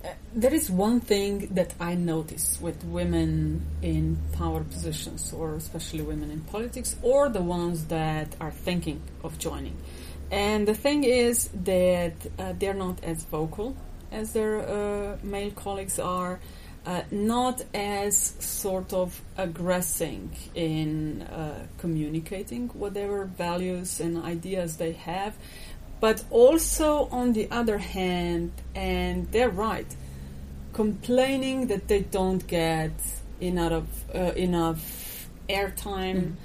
Uh, 0.03 0.09
there 0.33 0.53
is 0.53 0.69
one 0.69 0.99
thing 0.99 1.47
that 1.51 1.73
I 1.79 1.95
notice 1.95 2.59
with 2.61 2.83
women 2.83 3.65
in 3.81 4.17
power 4.33 4.63
positions, 4.63 5.33
or 5.33 5.55
especially 5.55 6.03
women 6.03 6.29
in 6.31 6.41
politics, 6.41 6.95
or 7.01 7.29
the 7.29 7.41
ones 7.41 7.85
that 7.85 8.35
are 8.39 8.51
thinking 8.51 9.01
of 9.23 9.39
joining. 9.39 9.75
And 10.31 10.67
the 10.67 10.75
thing 10.75 11.03
is 11.03 11.49
that 11.63 12.13
uh, 12.37 12.53
they're 12.57 12.73
not 12.73 13.03
as 13.03 13.23
vocal 13.23 13.75
as 14.11 14.33
their 14.33 14.59
uh, 14.59 15.17
male 15.23 15.51
colleagues 15.51 15.99
are 15.99 16.39
uh, 16.87 17.03
not 17.11 17.61
as 17.73 18.15
sort 18.39 18.93
of 18.93 19.21
aggressing 19.37 20.33
in 20.55 21.21
uh, 21.23 21.67
communicating 21.79 22.69
whatever 22.69 23.25
values 23.25 23.99
and 23.99 24.17
ideas 24.23 24.77
they 24.77 24.93
have, 24.93 25.35
but 25.99 26.23
also 26.29 27.09
on 27.11 27.33
the 27.33 27.51
other 27.51 27.77
hand, 27.77 28.53
and 28.73 29.29
they're 29.33 29.49
right, 29.49 29.93
complaining 30.71 31.67
that 31.67 31.89
they 31.89 32.01
don't 32.01 32.47
get 32.47 32.93
enough 33.41 33.83
uh, 34.15 34.31
enough 34.35 35.27
airtime. 35.49 36.15
Mm 36.15 36.35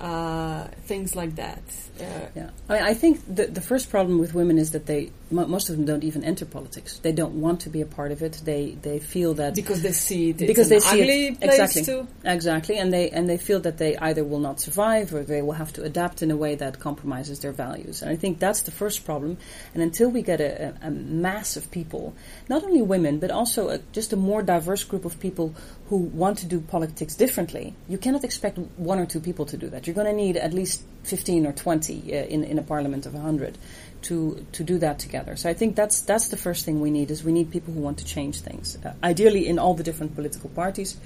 uh, 0.00 0.64
things 0.84 1.16
like 1.16 1.34
that. 1.36 1.62
Uh, 2.00 2.04
yeah, 2.36 2.50
I, 2.68 2.72
mean, 2.74 2.82
I 2.82 2.94
think 2.94 3.20
the 3.26 3.46
the 3.46 3.60
first 3.60 3.90
problem 3.90 4.18
with 4.18 4.32
women 4.34 4.58
is 4.58 4.70
that 4.70 4.86
they 4.86 5.10
most 5.30 5.68
of 5.68 5.76
them 5.76 5.84
don't 5.84 6.04
even 6.04 6.24
enter 6.24 6.46
politics. 6.46 6.98
They 6.98 7.12
don't 7.12 7.40
want 7.40 7.60
to 7.60 7.70
be 7.70 7.80
a 7.80 7.86
part 7.86 8.12
of 8.12 8.22
it. 8.22 8.40
They 8.44 8.76
they 8.82 8.98
feel 8.98 9.34
that 9.34 9.54
because 9.54 9.82
they 9.82 9.92
see 9.92 10.30
it 10.30 10.38
because 10.38 10.68
they 10.68 10.80
see 10.80 11.02
it 11.02 11.38
exactly 11.42 11.82
too. 11.82 12.06
exactly, 12.24 12.78
and 12.78 12.92
they 12.92 13.10
and 13.10 13.28
they 13.28 13.38
feel 13.38 13.60
that 13.60 13.78
they 13.78 13.96
either 13.98 14.24
will 14.24 14.38
not 14.38 14.60
survive 14.60 15.14
or 15.14 15.22
they 15.22 15.42
will 15.42 15.52
have 15.52 15.72
to 15.74 15.82
adapt 15.82 16.22
in 16.22 16.30
a 16.30 16.36
way 16.36 16.54
that 16.54 16.78
compromises 16.80 17.40
their 17.40 17.52
values. 17.52 18.02
And 18.02 18.10
I 18.10 18.16
think 18.16 18.38
that's 18.38 18.62
the 18.62 18.70
first 18.70 19.04
problem. 19.04 19.36
And 19.74 19.82
until 19.82 20.08
we 20.08 20.22
get 20.22 20.40
a, 20.40 20.68
a, 20.82 20.88
a 20.88 20.90
mass 20.90 21.56
of 21.56 21.70
people, 21.70 22.14
not 22.48 22.64
only 22.64 22.82
women 22.82 23.18
but 23.18 23.30
also 23.30 23.68
a, 23.68 23.78
just 23.92 24.12
a 24.12 24.16
more 24.16 24.42
diverse 24.42 24.84
group 24.84 25.04
of 25.04 25.20
people 25.20 25.54
who 25.88 25.96
want 25.96 26.38
to 26.38 26.46
do 26.46 26.60
politics 26.60 27.14
differently, 27.14 27.74
you 27.88 27.98
cannot 27.98 28.24
expect 28.24 28.58
one 28.76 28.98
or 28.98 29.06
two 29.06 29.20
people 29.20 29.46
to 29.46 29.56
do 29.56 29.68
that. 29.70 29.86
You're 29.86 29.94
going 29.94 30.06
to 30.06 30.12
need 30.12 30.36
at 30.36 30.52
least 30.52 30.82
15 31.04 31.46
or 31.46 31.52
20 31.52 32.12
uh, 32.12 32.24
in, 32.24 32.44
in 32.44 32.58
a 32.58 32.62
parliament 32.62 33.06
of 33.06 33.14
100 33.14 33.56
to, 34.02 34.44
to 34.52 34.64
do 34.64 34.78
that 34.78 34.98
together. 34.98 35.36
So 35.36 35.48
I 35.48 35.54
think 35.54 35.76
that's, 35.76 36.02
that's 36.02 36.28
the 36.28 36.36
first 36.36 36.64
thing 36.64 36.80
we 36.80 36.90
need 36.90 37.10
is 37.10 37.24
we 37.24 37.32
need 37.32 37.50
people 37.50 37.74
who 37.74 37.80
want 37.80 37.98
to 37.98 38.04
change 38.04 38.40
things. 38.40 38.78
Uh, 38.84 38.92
ideally 39.02 39.46
in 39.46 39.58
all 39.58 39.74
the 39.74 39.82
different 39.82 40.14
political 40.14 40.50
parties, 40.50 40.96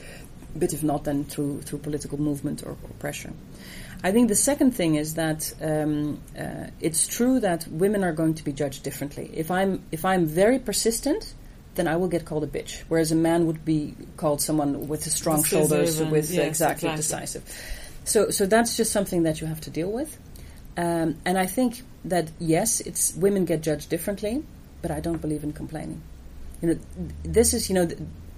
but 0.54 0.72
if 0.72 0.82
not, 0.82 1.04
then 1.04 1.24
through, 1.24 1.62
through 1.62 1.78
political 1.78 2.20
movement 2.20 2.62
or, 2.62 2.70
or 2.70 2.90
pressure. 2.98 3.32
I 4.04 4.10
think 4.10 4.28
the 4.28 4.34
second 4.34 4.72
thing 4.72 4.96
is 4.96 5.14
that 5.14 5.52
um, 5.60 6.20
uh, 6.38 6.66
it's 6.80 7.06
true 7.06 7.38
that 7.40 7.66
women 7.68 8.02
are 8.02 8.12
going 8.12 8.34
to 8.34 8.44
be 8.44 8.52
judged 8.52 8.82
differently. 8.82 9.30
If 9.32 9.50
I'm 9.50 9.84
if 9.92 10.04
I'm 10.04 10.26
very 10.26 10.58
persistent, 10.58 11.34
then 11.76 11.86
I 11.86 11.96
will 11.96 12.08
get 12.08 12.24
called 12.24 12.42
a 12.42 12.48
bitch. 12.48 12.82
Whereas 12.88 13.12
a 13.12 13.16
man 13.16 13.46
would 13.46 13.64
be 13.64 13.94
called 14.16 14.42
someone 14.42 14.88
with 14.88 15.04
strong 15.04 15.42
decisive 15.42 15.68
shoulders, 15.68 16.00
with 16.00 16.30
yes, 16.30 16.46
exactly, 16.46 16.88
exactly, 16.88 16.96
decisive. 16.96 17.44
So, 18.04 18.30
so 18.30 18.46
that's 18.46 18.76
just 18.76 18.92
something 18.92 19.22
that 19.22 19.40
you 19.40 19.46
have 19.46 19.60
to 19.62 19.70
deal 19.70 19.90
with. 19.90 20.18
Um, 20.76 21.16
and 21.24 21.38
I 21.38 21.46
think 21.46 21.82
that 22.04 22.30
yes, 22.38 22.80
it's 22.80 23.14
women 23.14 23.44
get 23.44 23.62
judged 23.62 23.88
differently, 23.90 24.44
but 24.80 24.90
I 24.90 25.00
don't 25.00 25.20
believe 25.20 25.44
in 25.44 25.52
complaining. 25.52 26.02
You 26.60 26.68
know, 26.68 26.78
this 27.22 27.54
is 27.54 27.68
you 27.68 27.74
know, 27.74 27.88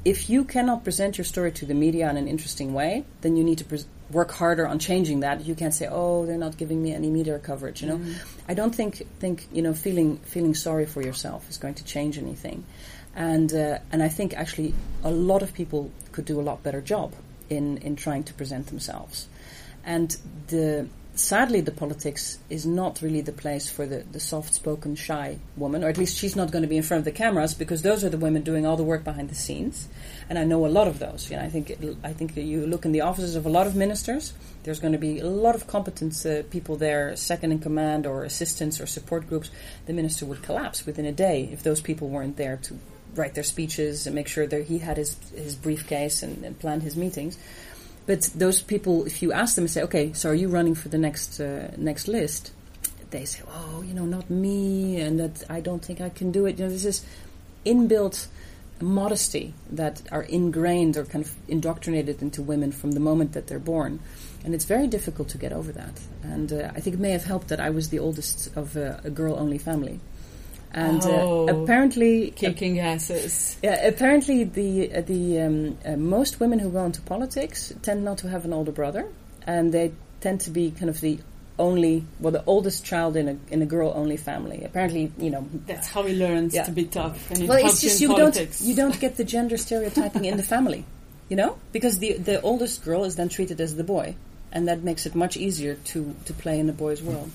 if 0.04 0.28
you 0.28 0.44
cannot 0.44 0.84
present 0.84 1.16
your 1.18 1.24
story 1.24 1.52
to 1.52 1.66
the 1.66 1.74
media 1.74 2.10
in 2.10 2.16
an 2.16 2.28
interesting 2.28 2.74
way, 2.74 3.04
then 3.20 3.36
you 3.36 3.44
need 3.44 3.58
to 3.58 3.64
pre- 3.64 3.84
work 4.10 4.32
harder 4.32 4.66
on 4.66 4.78
changing 4.78 5.20
that. 5.20 5.44
You 5.44 5.54
can't 5.54 5.74
say, 5.74 5.88
"Oh, 5.90 6.26
they're 6.26 6.38
not 6.38 6.56
giving 6.56 6.82
me 6.82 6.92
any 6.92 7.10
media 7.10 7.38
coverage." 7.38 7.82
You 7.82 7.88
know, 7.88 7.98
mm. 7.98 8.14
I 8.48 8.54
don't 8.54 8.74
think 8.74 9.02
think 9.20 9.46
you 9.52 9.62
know 9.62 9.74
feeling 9.74 10.18
feeling 10.18 10.54
sorry 10.54 10.86
for 10.86 11.02
yourself 11.02 11.48
is 11.48 11.58
going 11.58 11.74
to 11.74 11.84
change 11.84 12.18
anything 12.18 12.64
and 13.14 13.52
uh, 13.52 13.78
and 13.92 14.02
I 14.02 14.08
think 14.08 14.34
actually 14.34 14.74
a 15.02 15.10
lot 15.10 15.42
of 15.42 15.54
people 15.54 15.90
could 16.12 16.24
do 16.24 16.40
a 16.40 16.42
lot 16.42 16.62
better 16.62 16.80
job 16.80 17.14
in 17.48 17.78
in 17.78 17.96
trying 17.96 18.24
to 18.24 18.34
present 18.34 18.66
themselves, 18.66 19.28
and 19.84 20.16
the 20.48 20.88
sadly 21.14 21.60
the 21.60 21.70
politics 21.70 22.38
is 22.50 22.66
not 22.66 23.00
really 23.00 23.20
the 23.20 23.32
place 23.32 23.70
for 23.70 23.86
the, 23.86 24.04
the 24.10 24.18
soft 24.18 24.52
spoken 24.52 24.96
shy 24.96 25.38
woman 25.56 25.84
or 25.84 25.88
at 25.88 25.96
least 25.96 26.18
she's 26.18 26.34
not 26.34 26.50
going 26.50 26.62
to 26.62 26.68
be 26.68 26.76
in 26.76 26.82
front 26.82 26.98
of 26.98 27.04
the 27.04 27.12
cameras 27.12 27.54
because 27.54 27.82
those 27.82 28.02
are 28.02 28.08
the 28.08 28.18
women 28.18 28.42
doing 28.42 28.66
all 28.66 28.76
the 28.76 28.82
work 28.82 29.04
behind 29.04 29.28
the 29.30 29.34
scenes 29.34 29.88
and 30.28 30.38
I 30.38 30.44
know 30.44 30.66
a 30.66 30.68
lot 30.68 30.88
of 30.88 30.98
those 30.98 31.30
you 31.30 31.36
know 31.36 31.42
I 31.42 31.48
think 31.48 31.72
I 32.02 32.12
think 32.12 32.36
you 32.36 32.66
look 32.66 32.84
in 32.84 32.92
the 32.92 33.02
offices 33.02 33.36
of 33.36 33.46
a 33.46 33.48
lot 33.48 33.66
of 33.66 33.76
ministers 33.76 34.32
there's 34.64 34.80
going 34.80 34.92
to 34.92 34.98
be 34.98 35.20
a 35.20 35.26
lot 35.26 35.54
of 35.54 35.66
competent 35.68 36.26
uh, 36.26 36.42
people 36.50 36.76
there 36.76 37.14
second 37.14 37.52
in 37.52 37.60
command 37.60 38.06
or 38.06 38.24
assistants 38.24 38.80
or 38.80 38.86
support 38.86 39.28
groups 39.28 39.50
the 39.86 39.92
minister 39.92 40.26
would 40.26 40.42
collapse 40.42 40.84
within 40.84 41.04
a 41.04 41.12
day 41.12 41.48
if 41.52 41.62
those 41.62 41.80
people 41.80 42.08
weren't 42.08 42.36
there 42.36 42.56
to 42.56 42.78
write 43.16 43.34
their 43.34 43.44
speeches 43.44 44.06
and 44.06 44.14
make 44.14 44.28
sure 44.28 44.46
that 44.46 44.64
he 44.64 44.78
had 44.78 44.96
his, 44.96 45.16
his 45.34 45.54
briefcase 45.54 46.22
and, 46.22 46.44
and 46.44 46.58
planned 46.58 46.82
his 46.82 46.96
meetings. 46.96 47.38
But 48.06 48.22
those 48.34 48.60
people, 48.62 49.06
if 49.06 49.22
you 49.22 49.32
ask 49.32 49.54
them 49.54 49.64
and 49.64 49.70
say, 49.70 49.82
okay, 49.82 50.12
so 50.12 50.30
are 50.30 50.34
you 50.34 50.48
running 50.48 50.74
for 50.74 50.88
the 50.88 50.98
next 50.98 51.40
uh, 51.40 51.70
next 51.76 52.06
list? 52.08 52.52
They 53.10 53.24
say, 53.24 53.42
oh, 53.48 53.82
you 53.82 53.94
know, 53.94 54.04
not 54.04 54.28
me, 54.28 55.00
and 55.00 55.18
that 55.20 55.44
I 55.48 55.60
don't 55.60 55.84
think 55.84 56.00
I 56.00 56.08
can 56.08 56.32
do 56.32 56.46
it. 56.46 56.58
You 56.58 56.64
know, 56.64 56.70
this 56.70 56.84
is 56.84 57.04
inbuilt 57.64 58.26
modesty 58.80 59.54
that 59.70 60.02
are 60.10 60.22
ingrained 60.22 60.96
or 60.96 61.04
kind 61.04 61.24
of 61.24 61.32
indoctrinated 61.48 62.20
into 62.20 62.42
women 62.42 62.72
from 62.72 62.92
the 62.92 63.00
moment 63.00 63.32
that 63.32 63.46
they're 63.46 63.58
born. 63.58 64.00
And 64.44 64.54
it's 64.54 64.64
very 64.64 64.86
difficult 64.86 65.28
to 65.28 65.38
get 65.38 65.52
over 65.52 65.72
that. 65.72 66.00
And 66.22 66.52
uh, 66.52 66.70
I 66.74 66.80
think 66.80 66.94
it 66.94 67.00
may 67.00 67.12
have 67.12 67.24
helped 67.24 67.48
that 67.48 67.60
I 67.60 67.70
was 67.70 67.88
the 67.88 68.00
oldest 68.00 68.54
of 68.56 68.76
uh, 68.76 68.98
a 69.04 69.10
girl 69.10 69.36
only 69.38 69.58
family 69.58 70.00
and 70.74 71.02
uh, 71.02 71.08
oh, 71.08 71.48
uh, 71.48 71.62
apparently 71.62 72.32
kicking 72.32 72.80
asses. 72.80 73.56
Yeah, 73.62 73.86
apparently 73.86 74.42
the 74.42 74.92
uh, 74.92 75.00
the 75.02 75.40
um, 75.40 75.78
uh, 75.84 75.96
most 75.96 76.40
women 76.40 76.58
who 76.58 76.68
go 76.70 76.84
into 76.84 77.00
politics 77.00 77.72
tend 77.82 78.04
not 78.04 78.18
to 78.18 78.28
have 78.28 78.44
an 78.44 78.52
older 78.52 78.72
brother, 78.72 79.08
and 79.46 79.72
they 79.72 79.92
tend 80.20 80.40
to 80.42 80.50
be 80.50 80.72
kind 80.72 80.90
of 80.90 81.00
the 81.00 81.20
only 81.60 82.04
well 82.18 82.32
the 82.32 82.44
oldest 82.44 82.84
child 82.84 83.16
in 83.16 83.28
a 83.28 83.36
in 83.50 83.62
a 83.62 83.66
girl 83.66 83.92
only 83.94 84.16
family. 84.16 84.64
Apparently, 84.64 85.12
you 85.16 85.30
know 85.30 85.48
that's 85.66 85.88
how 85.88 86.02
he 86.02 86.14
learns 86.14 86.54
yeah. 86.54 86.64
to 86.64 86.72
be 86.72 86.84
tough. 86.84 87.30
And 87.30 87.48
well, 87.48 87.64
it's 87.64 87.80
just 87.80 88.00
you 88.00 88.08
politics. 88.08 88.58
don't 88.58 88.68
you 88.68 88.74
don't 88.74 88.98
get 88.98 89.16
the 89.16 89.24
gender 89.24 89.56
stereotyping 89.56 90.24
in 90.24 90.36
the 90.36 90.42
family, 90.42 90.84
you 91.28 91.36
know, 91.36 91.56
because 91.70 92.00
the 92.00 92.14
the 92.14 92.40
oldest 92.42 92.84
girl 92.84 93.04
is 93.04 93.14
then 93.14 93.28
treated 93.28 93.60
as 93.60 93.76
the 93.76 93.84
boy, 93.84 94.16
and 94.50 94.66
that 94.66 94.82
makes 94.82 95.06
it 95.06 95.14
much 95.14 95.36
easier 95.36 95.76
to 95.92 96.16
to 96.24 96.32
play 96.32 96.58
in 96.58 96.66
the 96.66 96.72
boys' 96.72 97.00
world. 97.00 97.30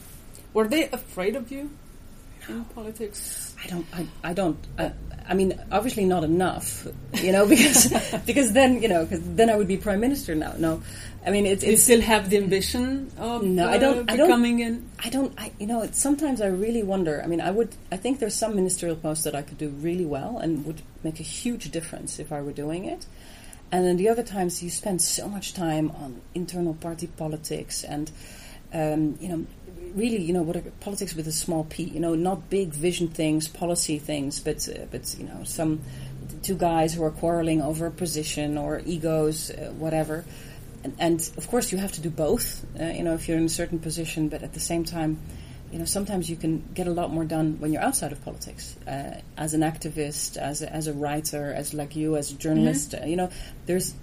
Were 0.53 0.67
they 0.67 0.89
afraid 0.89 1.37
of 1.37 1.51
you? 1.51 1.69
In 2.49 2.65
politics? 2.65 3.55
I 3.63 3.67
don't. 3.67 3.85
I, 3.93 4.07
I 4.23 4.33
don't. 4.33 4.57
I, 4.77 4.91
I 5.27 5.35
mean, 5.35 5.59
obviously 5.71 6.05
not 6.05 6.23
enough, 6.23 6.87
you 7.13 7.31
know, 7.31 7.47
because 7.55 7.93
because 8.25 8.53
then 8.53 8.81
you 8.81 8.87
know, 8.87 9.05
because 9.05 9.21
then 9.35 9.49
I 9.49 9.55
would 9.55 9.67
be 9.67 9.77
prime 9.77 9.99
minister 9.99 10.33
now. 10.33 10.53
No, 10.57 10.81
I 11.25 11.29
mean, 11.29 11.45
it's, 11.45 11.63
you 11.63 11.77
still 11.77 12.01
have 12.01 12.29
the 12.29 12.37
ambition 12.37 13.11
of 13.17 13.43
no, 13.43 13.67
uh, 13.67 13.71
I 13.71 13.77
don't, 13.77 14.05
becoming 14.05 14.63
I 14.63 14.67
don't, 14.67 14.75
in. 14.75 14.89
I 15.03 15.09
don't. 15.09 15.33
I 15.39 15.51
you 15.59 15.67
know, 15.67 15.87
sometimes 15.91 16.41
I 16.41 16.47
really 16.47 16.83
wonder. 16.83 17.21
I 17.23 17.27
mean, 17.27 17.41
I 17.41 17.51
would. 17.51 17.75
I 17.91 17.97
think 17.97 18.19
there's 18.19 18.35
some 18.35 18.55
ministerial 18.55 18.95
posts 18.95 19.23
that 19.25 19.35
I 19.35 19.43
could 19.43 19.57
do 19.57 19.69
really 19.69 20.05
well 20.05 20.37
and 20.39 20.65
would 20.65 20.81
make 21.03 21.19
a 21.19 21.23
huge 21.23 21.69
difference 21.71 22.19
if 22.19 22.31
I 22.31 22.41
were 22.41 22.53
doing 22.53 22.85
it. 22.85 23.05
And 23.71 23.85
then 23.85 23.97
the 23.97 24.09
other 24.09 24.23
times 24.23 24.63
you 24.63 24.69
spend 24.69 25.01
so 25.01 25.27
much 25.27 25.53
time 25.53 25.91
on 25.91 26.21
internal 26.33 26.73
party 26.73 27.05
politics 27.05 27.83
and 27.83 28.11
um, 28.73 29.17
you 29.19 29.29
know 29.29 29.45
really, 29.95 30.21
you 30.21 30.33
know, 30.33 30.41
what 30.41 30.55
are 30.55 30.61
politics 30.79 31.15
with 31.15 31.27
a 31.27 31.31
small 31.31 31.63
p. 31.65 31.83
You 31.83 31.99
know, 31.99 32.15
not 32.15 32.49
big 32.49 32.69
vision 32.69 33.07
things, 33.07 33.47
policy 33.47 33.99
things, 33.99 34.39
but 34.39 34.67
uh, 34.67 34.85
but 34.91 35.15
you 35.17 35.25
know, 35.25 35.43
some 35.43 35.81
two 36.43 36.55
guys 36.55 36.93
who 36.93 37.03
are 37.03 37.11
quarreling 37.11 37.61
over 37.61 37.87
a 37.87 37.91
position 37.91 38.57
or 38.57 38.81
egos, 38.85 39.51
uh, 39.51 39.71
whatever. 39.77 40.25
And, 40.83 40.95
and, 40.97 41.31
of 41.37 41.47
course, 41.47 41.71
you 41.71 41.77
have 41.77 41.91
to 41.93 42.01
do 42.01 42.09
both. 42.09 42.65
Uh, 42.79 42.85
you 42.85 43.03
know, 43.03 43.13
if 43.13 43.27
you're 43.27 43.37
in 43.37 43.45
a 43.45 43.49
certain 43.49 43.79
position, 43.79 44.29
but 44.29 44.43
at 44.43 44.53
the 44.53 44.61
same 44.61 44.85
time, 44.85 45.19
you 45.71 45.77
know, 45.77 45.85
sometimes 45.85 46.29
you 46.29 46.35
can 46.35 46.63
get 46.73 46.87
a 46.87 46.91
lot 46.91 47.11
more 47.11 47.25
done 47.25 47.59
when 47.59 47.73
you're 47.73 47.81
outside 47.81 48.11
of 48.11 48.23
politics, 48.23 48.75
uh, 48.87 49.19
as 49.37 49.53
an 49.53 49.61
activist, 49.61 50.37
as 50.37 50.61
a, 50.61 50.73
as 50.73 50.87
a 50.87 50.93
writer, 50.93 51.53
as 51.53 51.73
like 51.73 51.95
you, 51.95 52.15
as 52.15 52.31
a 52.31 52.35
journalist. 52.35 52.91
Mm-hmm. 52.91 53.03
Uh, 53.03 53.07
you 53.07 53.15
know, 53.17 53.29
there's 53.65 53.93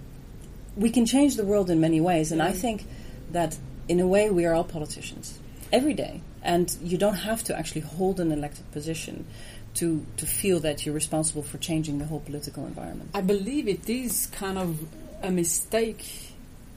we 0.77 0.91
can 0.91 1.07
change 1.07 1.37
the 1.37 1.45
world 1.45 1.71
in 1.71 1.81
many 1.81 2.01
ways, 2.01 2.33
and 2.33 2.41
mm-hmm. 2.41 2.51
I 2.51 2.53
think 2.53 2.85
that 3.33 3.57
in 3.89 3.99
a 3.99 4.07
way 4.07 4.31
we 4.31 4.45
are 4.45 4.53
all 4.53 4.65
politicians 4.65 5.39
every 5.73 5.95
day. 5.95 6.21
And 6.43 6.75
you 6.83 6.97
don't 6.97 7.15
have 7.15 7.43
to 7.45 7.59
actually 7.59 7.81
hold 7.83 8.21
an 8.21 8.31
elected 8.33 8.71
position 8.73 9.27
to 9.75 10.07
to 10.17 10.27
feel 10.27 10.61
that 10.61 10.87
you're 10.87 10.95
responsible 10.95 11.43
for 11.43 11.59
changing 11.59 11.99
the 11.99 12.05
whole 12.07 12.21
political 12.21 12.65
environment. 12.67 13.11
I 13.15 13.21
believe 13.21 13.69
it 13.69 13.89
is 13.89 14.27
kind 14.29 14.59
of 14.59 14.79
a 15.23 15.31
mistake 15.31 16.05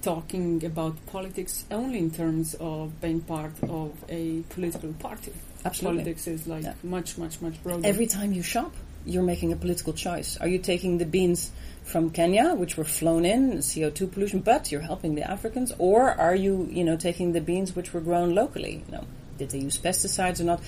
talking 0.02 0.64
about 0.66 0.96
politics 1.08 1.66
only 1.72 2.00
in 2.00 2.12
terms 2.12 2.56
of 2.60 3.00
being 3.02 3.22
part 3.22 3.52
of 3.64 3.92
a 4.10 4.42
political 4.50 4.94
party. 4.94 5.34
Absolutely. 5.66 6.00
Politics 6.04 6.28
is 6.28 6.48
like 6.48 6.64
Yeah. 6.64 6.74
much, 6.84 7.18
much, 7.18 7.42
much 7.42 7.62
broader. 7.62 7.86
Every 7.86 8.08
time 8.08 8.32
you 8.32 8.42
shop, 8.42 8.74
you're 9.06 9.24
making 9.24 9.52
a 9.52 9.56
political 9.58 9.94
choice. 9.94 10.38
Are 10.38 10.48
you 10.48 10.60
taking 10.60 10.98
the 11.00 11.06
beans 11.06 11.52
from 11.90 12.12
Kenya, 12.12 12.54
which 12.54 12.78
were 12.78 12.84
flown 12.84 13.26
in, 13.26 13.58
CO2 13.58 14.12
pollution, 14.12 14.40
but 14.42 14.72
you're 14.72 14.82
helping 14.82 15.16
the 15.16 15.30
Africans, 15.30 15.74
or 15.80 16.12
are 16.12 16.36
you, 16.36 16.70
you 16.72 16.84
know, 16.84 16.96
taking 16.96 17.34
the 17.34 17.42
beans 17.42 17.76
which 17.76 17.94
were 17.94 18.00
grown 18.00 18.36
locally? 18.36 18.84
You 18.86 18.92
know, 18.92 19.06
did 19.40 19.50
they 19.50 19.60
use 19.60 19.78
pesticides 19.80 20.40
or 20.40 20.44
not? 20.44 20.62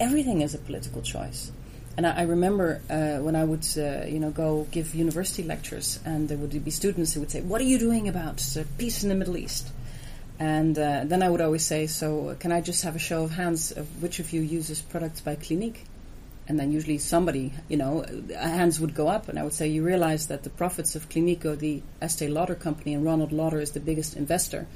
Everything 0.00 0.40
is 0.40 0.54
a 0.54 0.58
political 0.58 1.02
choice. 1.02 1.52
And 1.96 2.06
I, 2.06 2.20
I 2.20 2.22
remember 2.22 2.80
uh, 2.88 3.22
when 3.22 3.36
I 3.36 3.44
would, 3.44 3.66
uh, 3.76 4.06
you 4.06 4.18
know, 4.18 4.30
go 4.30 4.66
give 4.70 4.94
university 4.94 5.42
lectures, 5.42 6.00
and 6.04 6.28
there 6.28 6.38
would 6.38 6.64
be 6.64 6.70
students 6.70 7.12
who 7.12 7.20
would 7.20 7.30
say, 7.30 7.42
"What 7.42 7.60
are 7.60 7.70
you 7.72 7.78
doing 7.78 8.08
about 8.08 8.42
uh, 8.56 8.64
peace 8.78 9.02
in 9.02 9.10
the 9.10 9.14
Middle 9.14 9.36
East?" 9.36 9.68
And 10.38 10.76
uh, 10.76 11.04
then 11.04 11.22
I 11.22 11.28
would 11.30 11.40
always 11.40 11.64
say, 11.64 11.86
"So 11.86 12.36
can 12.40 12.50
I 12.50 12.60
just 12.60 12.82
have 12.82 12.96
a 12.96 12.98
show 12.98 13.22
of 13.22 13.32
hands 13.32 13.70
of 13.70 14.02
which 14.02 14.18
of 14.18 14.32
you 14.32 14.40
uses 14.40 14.80
products 14.80 15.20
by 15.20 15.36
Clinique?" 15.36 15.84
And 16.46 16.60
then 16.60 16.72
usually 16.72 16.98
somebody, 16.98 17.52
you 17.68 17.78
know, 17.78 18.04
hands 18.36 18.78
would 18.78 18.94
go 18.94 19.08
up, 19.08 19.28
and 19.28 19.38
I 19.38 19.42
would 19.44 19.54
say, 19.54 19.66
"You 19.68 19.82
realize 19.82 20.26
that 20.26 20.42
the 20.42 20.50
profits 20.50 20.94
of 20.94 21.08
Clinico, 21.08 21.58
the 21.58 21.82
Estee 22.02 22.28
Lauder 22.28 22.54
company, 22.54 22.92
and 22.92 23.02
Ronald 23.02 23.32
Lauder 23.32 23.60
is 23.60 23.70
the 23.72 23.80
biggest 23.80 24.14
investor 24.14 24.66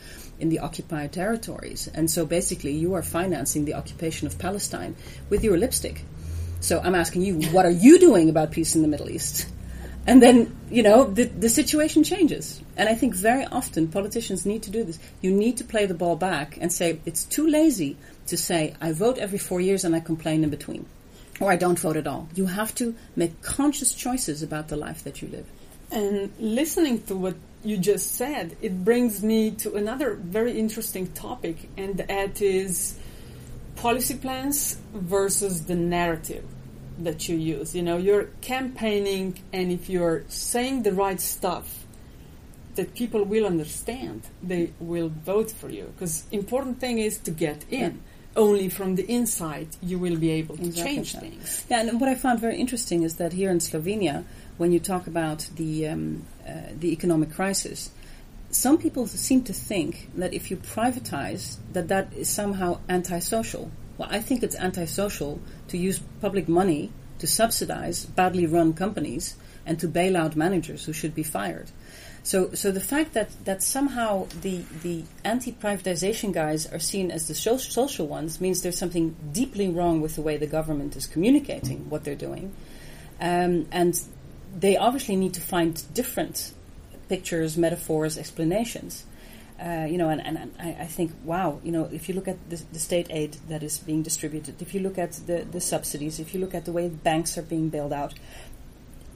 in 0.40 0.48
the 0.48 0.60
occupied 0.60 1.12
territories, 1.12 1.88
and 1.92 2.10
so 2.10 2.24
basically 2.24 2.72
you 2.72 2.94
are 2.94 3.02
financing 3.02 3.66
the 3.66 3.74
occupation 3.74 4.26
of 4.26 4.38
Palestine 4.38 4.96
with 5.28 5.44
your 5.44 5.58
lipstick." 5.58 6.04
So 6.60 6.80
I'm 6.80 6.94
asking 6.94 7.22
you, 7.22 7.34
what 7.50 7.66
are 7.66 7.70
you 7.70 7.98
doing 7.98 8.28
about 8.28 8.50
peace 8.50 8.74
in 8.74 8.82
the 8.82 8.88
Middle 8.88 9.10
East? 9.10 9.46
And 10.06 10.22
then, 10.22 10.56
you 10.70 10.82
know, 10.82 11.04
the, 11.04 11.24
the 11.24 11.50
situation 11.50 12.02
changes. 12.02 12.62
And 12.78 12.88
I 12.88 12.94
think 12.94 13.14
very 13.14 13.44
often 13.44 13.88
politicians 13.88 14.46
need 14.46 14.62
to 14.62 14.70
do 14.70 14.82
this. 14.82 14.98
You 15.20 15.30
need 15.30 15.58
to 15.58 15.64
play 15.64 15.84
the 15.84 15.94
ball 15.94 16.16
back 16.16 16.56
and 16.60 16.72
say, 16.72 16.98
it's 17.04 17.24
too 17.24 17.46
lazy 17.46 17.98
to 18.28 18.36
say, 18.36 18.74
I 18.80 18.92
vote 18.92 19.18
every 19.18 19.38
four 19.38 19.60
years 19.60 19.84
and 19.84 19.94
I 19.94 20.00
complain 20.00 20.44
in 20.44 20.50
between. 20.50 20.86
Or 21.40 21.52
I 21.52 21.56
don't 21.56 21.78
vote 21.78 21.96
at 21.96 22.06
all. 22.06 22.28
You 22.34 22.46
have 22.46 22.74
to 22.76 22.94
make 23.14 23.42
conscious 23.42 23.94
choices 23.94 24.42
about 24.42 24.68
the 24.68 24.76
life 24.76 25.04
that 25.04 25.22
you 25.22 25.28
live. 25.28 25.46
And 25.90 26.32
listening 26.38 27.02
to 27.04 27.16
what 27.16 27.36
you 27.64 27.78
just 27.78 28.14
said, 28.16 28.56
it 28.60 28.84
brings 28.84 29.22
me 29.22 29.52
to 29.52 29.74
another 29.74 30.14
very 30.14 30.58
interesting 30.58 31.12
topic, 31.12 31.68
and 31.76 31.96
that 31.96 32.42
is 32.42 32.98
policy 33.76 34.16
plans 34.16 34.78
versus 34.92 35.64
the 35.64 35.74
narrative 35.74 36.44
that 36.98 37.28
you 37.28 37.36
use. 37.36 37.74
You 37.74 37.82
know, 37.82 37.96
you're 37.96 38.24
campaigning, 38.40 39.38
and 39.52 39.70
if 39.70 39.88
you're 39.88 40.24
saying 40.28 40.82
the 40.82 40.92
right 40.92 41.20
stuff 41.20 41.86
that 42.74 42.94
people 42.94 43.24
will 43.24 43.46
understand, 43.46 44.22
they 44.42 44.72
will 44.78 45.08
vote 45.08 45.50
for 45.50 45.68
you. 45.68 45.92
Because 45.96 46.24
important 46.30 46.80
thing 46.80 46.98
is 46.98 47.18
to 47.18 47.30
get 47.30 47.64
in. 47.70 48.02
Only 48.38 48.68
from 48.68 48.94
the 48.94 49.04
inside 49.18 49.68
you 49.82 49.98
will 49.98 50.16
be 50.16 50.30
able 50.40 50.56
to 50.56 50.66
Exactly 50.66 50.94
change 50.94 51.12
so. 51.12 51.18
things. 51.20 51.64
Yeah, 51.70 51.80
and 51.80 52.00
what 52.00 52.08
I 52.08 52.14
found 52.14 52.38
very 52.40 52.56
interesting 52.56 53.02
is 53.02 53.16
that 53.16 53.32
here 53.32 53.50
in 53.50 53.58
Slovenia, 53.58 54.24
when 54.58 54.70
you 54.72 54.80
talk 54.80 55.06
about 55.06 55.40
the 55.56 55.88
um, 55.88 56.22
uh, 56.48 56.52
the 56.82 56.90
economic 56.92 57.30
crisis, 57.34 57.90
some 58.50 58.78
people 58.78 59.06
seem 59.06 59.42
to 59.44 59.52
think 59.52 60.08
that 60.16 60.32
if 60.32 60.50
you 60.50 60.56
privatize, 60.56 61.56
that 61.74 61.88
that 61.88 62.06
is 62.14 62.28
somehow 62.28 62.78
antisocial. 62.88 63.70
Well, 63.98 64.08
I 64.18 64.20
think 64.20 64.42
it's 64.42 64.56
antisocial 64.56 65.40
to 65.68 65.76
use 65.76 65.98
public 66.20 66.48
money 66.48 66.90
to 67.18 67.26
subsidize 67.26 68.06
badly 68.06 68.46
run 68.46 68.72
companies 68.72 69.34
and 69.66 69.78
to 69.80 69.88
bail 69.88 70.16
out 70.16 70.36
managers 70.36 70.84
who 70.86 70.92
should 70.92 71.14
be 71.14 71.22
fired. 71.24 71.70
So, 72.28 72.52
so 72.52 72.70
the 72.70 72.80
fact 72.94 73.14
that, 73.14 73.30
that 73.46 73.62
somehow 73.62 74.26
the, 74.42 74.62
the 74.82 75.04
anti-privatization 75.24 76.30
guys 76.30 76.66
are 76.66 76.78
seen 76.78 77.10
as 77.10 77.26
the 77.26 77.34
so- 77.34 77.56
social 77.56 78.06
ones 78.06 78.38
means 78.38 78.60
there's 78.60 78.76
something 78.76 79.16
deeply 79.32 79.70
wrong 79.70 80.02
with 80.02 80.14
the 80.14 80.20
way 80.20 80.36
the 80.36 80.46
government 80.46 80.94
is 80.94 81.06
communicating 81.06 81.88
what 81.88 82.04
they're 82.04 82.14
doing. 82.14 82.52
Um, 83.18 83.66
and 83.72 83.98
they 84.54 84.76
obviously 84.76 85.16
need 85.16 85.32
to 85.34 85.40
find 85.40 85.82
different 85.94 86.52
pictures, 87.08 87.56
metaphors, 87.56 88.18
explanations. 88.18 89.06
Uh, 89.58 89.86
you 89.88 89.96
know, 89.96 90.10
and, 90.10 90.20
and 90.20 90.54
I, 90.60 90.76
I 90.80 90.86
think, 90.86 91.12
wow, 91.24 91.60
you 91.64 91.72
know, 91.72 91.88
if 91.90 92.10
you 92.10 92.14
look 92.14 92.28
at 92.28 92.50
the, 92.50 92.62
the 92.74 92.78
state 92.78 93.06
aid 93.08 93.38
that 93.48 93.62
is 93.62 93.78
being 93.78 94.02
distributed, 94.02 94.60
if 94.60 94.74
you 94.74 94.80
look 94.80 94.98
at 94.98 95.12
the, 95.12 95.46
the 95.50 95.62
subsidies, 95.62 96.20
if 96.20 96.34
you 96.34 96.40
look 96.40 96.54
at 96.54 96.66
the 96.66 96.72
way 96.72 96.90
banks 96.90 97.38
are 97.38 97.42
being 97.42 97.70
bailed 97.70 97.94
out, 97.94 98.12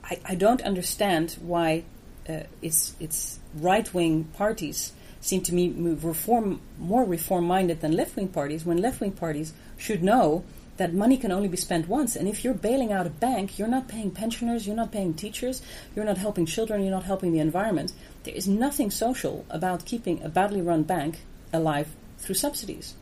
I, 0.02 0.18
I 0.24 0.34
don't 0.34 0.62
understand 0.62 1.36
why 1.42 1.84
uh, 2.28 2.40
it's 2.60 2.94
it's 3.00 3.38
right 3.54 3.92
wing 3.92 4.24
parties 4.24 4.92
seem 5.20 5.40
to 5.42 5.54
me 5.54 5.68
move 5.68 6.04
reform 6.04 6.60
more 6.78 7.04
reform 7.04 7.44
minded 7.44 7.80
than 7.80 7.92
left 7.92 8.16
wing 8.16 8.28
parties 8.28 8.64
when 8.64 8.78
left 8.78 9.00
wing 9.00 9.12
parties 9.12 9.52
should 9.76 10.02
know 10.02 10.44
that 10.78 10.94
money 10.94 11.16
can 11.16 11.30
only 11.30 11.48
be 11.48 11.56
spent 11.56 11.86
once. 11.86 12.16
And 12.16 12.26
if 12.26 12.44
you're 12.44 12.54
bailing 12.54 12.92
out 12.92 13.06
a 13.06 13.10
bank 13.10 13.58
you're 13.58 13.68
not 13.68 13.88
paying 13.88 14.10
pensioners 14.10 14.66
you're 14.66 14.76
not 14.76 14.92
paying 14.92 15.14
teachers 15.14 15.62
you're 15.94 16.04
not 16.04 16.18
helping 16.18 16.46
children 16.46 16.82
you're 16.82 16.90
not 16.90 17.04
helping 17.04 17.32
the 17.32 17.40
environment. 17.40 17.92
There 18.24 18.34
is 18.34 18.48
nothing 18.48 18.90
social 18.90 19.44
about 19.50 19.84
keeping 19.84 20.22
a 20.22 20.28
badly 20.28 20.62
run 20.62 20.82
bank 20.84 21.20
alive 21.52 21.88
through 22.18 22.36
subsidies. 22.36 22.94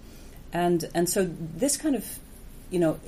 And 0.52 0.88
and 0.94 1.08
so 1.08 1.28
this 1.56 1.76
kind 1.76 1.94
of 1.94 2.18
you 2.70 2.78
know 2.78 2.98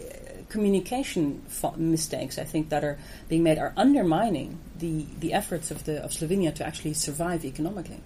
communication 0.48 1.42
mistakes 1.76 2.38
I 2.38 2.44
think 2.44 2.68
that 2.68 2.84
are 2.84 2.98
being 3.28 3.42
made 3.42 3.58
are 3.58 3.72
undermining 3.76 4.58
the, 4.78 5.06
the 5.18 5.32
efforts 5.32 5.70
of 5.70 5.84
the 5.84 6.04
of 6.04 6.10
Slovenia 6.10 6.54
to 6.56 6.66
actually 6.66 6.94
survive 6.94 7.44
economically. 7.44 8.00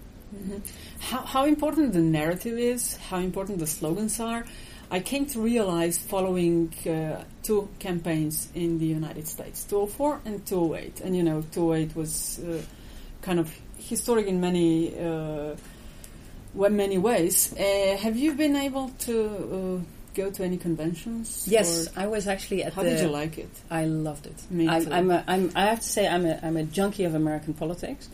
how, 0.99 1.21
how 1.21 1.45
important 1.45 1.93
the 1.93 1.99
narrative 1.99 2.57
is, 2.57 2.97
how 2.97 3.19
important 3.19 3.59
the 3.59 3.67
slogans 3.67 4.19
are. 4.19 4.45
I 4.89 5.01
came 5.01 5.25
to 5.27 5.41
realize 5.41 5.97
following 5.97 6.73
uh, 6.85 7.23
two 7.43 7.67
campaigns 7.79 8.47
in 8.55 8.79
the 8.79 8.85
United 8.85 9.27
States, 9.27 9.65
204 9.65 10.21
and 10.25 10.45
208. 10.45 11.01
And 11.01 11.15
you 11.17 11.23
know, 11.23 11.43
208 11.51 11.95
was 11.95 12.39
uh, 12.39 12.61
kind 13.21 13.39
of 13.39 13.53
historic 13.77 14.27
in 14.27 14.39
many 14.39 14.97
uh, 14.97 15.55
many 16.53 16.97
ways. 16.97 17.53
Uh, 17.53 17.97
have 17.97 18.17
you 18.17 18.33
been 18.33 18.55
able 18.55 18.89
to 18.99 19.83
uh, 19.83 19.96
go 20.21 20.27
to 20.37 20.41
any 20.49 20.57
conventions? 20.67 21.25
Yes, 21.57 21.87
I 22.03 22.05
was 22.15 22.23
actually 22.33 22.59
at 22.65 22.73
how 22.73 22.83
the. 22.83 22.89
did 22.91 22.99
you 23.05 23.11
like 23.21 23.35
it? 23.45 23.53
I 23.69 23.83
loved 23.85 24.25
it. 24.31 24.37
Me 24.49 24.67
I'm, 24.73 24.83
too. 24.85 24.91
I'm, 24.97 25.07
a, 25.11 25.19
I'm, 25.33 25.43
I 25.55 25.63
have 25.71 25.81
to 25.87 25.89
say, 25.97 26.03
I'm 26.13 26.25
a, 26.25 26.35
I'm 26.45 26.57
a 26.57 26.65
junkie 26.77 27.05
of 27.09 27.13
American 27.23 27.53
politics, 27.53 28.09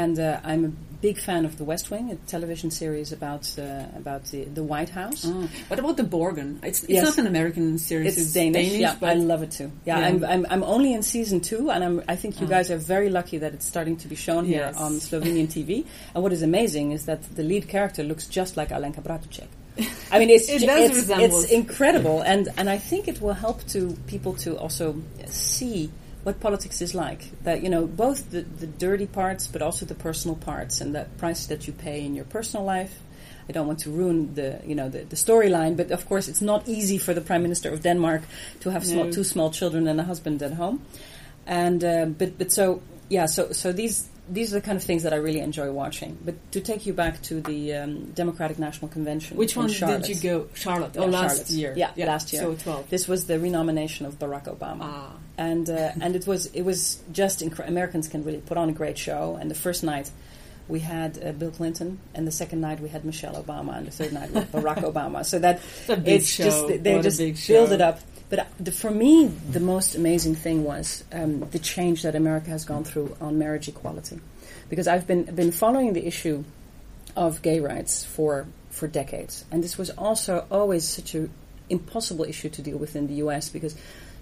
and 0.00 0.18
uh, 0.18 0.40
I'm 0.50 0.62
a 0.64 0.72
big 1.08 1.18
fan 1.18 1.42
of 1.48 1.52
The 1.60 1.64
West 1.72 1.90
Wing, 1.90 2.04
a 2.10 2.16
television 2.34 2.70
series 2.70 3.10
about 3.18 3.44
uh, 3.58 3.86
about 4.02 4.22
the, 4.32 4.44
the 4.58 4.62
White 4.72 4.90
House. 5.00 5.22
Oh, 5.26 5.48
what 5.68 5.78
about 5.82 5.96
the 5.96 6.04
Borgen? 6.16 6.50
It's, 6.62 6.80
it's 6.84 6.90
Yes. 6.96 7.04
not 7.08 7.18
an 7.18 7.26
American 7.26 7.66
series. 7.78 8.16
It's, 8.18 8.32
Danish. 8.32 8.72
yeah, 8.84 8.94
but 9.00 9.08
I 9.10 9.14
love 9.32 9.42
it 9.42 9.50
too. 9.58 9.68
Yeah, 9.84 9.98
Yeah. 9.98 10.06
I'm, 10.08 10.24
I'm 10.32 10.42
I'm 10.52 10.64
only 10.74 10.90
in 10.96 11.02
season 11.02 11.40
two, 11.40 11.62
and 11.74 11.80
I'm 11.86 11.96
I 12.14 12.16
think 12.20 12.40
you 12.40 12.46
Oh. 12.46 12.50
guys 12.56 12.70
are 12.70 12.80
very 12.94 13.10
lucky 13.18 13.38
that 13.38 13.52
it's 13.56 13.66
starting 13.66 13.96
to 14.02 14.06
be 14.08 14.14
shown 14.26 14.44
here 14.44 14.66
Yes. 14.70 14.76
on 14.76 14.92
Slovenian 15.08 15.48
TV. 15.56 15.70
And 16.14 16.22
what 16.22 16.32
is 16.32 16.42
amazing 16.42 16.86
is 16.96 17.02
that 17.10 17.20
the 17.38 17.42
lead 17.42 17.64
character 17.74 18.02
looks 18.10 18.26
just 18.38 18.52
like 18.60 18.68
Alenka 18.76 19.02
Bratušek. 19.02 19.48
I 20.12 20.18
mean, 20.18 20.30
it's 20.30 20.48
It 20.48 20.62
it's, 20.62 21.08
it's 21.08 21.44
incredible, 21.50 22.22
and 22.22 22.48
and 22.56 22.68
I 22.68 22.78
think 22.78 23.08
it 23.08 23.20
will 23.20 23.34
help 23.34 23.66
to 23.68 23.96
people 24.06 24.34
to 24.44 24.56
also 24.58 24.94
see 25.26 25.90
what 26.24 26.40
politics 26.40 26.80
is 26.82 26.94
like. 26.94 27.22
That 27.44 27.62
you 27.62 27.68
know, 27.68 27.86
both 27.86 28.30
the, 28.30 28.42
the 28.42 28.66
dirty 28.66 29.06
parts, 29.06 29.46
but 29.46 29.62
also 29.62 29.86
the 29.86 29.94
personal 29.94 30.36
parts, 30.36 30.80
and 30.80 30.94
the 30.94 31.06
price 31.18 31.46
that 31.46 31.66
you 31.66 31.72
pay 31.72 32.04
in 32.04 32.14
your 32.14 32.26
personal 32.26 32.64
life. 32.64 32.94
I 33.48 33.52
don't 33.52 33.66
want 33.66 33.80
to 33.80 33.90
ruin 33.90 34.34
the 34.34 34.60
you 34.64 34.74
know 34.74 34.88
the, 34.88 35.04
the 35.04 35.16
storyline, 35.16 35.76
but 35.76 35.90
of 35.90 36.06
course 36.08 36.28
it's 36.28 36.40
not 36.40 36.68
easy 36.68 36.98
for 36.98 37.14
the 37.14 37.20
prime 37.20 37.42
minister 37.42 37.72
of 37.72 37.82
Denmark 37.82 38.22
to 38.60 38.70
have 38.70 38.84
small, 38.84 39.04
No. 39.04 39.10
two 39.10 39.24
small 39.24 39.50
children 39.50 39.88
and 39.88 39.98
a 40.00 40.04
husband 40.04 40.42
at 40.42 40.52
home, 40.52 40.80
and 41.46 41.82
uh, 41.82 42.06
but 42.06 42.38
but 42.38 42.52
so 42.52 42.80
yeah, 43.08 43.26
so 43.26 43.50
so 43.52 43.72
these 43.72 44.09
these 44.30 44.52
are 44.54 44.60
the 44.60 44.64
kind 44.64 44.76
of 44.76 44.84
things 44.84 45.02
that 45.02 45.12
I 45.12 45.16
really 45.16 45.40
enjoy 45.40 45.70
watching. 45.72 46.16
But 46.24 46.34
to 46.52 46.60
take 46.60 46.86
you 46.86 46.92
back 46.92 47.20
to 47.22 47.40
the 47.40 47.74
um, 47.74 48.04
Democratic 48.12 48.58
National 48.58 48.88
Convention, 48.88 49.36
Which 49.36 49.56
one 49.56 49.66
did 49.68 50.08
you 50.08 50.14
go? 50.14 50.48
Charlotte. 50.54 50.92
Yeah, 50.94 51.02
oh, 51.02 51.06
last 51.06 51.30
Charlotte. 51.48 51.50
year. 51.50 51.74
Yeah, 51.76 52.06
last 52.06 52.32
year. 52.32 52.42
So 52.42 52.54
12. 52.54 52.90
This 52.90 53.08
was 53.08 53.26
the 53.26 53.38
renomination 53.40 54.06
of 54.06 54.18
Barack 54.18 54.44
Obama, 54.44 54.78
Ah. 54.82 55.12
and 55.36 55.68
uh, 55.68 55.90
and 56.00 56.14
it 56.16 56.26
was 56.26 56.46
it 56.54 56.62
was 56.62 57.02
just 57.12 57.40
incre- 57.40 57.66
Americans 57.68 58.06
can 58.08 58.22
really 58.24 58.40
put 58.40 58.56
on 58.56 58.68
a 58.68 58.72
great 58.72 58.96
show. 58.98 59.36
And 59.40 59.50
the 59.50 59.54
first 59.66 59.82
night 59.82 60.10
we 60.68 60.78
had 60.80 61.18
uh, 61.24 61.32
Bill 61.32 61.50
Clinton, 61.50 61.98
and 62.14 62.26
the 62.26 62.30
second 62.32 62.60
night 62.60 62.78
we 62.80 62.88
had 62.88 63.04
Michelle 63.04 63.34
Obama, 63.42 63.76
and 63.76 63.86
the 63.88 63.90
third 63.90 64.12
night 64.12 64.30
we 64.30 64.36
had 64.40 64.52
Barack 64.52 64.82
Obama. 64.92 65.24
So 65.26 65.38
that 65.40 65.60
it's 65.88 66.28
show. 66.28 66.44
just 66.44 66.66
they 66.84 66.94
What 66.94 67.02
just 67.02 67.18
build 67.48 67.72
it 67.72 67.80
up. 67.80 67.98
But 68.30 68.38
uh, 68.38 68.44
the, 68.60 68.72
for 68.72 68.90
me, 68.90 69.26
the 69.26 69.60
most 69.60 69.96
amazing 69.96 70.36
thing 70.36 70.64
was 70.64 71.04
um, 71.12 71.40
the 71.50 71.58
change 71.58 72.02
that 72.04 72.14
America 72.14 72.50
has 72.50 72.64
gone 72.64 72.84
through 72.84 73.16
on 73.20 73.38
marriage 73.38 73.68
equality, 73.68 74.20
because 74.70 74.86
I've 74.88 75.06
been 75.06 75.24
been 75.24 75.52
following 75.52 75.92
the 75.92 76.06
issue 76.06 76.44
of 77.16 77.42
gay 77.42 77.60
rights 77.60 78.04
for 78.04 78.46
for 78.70 78.86
decades, 78.86 79.44
and 79.50 79.62
this 79.62 79.76
was 79.76 79.90
also 79.90 80.46
always 80.50 80.88
such 80.88 81.14
an 81.14 81.30
impossible 81.68 82.24
issue 82.24 82.48
to 82.50 82.62
deal 82.62 82.78
with 82.78 82.94
in 82.94 83.08
the 83.08 83.14
U.S. 83.14 83.48
because 83.48 83.74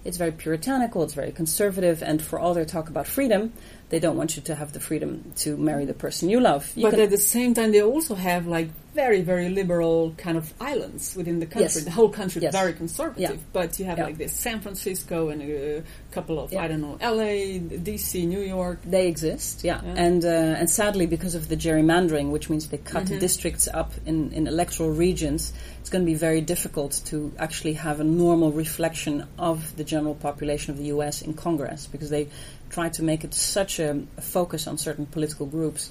it's 0.05 0.17
very 0.17 0.31
puritanical, 0.31 1.03
it's 1.03 1.13
very 1.13 1.31
conservative, 1.31 2.01
and 2.01 2.21
for 2.21 2.39
all 2.39 2.53
their 2.53 2.65
talk 2.65 2.89
about 2.89 3.05
freedom, 3.05 3.53
they 3.89 3.99
don't 3.99 4.15
want 4.15 4.37
you 4.37 4.41
to 4.43 4.55
have 4.55 4.71
the 4.73 4.79
freedom 4.79 5.33
to 5.37 5.57
marry 5.57 5.85
the 5.85 5.93
person 5.93 6.29
you 6.29 6.39
love. 6.39 6.71
You 6.75 6.89
but 6.89 6.99
at 6.99 7.09
the 7.09 7.17
same 7.17 7.53
time, 7.53 7.71
they 7.71 7.83
also 7.83 8.15
have 8.15 8.47
like 8.47 8.69
very, 8.93 9.21
very 9.21 9.49
liberal 9.49 10.13
kind 10.17 10.37
of 10.37 10.51
islands 10.59 11.15
within 11.15 11.39
the 11.39 11.45
country. 11.45 11.61
Yes. 11.61 11.83
The 11.83 11.91
whole 11.91 12.09
country 12.09 12.41
Yes. 12.41 12.53
is 12.53 12.59
very 12.59 12.73
conservative, 12.73 13.21
Yeah. 13.35 13.35
but 13.53 13.77
you 13.79 13.85
have 13.85 13.97
Yeah. 13.97 14.05
like 14.05 14.17
this 14.17 14.33
San 14.33 14.61
Francisco 14.61 15.29
and 15.29 15.41
a 15.41 15.83
couple 16.11 16.39
of 16.39 16.51
Yeah. 16.51 16.63
I 16.63 16.67
don't 16.67 16.81
know 16.81 16.97
L.A., 16.99 17.59
D.C., 17.59 18.25
New 18.25 18.41
York. 18.41 18.79
They 18.85 19.07
exist, 19.07 19.63
yeah, 19.63 19.81
Yeah. 19.83 19.93
and 20.05 20.25
uh, 20.25 20.29
and 20.59 20.69
sadly, 20.69 21.05
because 21.05 21.35
of 21.35 21.49
the 21.49 21.55
gerrymandering, 21.57 22.31
which 22.31 22.49
means 22.49 22.67
they 22.69 22.77
cut 22.77 23.05
Mm-hmm. 23.05 23.19
districts 23.19 23.67
up 23.73 23.91
in, 24.05 24.31
in 24.33 24.47
electoral 24.47 24.89
regions, 24.91 25.53
it's 25.79 25.89
going 25.89 26.03
to 26.03 26.11
be 26.11 26.17
very 26.17 26.41
difficult 26.41 27.01
to 27.05 27.31
actually 27.37 27.73
have 27.73 27.99
a 27.99 28.03
normal 28.03 28.51
reflection 28.51 29.25
of 29.37 29.75
the 29.77 29.83
general 29.83 30.15
population 30.15 30.71
of 30.71 30.77
the 30.77 30.85
U.S. 30.85 31.21
in 31.21 31.33
Congress 31.33 31.87
because 31.87 32.09
they 32.09 32.27
try 32.69 32.89
to 32.89 33.01
make 33.03 33.23
it 33.23 33.33
such 33.33 33.79
a, 33.79 33.99
a 34.17 34.21
focus 34.21 34.67
on 34.67 34.77
certain 34.77 35.05
political 35.07 35.45
groups 35.47 35.89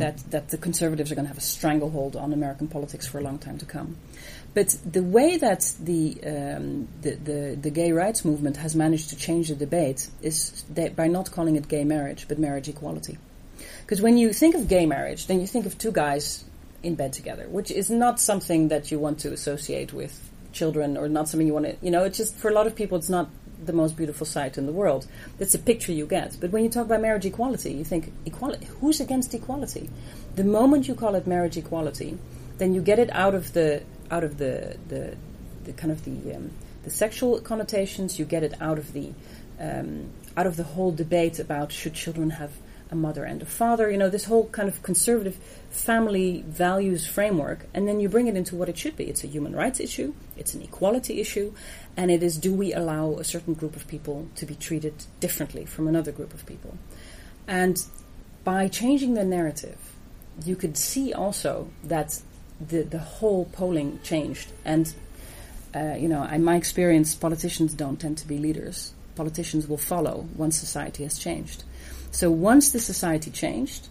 that 0.00 0.18
that 0.30 0.48
the 0.48 0.58
conservatives 0.58 1.10
are 1.10 1.14
going 1.14 1.24
to 1.24 1.28
have 1.28 1.38
a 1.38 1.40
stranglehold 1.56 2.16
on 2.16 2.32
American 2.32 2.68
politics 2.68 3.06
for 3.06 3.18
a 3.18 3.22
long 3.22 3.38
time 3.38 3.58
to 3.58 3.66
come. 3.66 3.96
But 4.52 4.76
the 4.84 5.02
way 5.02 5.36
that 5.36 5.72
the, 5.78 6.18
um, 6.26 6.88
the, 7.02 7.14
the 7.14 7.58
the 7.60 7.70
gay 7.70 7.92
rights 7.92 8.24
movement 8.24 8.56
has 8.56 8.74
managed 8.74 9.10
to 9.10 9.16
change 9.16 9.48
the 9.48 9.54
debate 9.54 10.08
is 10.22 10.64
by 10.96 11.06
not 11.06 11.30
calling 11.30 11.56
it 11.56 11.68
gay 11.68 11.84
marriage, 11.84 12.26
but 12.28 12.38
marriage 12.38 12.68
equality. 12.68 13.18
Because 13.82 14.02
when 14.02 14.18
you 14.18 14.32
think 14.32 14.54
of 14.54 14.68
gay 14.68 14.86
marriage, 14.86 15.26
then 15.26 15.40
you 15.40 15.46
think 15.46 15.66
of 15.66 15.78
two 15.78 15.92
guys 15.92 16.44
in 16.82 16.94
bed 16.94 17.12
together, 17.12 17.46
which 17.48 17.70
is 17.70 17.90
not 17.90 18.18
something 18.18 18.68
that 18.68 18.90
you 18.90 18.98
want 18.98 19.20
to 19.20 19.32
associate 19.32 19.92
with 19.92 20.30
children 20.52 20.96
or 20.96 21.08
not 21.08 21.28
something 21.28 21.46
you 21.46 21.52
want 21.52 21.66
to, 21.66 21.76
you 21.82 21.90
know, 21.90 22.04
it's 22.04 22.18
just 22.18 22.34
for 22.36 22.50
a 22.50 22.54
lot 22.54 22.66
of 22.66 22.74
people, 22.74 22.98
it's 22.98 23.08
not 23.08 23.28
the 23.64 23.72
most 23.72 23.96
beautiful 23.96 24.26
sight 24.26 24.58
in 24.58 24.66
the 24.66 24.72
world. 24.72 25.06
That's 25.38 25.54
a 25.54 25.58
picture 25.58 25.92
you 25.92 26.06
get. 26.06 26.36
But 26.40 26.50
when 26.50 26.64
you 26.64 26.70
talk 26.70 26.86
about 26.86 27.00
marriage 27.00 27.26
equality, 27.26 27.72
you 27.72 27.84
think, 27.84 28.12
equality, 28.24 28.66
who's 28.80 29.00
against 29.00 29.34
equality? 29.34 29.90
The 30.36 30.44
moment 30.44 30.88
you 30.88 30.94
call 30.94 31.14
it 31.14 31.26
marriage 31.26 31.56
equality, 31.56 32.18
then 32.58 32.74
you 32.74 32.82
get 32.82 32.98
it 32.98 33.10
out 33.10 33.34
of 33.34 33.52
the, 33.52 33.82
out 34.10 34.24
of 34.24 34.38
the, 34.38 34.76
the, 34.88 35.16
the 35.64 35.72
kind 35.72 35.92
of 35.92 36.04
the, 36.04 36.36
um, 36.36 36.50
the 36.82 36.90
sexual 36.90 37.40
connotations, 37.40 38.18
you 38.18 38.24
get 38.24 38.42
it 38.42 38.54
out 38.60 38.78
of 38.78 38.92
the, 38.92 39.12
um, 39.58 40.10
out 40.36 40.46
of 40.46 40.56
the 40.56 40.64
whole 40.64 40.92
debate 40.92 41.38
about 41.38 41.72
should 41.72 41.94
children 41.94 42.30
have 42.30 42.52
a 42.90 42.96
mother 42.96 43.24
and 43.24 43.40
a 43.42 43.46
father, 43.46 43.90
you 43.90 43.96
know, 43.96 44.08
this 44.08 44.24
whole 44.24 44.48
kind 44.48 44.68
of 44.68 44.82
conservative 44.82 45.36
family 45.70 46.42
values 46.46 47.06
framework, 47.06 47.66
and 47.72 47.86
then 47.86 48.00
you 48.00 48.08
bring 48.08 48.26
it 48.26 48.36
into 48.36 48.56
what 48.56 48.68
it 48.68 48.76
should 48.76 48.96
be. 48.96 49.04
It's 49.04 49.22
a 49.22 49.28
human 49.28 49.54
rights 49.54 49.80
issue, 49.80 50.12
it's 50.36 50.54
an 50.54 50.62
equality 50.62 51.20
issue, 51.20 51.54
and 51.96 52.10
it 52.10 52.22
is 52.22 52.38
do 52.38 52.52
we 52.52 52.72
allow 52.72 53.14
a 53.14 53.24
certain 53.24 53.54
group 53.54 53.76
of 53.76 53.86
people 53.86 54.28
to 54.36 54.46
be 54.46 54.54
treated 54.54 54.94
differently 55.20 55.64
from 55.64 55.86
another 55.86 56.12
group 56.12 56.34
of 56.34 56.44
people? 56.46 56.76
And 57.46 57.84
by 58.42 58.68
changing 58.68 59.14
the 59.14 59.24
narrative, 59.24 59.78
you 60.44 60.56
could 60.56 60.76
see 60.76 61.12
also 61.12 61.70
that 61.84 62.20
the, 62.60 62.82
the 62.82 62.98
whole 62.98 63.46
polling 63.46 64.00
changed. 64.02 64.50
And, 64.64 64.92
uh, 65.74 65.94
you 65.98 66.08
know, 66.08 66.24
in 66.24 66.44
my 66.44 66.56
experience, 66.56 67.14
politicians 67.14 67.74
don't 67.74 67.98
tend 67.98 68.18
to 68.18 68.26
be 68.26 68.38
leaders. 68.38 68.92
Politicians 69.14 69.68
will 69.68 69.78
follow 69.78 70.28
once 70.36 70.58
society 70.58 71.02
has 71.04 71.18
changed. 71.18 71.64
So 72.10 72.30
once 72.30 72.72
the 72.72 72.80
society 72.80 73.30
changed, 73.30 73.88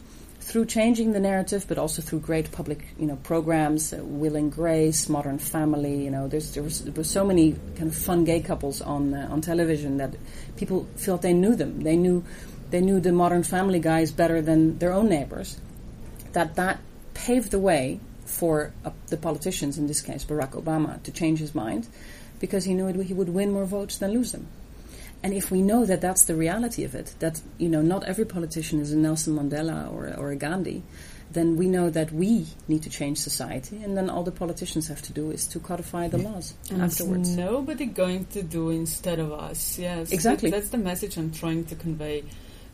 through 0.49 0.65
changing 0.65 1.11
the 1.11 1.19
narrative, 1.19 1.65
but 1.67 1.77
also 1.77 2.01
through 2.01 2.19
great 2.21 2.51
public, 2.51 2.83
you 2.97 3.05
know, 3.05 3.17
programs, 3.17 3.93
uh, 3.93 3.97
Will 4.03 4.35
and 4.35 4.51
Grace, 4.51 5.07
Modern 5.07 5.37
Family. 5.37 6.03
You 6.03 6.09
know, 6.09 6.27
there 6.27 6.63
was, 6.63 6.83
there 6.83 6.93
was 6.93 7.09
so 7.09 7.23
many 7.23 7.53
kind 7.75 7.87
of 7.87 7.95
fun 7.95 8.23
gay 8.23 8.41
couples 8.41 8.81
on 8.81 9.13
uh, 9.13 9.27
on 9.29 9.41
television 9.41 9.97
that 9.97 10.15
people 10.57 10.87
felt 10.95 11.21
they 11.21 11.33
knew 11.33 11.55
them. 11.55 11.83
They 11.83 11.95
knew 11.95 12.23
they 12.71 12.81
knew 12.81 12.99
the 12.99 13.11
Modern 13.11 13.43
Family 13.43 13.79
guys 13.79 14.11
better 14.11 14.41
than 14.41 14.79
their 14.79 14.91
own 14.91 15.07
neighbors. 15.07 15.59
That 16.33 16.55
that 16.55 16.79
paved 17.13 17.51
the 17.51 17.59
way 17.59 17.99
for 18.25 18.73
uh, 18.83 18.91
the 19.07 19.17
politicians, 19.17 19.77
in 19.77 19.85
this 19.85 20.01
case 20.01 20.25
Barack 20.25 20.51
Obama, 20.51 21.01
to 21.03 21.11
change 21.11 21.39
his 21.39 21.53
mind, 21.53 21.87
because 22.39 22.65
he 22.65 22.73
knew 22.73 22.87
it, 22.87 22.95
he 22.95 23.13
would 23.13 23.29
win 23.29 23.51
more 23.51 23.65
votes 23.65 23.99
than 23.99 24.13
lose 24.13 24.31
them. 24.31 24.47
And 25.21 25.33
if 25.33 25.51
we 25.51 25.61
know 25.61 25.85
that 25.85 25.99
that's 26.01 26.23
the 26.25 26.35
reality 26.35 26.83
of 26.85 26.95
it, 26.95 27.13
that 27.19 27.41
you 27.57 27.67
know 27.69 27.81
not 27.81 28.03
every 28.05 28.25
politician 28.25 28.79
is 28.79 28.91
a 28.93 28.97
Nelson 28.97 29.35
Mandela 29.35 29.91
or, 29.91 30.13
or 30.17 30.31
a 30.31 30.35
Gandhi, 30.35 30.81
then 31.31 31.57
we 31.57 31.67
know 31.67 31.89
that 31.89 32.11
we 32.11 32.47
need 32.67 32.83
to 32.83 32.89
change 32.89 33.17
society, 33.19 33.83
and 33.83 33.95
then 33.97 34.09
all 34.09 34.23
the 34.23 34.31
politicians 34.31 34.87
have 34.87 35.01
to 35.03 35.13
do 35.13 35.29
is 35.29 35.45
to 35.47 35.59
codify 35.59 36.07
the 36.07 36.17
laws 36.17 36.53
And 36.71 36.81
it's 36.81 36.99
afterwards. 37.01 37.35
nobody 37.35 37.85
going 37.85 38.25
to 38.27 38.41
do 38.41 38.69
instead 38.69 39.19
of 39.19 39.31
us. 39.33 39.77
Yes, 39.77 40.11
Exactly. 40.11 40.49
That- 40.49 40.57
that's 40.61 40.69
the 40.69 40.77
message 40.79 41.17
I'm 41.17 41.31
trying 41.31 41.65
to 41.65 41.75
convey 41.75 42.23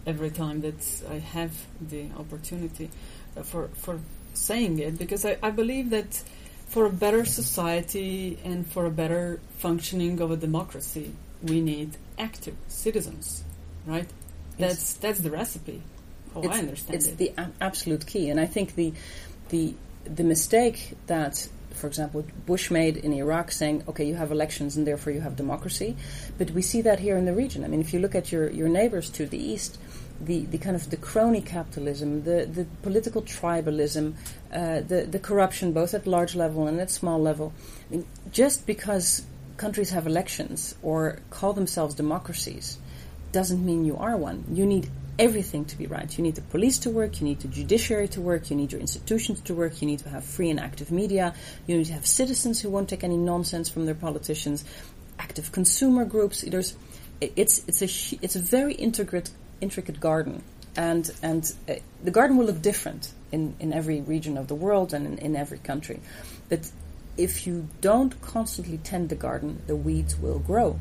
every 0.06 0.30
time 0.30 0.62
that 0.62 0.82
I 1.10 1.18
have 1.18 1.52
the 1.82 2.06
opportunity 2.18 2.90
uh, 3.36 3.42
for 3.42 3.70
for 3.74 4.00
saying 4.36 4.80
it, 4.80 4.98
because 5.00 5.26
I, 5.26 5.38
I 5.42 5.50
believe 5.50 5.90
that 5.90 6.22
for 6.68 6.86
a 6.86 6.92
better 6.92 7.26
society 7.26 8.38
and 8.46 8.68
for 8.68 8.86
a 8.86 8.92
better 8.92 9.40
functioning 9.58 10.22
of 10.22 10.30
a 10.32 10.38
democracy, 10.38 11.12
we 11.42 11.60
need 11.62 11.98
active 12.18 12.56
citizens, 12.68 13.44
right? 13.86 14.08
That's 14.58 14.94
that's 14.94 15.20
the 15.20 15.32
recipe. 15.32 15.82
How 16.34 16.42
I 16.44 16.60
understand 16.60 16.96
it's 16.96 17.08
it. 17.08 17.18
the 17.18 17.34
a- 17.38 17.52
absolute 17.62 18.06
key, 18.06 18.30
and 18.30 18.40
I 18.40 18.46
think 18.46 18.76
the 18.76 18.94
the 19.50 19.74
the 20.06 20.24
mistake 20.24 20.94
that, 21.08 21.48
for 21.74 21.88
example, 21.88 22.26
Bush 22.46 22.70
made 22.72 22.98
in 22.98 23.14
Iraq, 23.14 23.52
saying, 23.52 23.84
"Okay, 23.88 24.06
you 24.06 24.16
have 24.16 24.32
elections, 24.32 24.78
and 24.78 24.86
therefore 24.86 25.14
you 25.14 25.22
have 25.22 25.36
democracy," 25.36 25.96
but 26.38 26.52
we 26.52 26.62
see 26.62 26.82
that 26.82 27.00
here 27.00 27.18
in 27.18 27.26
the 27.26 27.34
region. 27.34 27.64
I 27.64 27.68
mean, 27.68 27.82
if 27.82 27.94
you 27.94 28.00
look 28.00 28.16
at 28.16 28.32
your 28.32 28.50
your 28.50 28.70
neighbors 28.70 29.10
to 29.12 29.26
the 29.26 29.38
east. 29.38 29.78
The, 30.22 30.46
the 30.46 30.58
kind 30.58 30.78
of 30.78 30.90
the 30.92 30.96
crony 30.96 31.42
capitalism, 31.42 32.24
the, 32.24 32.46
the 32.46 32.66
political 32.84 33.22
tribalism, 33.22 34.14
uh, 34.50 34.80
the, 34.80 35.06
the 35.12 35.20
corruption, 35.20 35.74
both 35.74 35.94
at 35.94 36.08
large 36.08 36.36
level 36.36 36.68
and 36.68 36.80
at 36.80 36.90
small 36.90 37.22
level. 37.22 37.52
I 37.90 37.96
mean, 37.96 38.06
just 38.32 38.66
because 38.66 39.26
countries 39.58 39.90
have 39.92 40.08
elections 40.08 40.76
or 40.82 41.20
call 41.30 41.54
themselves 41.54 41.96
democracies 41.96 42.78
doesn't 43.32 43.66
mean 43.66 43.86
you 43.86 43.98
are 43.98 44.16
one. 44.16 44.46
You 44.52 44.66
need 44.66 44.90
everything 45.18 45.66
to 45.66 45.78
be 45.78 45.88
right. 45.88 46.18
You 46.18 46.24
need 46.24 46.36
the 46.36 46.42
police 46.42 46.78
to 46.80 46.90
work, 46.90 47.20
you 47.20 47.28
need 47.28 47.40
the 47.40 47.48
judiciary 47.48 48.08
to 48.10 48.22
work, 48.22 48.50
you 48.50 48.56
need 48.56 48.72
your 48.72 48.82
institutions 48.82 49.42
to 49.42 49.54
work, 49.54 49.82
you 49.82 49.88
need 49.88 50.00
to 50.00 50.10
have 50.10 50.24
free 50.24 50.50
and 50.50 50.60
active 50.60 50.92
media, 50.92 51.34
you 51.68 51.78
need 51.78 51.86
to 51.86 51.94
have 51.94 52.06
citizens 52.06 52.62
who 52.62 52.70
won't 52.70 52.90
take 52.90 53.04
any 53.04 53.18
nonsense 53.18 53.70
from 53.70 53.86
their 53.86 53.96
politicians, 53.96 54.66
active 55.20 55.52
consumer 55.52 56.06
groups. 56.06 56.42
There's, 56.42 56.76
it's 57.22 57.64
it's 57.68 57.82
a 57.82 57.90
it's 58.22 58.36
a 58.36 58.40
very 58.40 58.74
intricate 58.74 59.30
intricate 59.62 60.00
garden, 60.02 60.44
and 60.76 61.10
and 61.24 61.50
uh, 61.70 61.76
the 62.04 62.12
garden 62.12 62.36
will 62.36 62.46
look 62.46 62.62
different 62.62 63.12
in 63.32 63.56
in 63.60 63.72
every 63.72 64.02
region 64.02 64.38
of 64.38 64.48
the 64.48 64.56
world 64.56 64.94
and 64.94 65.08
in, 65.08 65.18
in 65.20 65.36
every 65.36 65.60
country, 65.60 66.02
but 66.50 66.70
if 67.18 67.48
you 67.48 67.68
don't 67.82 68.20
constantly 68.22 68.78
tend 68.78 69.10
the 69.10 69.16
garden, 69.16 69.62
the 69.68 69.76
weeds 69.76 70.18
will 70.18 70.40
grow. 70.40 70.80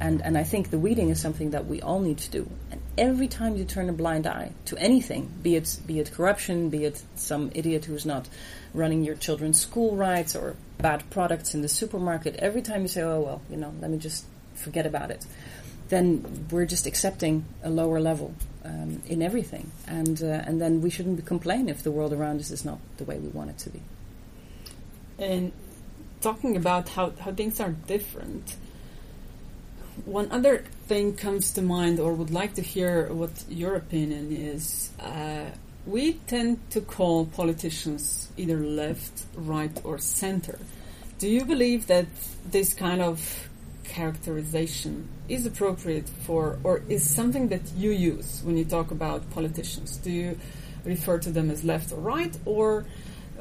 And, 0.00 0.20
and 0.22 0.36
I 0.36 0.42
think 0.42 0.70
the 0.70 0.78
weeding 0.78 1.10
is 1.10 1.20
something 1.20 1.50
that 1.50 1.66
we 1.66 1.80
all 1.80 2.00
need 2.00 2.18
to 2.18 2.30
do. 2.30 2.50
And 2.70 2.80
every 2.98 3.28
time 3.28 3.56
you 3.56 3.64
turn 3.64 3.88
a 3.88 3.92
blind 3.92 4.26
eye 4.26 4.52
to 4.66 4.76
anything, 4.76 5.30
be 5.42 5.54
it 5.54 5.78
be 5.86 6.00
it 6.00 6.10
corruption, 6.12 6.70
be 6.70 6.84
it 6.84 7.02
some 7.14 7.50
idiot 7.54 7.84
who's 7.84 8.04
not 8.04 8.28
running 8.74 9.04
your 9.04 9.14
children's 9.14 9.60
school 9.60 9.94
rights 9.94 10.34
or 10.34 10.56
bad 10.78 11.08
products 11.10 11.54
in 11.54 11.62
the 11.62 11.68
supermarket, 11.68 12.34
every 12.36 12.62
time 12.62 12.82
you 12.82 12.88
say, 12.88 13.02
"Oh 13.02 13.20
well, 13.20 13.42
you 13.48 13.56
know, 13.56 13.72
let 13.80 13.90
me 13.90 13.98
just 13.98 14.24
forget 14.54 14.86
about 14.86 15.12
it," 15.12 15.24
then 15.88 16.46
we're 16.50 16.66
just 16.66 16.86
accepting 16.86 17.44
a 17.62 17.70
lower 17.70 18.00
level 18.00 18.34
um, 18.64 19.02
in 19.06 19.22
everything, 19.22 19.70
and 19.86 20.20
uh, 20.20 20.42
and 20.46 20.60
then 20.60 20.80
we 20.80 20.90
shouldn't 20.90 21.24
complain 21.26 21.68
if 21.68 21.82
the 21.82 21.92
world 21.92 22.12
around 22.12 22.40
us 22.40 22.50
is 22.50 22.64
not 22.64 22.78
the 22.96 23.04
way 23.04 23.18
we 23.18 23.28
want 23.28 23.50
it 23.50 23.58
to 23.58 23.70
be. 23.70 23.82
And 25.18 25.52
talking 26.20 26.56
about 26.56 26.88
how, 26.88 27.12
how 27.20 27.32
things 27.32 27.60
are 27.60 27.70
different, 27.70 28.56
one 30.04 30.30
other 30.30 30.64
thing 30.86 31.14
comes 31.16 31.52
to 31.52 31.62
mind, 31.62 32.00
or 32.00 32.14
would 32.14 32.30
like 32.30 32.54
to 32.54 32.62
hear 32.62 33.12
what 33.12 33.30
your 33.48 33.74
opinion 33.74 34.34
is. 34.34 34.90
Uh, 34.98 35.50
we 35.86 36.14
tend 36.26 36.58
to 36.70 36.80
call 36.80 37.26
politicians 37.26 38.28
either 38.36 38.58
left, 38.58 39.24
right, 39.34 39.76
or 39.84 39.98
center. 39.98 40.58
Do 41.18 41.28
you 41.28 41.44
believe 41.44 41.88
that 41.88 42.06
this 42.50 42.72
kind 42.72 43.02
of 43.02 43.48
characterization 43.84 45.08
is 45.28 45.44
appropriate 45.44 46.08
for, 46.08 46.58
or 46.64 46.82
is 46.88 47.08
something 47.08 47.48
that 47.48 47.62
you 47.76 47.90
use 47.90 48.40
when 48.44 48.56
you 48.56 48.64
talk 48.64 48.90
about 48.90 49.28
politicians? 49.30 49.96
Do 49.98 50.10
you 50.10 50.38
refer 50.84 51.18
to 51.18 51.30
them 51.30 51.50
as 51.50 51.64
left 51.64 51.92
or 51.92 51.96
right, 51.96 52.36
or 52.44 52.86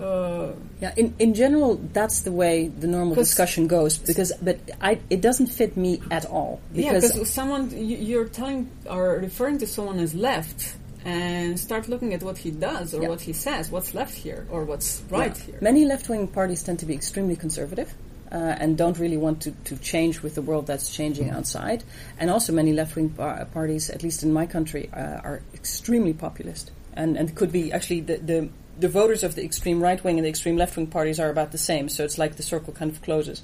uh, 0.02 0.52
Yeah, 0.82 0.94
in, 0.98 1.14
in 1.20 1.34
general, 1.34 1.76
that's 1.94 2.22
the 2.22 2.32
way 2.32 2.68
the 2.68 2.88
normal 2.88 3.16
discussion 3.16 3.68
goes. 3.68 3.98
Because, 3.98 4.32
but 4.42 4.58
I, 4.82 5.00
it 5.10 5.22
doesn't 5.22 5.48
fit 5.48 5.78
me 5.78 6.02
at 6.10 6.26
all. 6.26 6.60
yeah, 6.74 6.94
Because 6.94 7.12
because 7.14 7.30
someone 7.32 7.70
you- 7.72 7.98
you're 7.98 8.30
telling 8.30 8.70
or 8.90 9.20
referring 9.20 9.58
to 9.60 9.68
someone 9.68 10.00
as 10.00 10.14
left, 10.16 10.76
and 11.04 11.60
start 11.60 11.88
looking 11.90 12.14
at 12.14 12.22
what 12.22 12.38
he 12.38 12.52
does 12.52 12.94
or 12.94 13.02
Yeah. 13.02 13.10
what 13.10 13.22
he 13.22 13.34
says, 13.34 13.72
what's 13.72 13.94
left 13.96 14.14
here 14.14 14.46
or 14.52 14.66
what's 14.66 15.02
right 15.10 15.36
yeah, 15.38 15.46
here. 15.46 15.58
many 15.60 15.84
left-wing 15.86 16.28
parties 16.28 16.62
tend 16.64 16.78
to 16.80 16.86
be 16.86 16.94
extremely 16.94 17.36
conservative. 17.36 17.94
uh, 18.32 18.56
and 18.62 18.78
don't 18.78 18.98
really 18.98 19.18
want 19.18 19.42
to, 19.42 19.52
to 19.66 19.76
change 19.78 20.22
with 20.24 20.36
the 20.36 20.42
world 20.42 20.66
that's 20.66 20.96
changing 20.96 21.30
outside. 21.32 21.84
And 22.18 22.30
also, 22.32 22.54
many 22.54 22.72
left 22.72 22.96
wing 22.96 23.10
par- 23.10 23.46
parties, 23.52 23.90
at 23.90 24.04
least 24.04 24.24
in 24.24 24.32
my 24.32 24.46
country, 24.46 24.90
uh, 24.94 25.20
are 25.28 25.42
extremely 25.54 26.14
populist. 26.14 26.72
And, 26.94 27.18
and 27.18 27.36
could 27.36 27.52
be 27.52 27.74
actually 27.74 28.00
the, 28.02 28.18
the, 28.20 28.50
the 28.82 28.90
voters 28.90 29.24
of 29.24 29.36
the 29.36 29.44
extreme 29.44 29.82
right 29.82 30.04
wing 30.04 30.18
and 30.18 30.26
the 30.26 30.30
extreme 30.30 30.58
left 30.58 30.76
wing 30.76 30.88
parties 30.88 31.20
are 31.20 31.30
about 31.30 31.52
the 31.52 31.58
same. 31.58 31.88
So 31.88 32.04
it's 32.04 32.18
like 32.18 32.36
the 32.36 32.44
circle 32.44 32.74
kind 32.74 32.92
of 32.92 33.02
closes. 33.02 33.42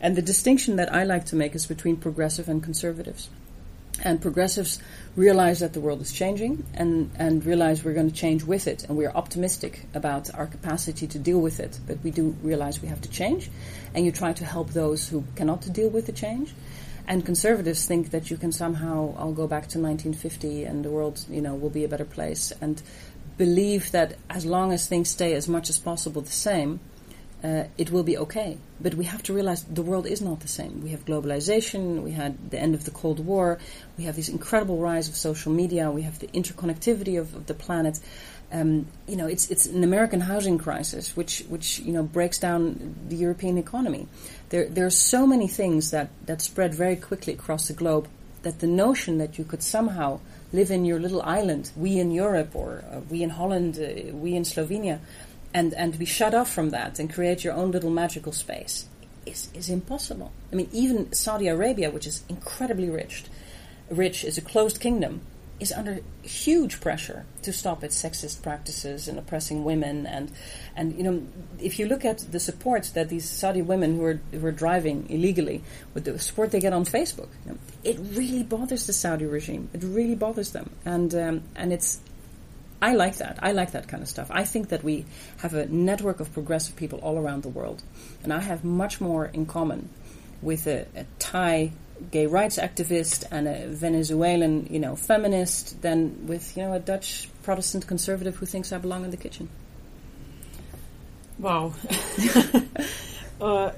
And 0.00 0.16
the 0.16 0.22
distinction 0.22 0.76
that 0.76 0.92
I 0.92 1.04
like 1.04 1.26
to 1.26 1.36
make 1.36 1.54
is 1.54 1.66
between 1.66 1.96
progressive 1.96 2.48
and 2.48 2.62
conservatives. 2.62 3.30
And 4.02 4.20
progressives 4.20 4.80
realize 5.14 5.60
that 5.60 5.72
the 5.72 5.80
world 5.80 6.00
is 6.02 6.12
changing 6.12 6.66
and, 6.74 7.12
and 7.16 7.46
realize 7.46 7.84
we're 7.84 7.94
going 7.94 8.10
to 8.10 8.14
change 8.14 8.42
with 8.42 8.66
it. 8.66 8.82
And 8.82 8.98
we're 8.98 9.12
optimistic 9.12 9.86
about 9.94 10.34
our 10.34 10.48
capacity 10.48 11.06
to 11.06 11.18
deal 11.20 11.40
with 11.40 11.60
it. 11.60 11.78
But 11.86 11.98
we 12.02 12.10
do 12.10 12.34
realize 12.42 12.82
we 12.82 12.88
have 12.88 13.00
to 13.02 13.08
change. 13.08 13.48
And 13.94 14.04
you 14.04 14.10
try 14.10 14.32
to 14.32 14.44
help 14.44 14.70
those 14.70 15.08
who 15.08 15.22
cannot 15.36 15.72
deal 15.72 15.88
with 15.88 16.06
the 16.06 16.12
change. 16.12 16.52
And 17.06 17.24
conservatives 17.24 17.86
think 17.86 18.10
that 18.10 18.30
you 18.30 18.36
can 18.36 18.50
somehow, 18.50 19.14
I'll 19.18 19.32
go 19.32 19.46
back 19.46 19.68
to 19.68 19.78
1950 19.78 20.64
and 20.64 20.84
the 20.84 20.90
world, 20.90 21.24
you 21.28 21.42
know, 21.42 21.54
will 21.54 21.70
be 21.70 21.84
a 21.84 21.88
better 21.88 22.06
place. 22.06 22.52
And 22.60 22.82
believe 23.36 23.90
that 23.92 24.16
as 24.30 24.44
long 24.46 24.72
as 24.72 24.86
things 24.86 25.10
stay 25.10 25.34
as 25.34 25.48
much 25.48 25.68
as 25.70 25.78
possible 25.78 26.22
the 26.22 26.30
same, 26.30 26.80
uh, 27.44 27.64
it 27.76 27.90
will 27.90 28.02
be 28.02 28.16
okay. 28.16 28.56
But 28.80 28.94
we 28.94 29.04
have 29.04 29.22
to 29.24 29.34
realize 29.34 29.64
the 29.64 29.82
world 29.82 30.06
is 30.06 30.22
not 30.22 30.40
the 30.40 30.48
same. 30.48 30.82
We 30.82 30.90
have 30.90 31.04
globalization, 31.04 32.02
we 32.02 32.12
had 32.12 32.50
the 32.50 32.58
end 32.58 32.74
of 32.74 32.84
the 32.84 32.90
Cold 32.90 33.20
War, 33.20 33.58
we 33.98 34.04
have 34.04 34.16
this 34.16 34.30
incredible 34.30 34.78
rise 34.78 35.08
of 35.08 35.16
social 35.16 35.52
media, 35.52 35.90
we 35.90 36.02
have 36.02 36.18
the 36.18 36.28
interconnectivity 36.28 37.20
of, 37.20 37.34
of 37.34 37.46
the 37.46 37.54
planet. 37.54 38.00
Um, 38.50 38.86
you 39.06 39.16
know, 39.16 39.26
it's 39.26 39.50
it's 39.50 39.66
an 39.66 39.84
American 39.84 40.20
housing 40.20 40.58
crisis, 40.58 41.16
which 41.16 41.40
which 41.48 41.80
you 41.80 41.92
know 41.92 42.02
breaks 42.02 42.38
down 42.38 42.94
the 43.08 43.16
European 43.16 43.58
economy. 43.58 44.06
There 44.48 44.66
there 44.68 44.86
are 44.86 44.90
so 44.90 45.26
many 45.26 45.48
things 45.48 45.90
that 45.90 46.08
that 46.26 46.40
spread 46.40 46.74
very 46.74 46.96
quickly 46.96 47.32
across 47.32 47.68
the 47.68 47.74
globe 47.74 48.08
that 48.42 48.60
the 48.60 48.66
notion 48.66 49.18
that 49.18 49.38
you 49.38 49.44
could 49.44 49.62
somehow 49.62 50.20
live 50.54 50.70
in 50.70 50.84
your 50.84 51.00
little 51.00 51.22
island, 51.22 51.70
we 51.76 51.98
in 51.98 52.12
Europe 52.12 52.54
or 52.54 52.84
uh, 52.90 53.00
we 53.10 53.22
in 53.22 53.30
Holland, 53.30 53.78
uh, 53.78 54.16
we 54.16 54.36
in 54.36 54.44
Slovenia, 54.44 55.00
and, 55.52 55.74
and 55.74 55.98
be 55.98 56.04
shut 56.04 56.34
off 56.34 56.50
from 56.50 56.70
that 56.70 56.98
and 56.98 57.12
create 57.12 57.42
your 57.44 57.54
own 57.54 57.72
little 57.72 57.90
magical 57.90 58.32
space 58.32 58.86
is, 59.26 59.50
is 59.52 59.68
impossible. 59.68 60.32
I 60.52 60.56
mean, 60.56 60.68
even 60.72 61.12
Saudi 61.12 61.48
Arabia, 61.48 61.90
which 61.90 62.06
is 62.06 62.22
incredibly 62.28 62.88
rich, 62.88 63.24
rich 63.90 64.24
is 64.24 64.38
a 64.38 64.40
closed 64.40 64.80
kingdom, 64.80 65.20
is 65.60 65.72
under 65.72 66.00
huge 66.22 66.80
pressure 66.80 67.24
to 67.42 67.52
stop 67.52 67.84
its 67.84 68.00
sexist 68.00 68.42
practices 68.42 69.08
and 69.08 69.18
oppressing 69.18 69.64
women. 69.64 70.06
And, 70.06 70.32
and 70.74 70.96
you 70.96 71.04
know, 71.04 71.22
if 71.60 71.78
you 71.78 71.86
look 71.86 72.04
at 72.04 72.18
the 72.18 72.40
support 72.40 72.90
that 72.94 73.08
these 73.08 73.28
Saudi 73.28 73.62
women 73.62 73.96
who 73.96 74.04
are, 74.04 74.20
who 74.32 74.46
are 74.46 74.52
driving 74.52 75.08
illegally, 75.08 75.62
with 75.94 76.04
the 76.04 76.18
support 76.18 76.50
they 76.50 76.60
get 76.60 76.72
on 76.72 76.84
Facebook, 76.84 77.28
you 77.44 77.52
know, 77.52 77.58
it 77.84 77.98
really 78.00 78.42
bothers 78.42 78.86
the 78.86 78.92
Saudi 78.92 79.26
regime. 79.26 79.70
It 79.72 79.82
really 79.84 80.16
bothers 80.16 80.50
them. 80.50 80.70
And, 80.84 81.14
um, 81.14 81.42
and 81.54 81.72
it's 81.72 82.00
I 82.82 82.92
like 82.92 83.16
that. 83.16 83.38
I 83.40 83.52
like 83.52 83.72
that 83.72 83.88
kind 83.88 84.02
of 84.02 84.10
stuff. 84.10 84.30
I 84.30 84.44
think 84.44 84.68
that 84.68 84.84
we 84.84 85.06
have 85.38 85.54
a 85.54 85.64
network 85.66 86.20
of 86.20 86.34
progressive 86.34 86.76
people 86.76 86.98
all 86.98 87.16
around 87.16 87.42
the 87.42 87.48
world, 87.48 87.82
and 88.22 88.30
I 88.30 88.40
have 88.40 88.62
much 88.62 89.00
more 89.00 89.24
in 89.24 89.46
common 89.46 89.88
with 90.42 90.66
a, 90.66 90.86
a 90.94 91.06
Thai 91.18 91.72
gay 92.10 92.26
rights 92.26 92.58
activist 92.58 93.24
and 93.30 93.48
a 93.48 93.68
Venezuelan, 93.68 94.66
you 94.70 94.78
know, 94.78 94.96
feminist 94.96 95.80
than 95.82 96.26
with 96.26 96.56
you 96.56 96.62
know 96.62 96.72
a 96.72 96.80
Dutch 96.80 97.28
Protestant 97.42 97.86
conservative 97.86 98.36
who 98.36 98.46
thinks 98.46 98.72
I 98.72 98.78
belong 98.78 99.04
in 99.04 99.10
the 99.10 99.16
kitchen. 99.16 99.48
Wow. 101.38 101.74
uh, 103.40 103.70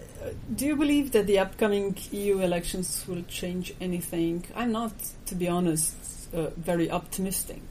do 0.54 0.66
you 0.66 0.76
believe 0.76 1.12
that 1.12 1.26
the 1.26 1.38
upcoming 1.38 1.96
EU 2.12 2.40
elections 2.40 3.04
will 3.08 3.22
change 3.22 3.74
anything? 3.80 4.44
I'm 4.54 4.72
not, 4.72 4.92
to 5.26 5.34
be 5.34 5.48
honest, 5.48 5.94
uh, 6.34 6.50
very 6.56 6.90
optimistic 6.90 7.62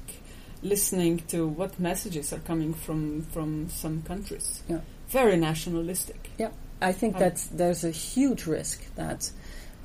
listening 0.65 1.19
to 1.27 1.47
what 1.47 1.79
messages 1.79 2.33
are 2.33 2.39
coming 2.39 2.73
from 2.73 3.21
from 3.31 3.69
some 3.69 4.01
countries. 4.01 4.63
Yeah. 4.67 4.81
Very 5.09 5.37
nationalistic. 5.37 6.31
Yeah, 6.37 6.51
I 6.81 6.91
think 6.91 7.17
that 7.19 7.45
there's 7.51 7.83
a 7.83 7.91
huge 7.91 8.47
risk 8.47 8.83
that 8.95 9.29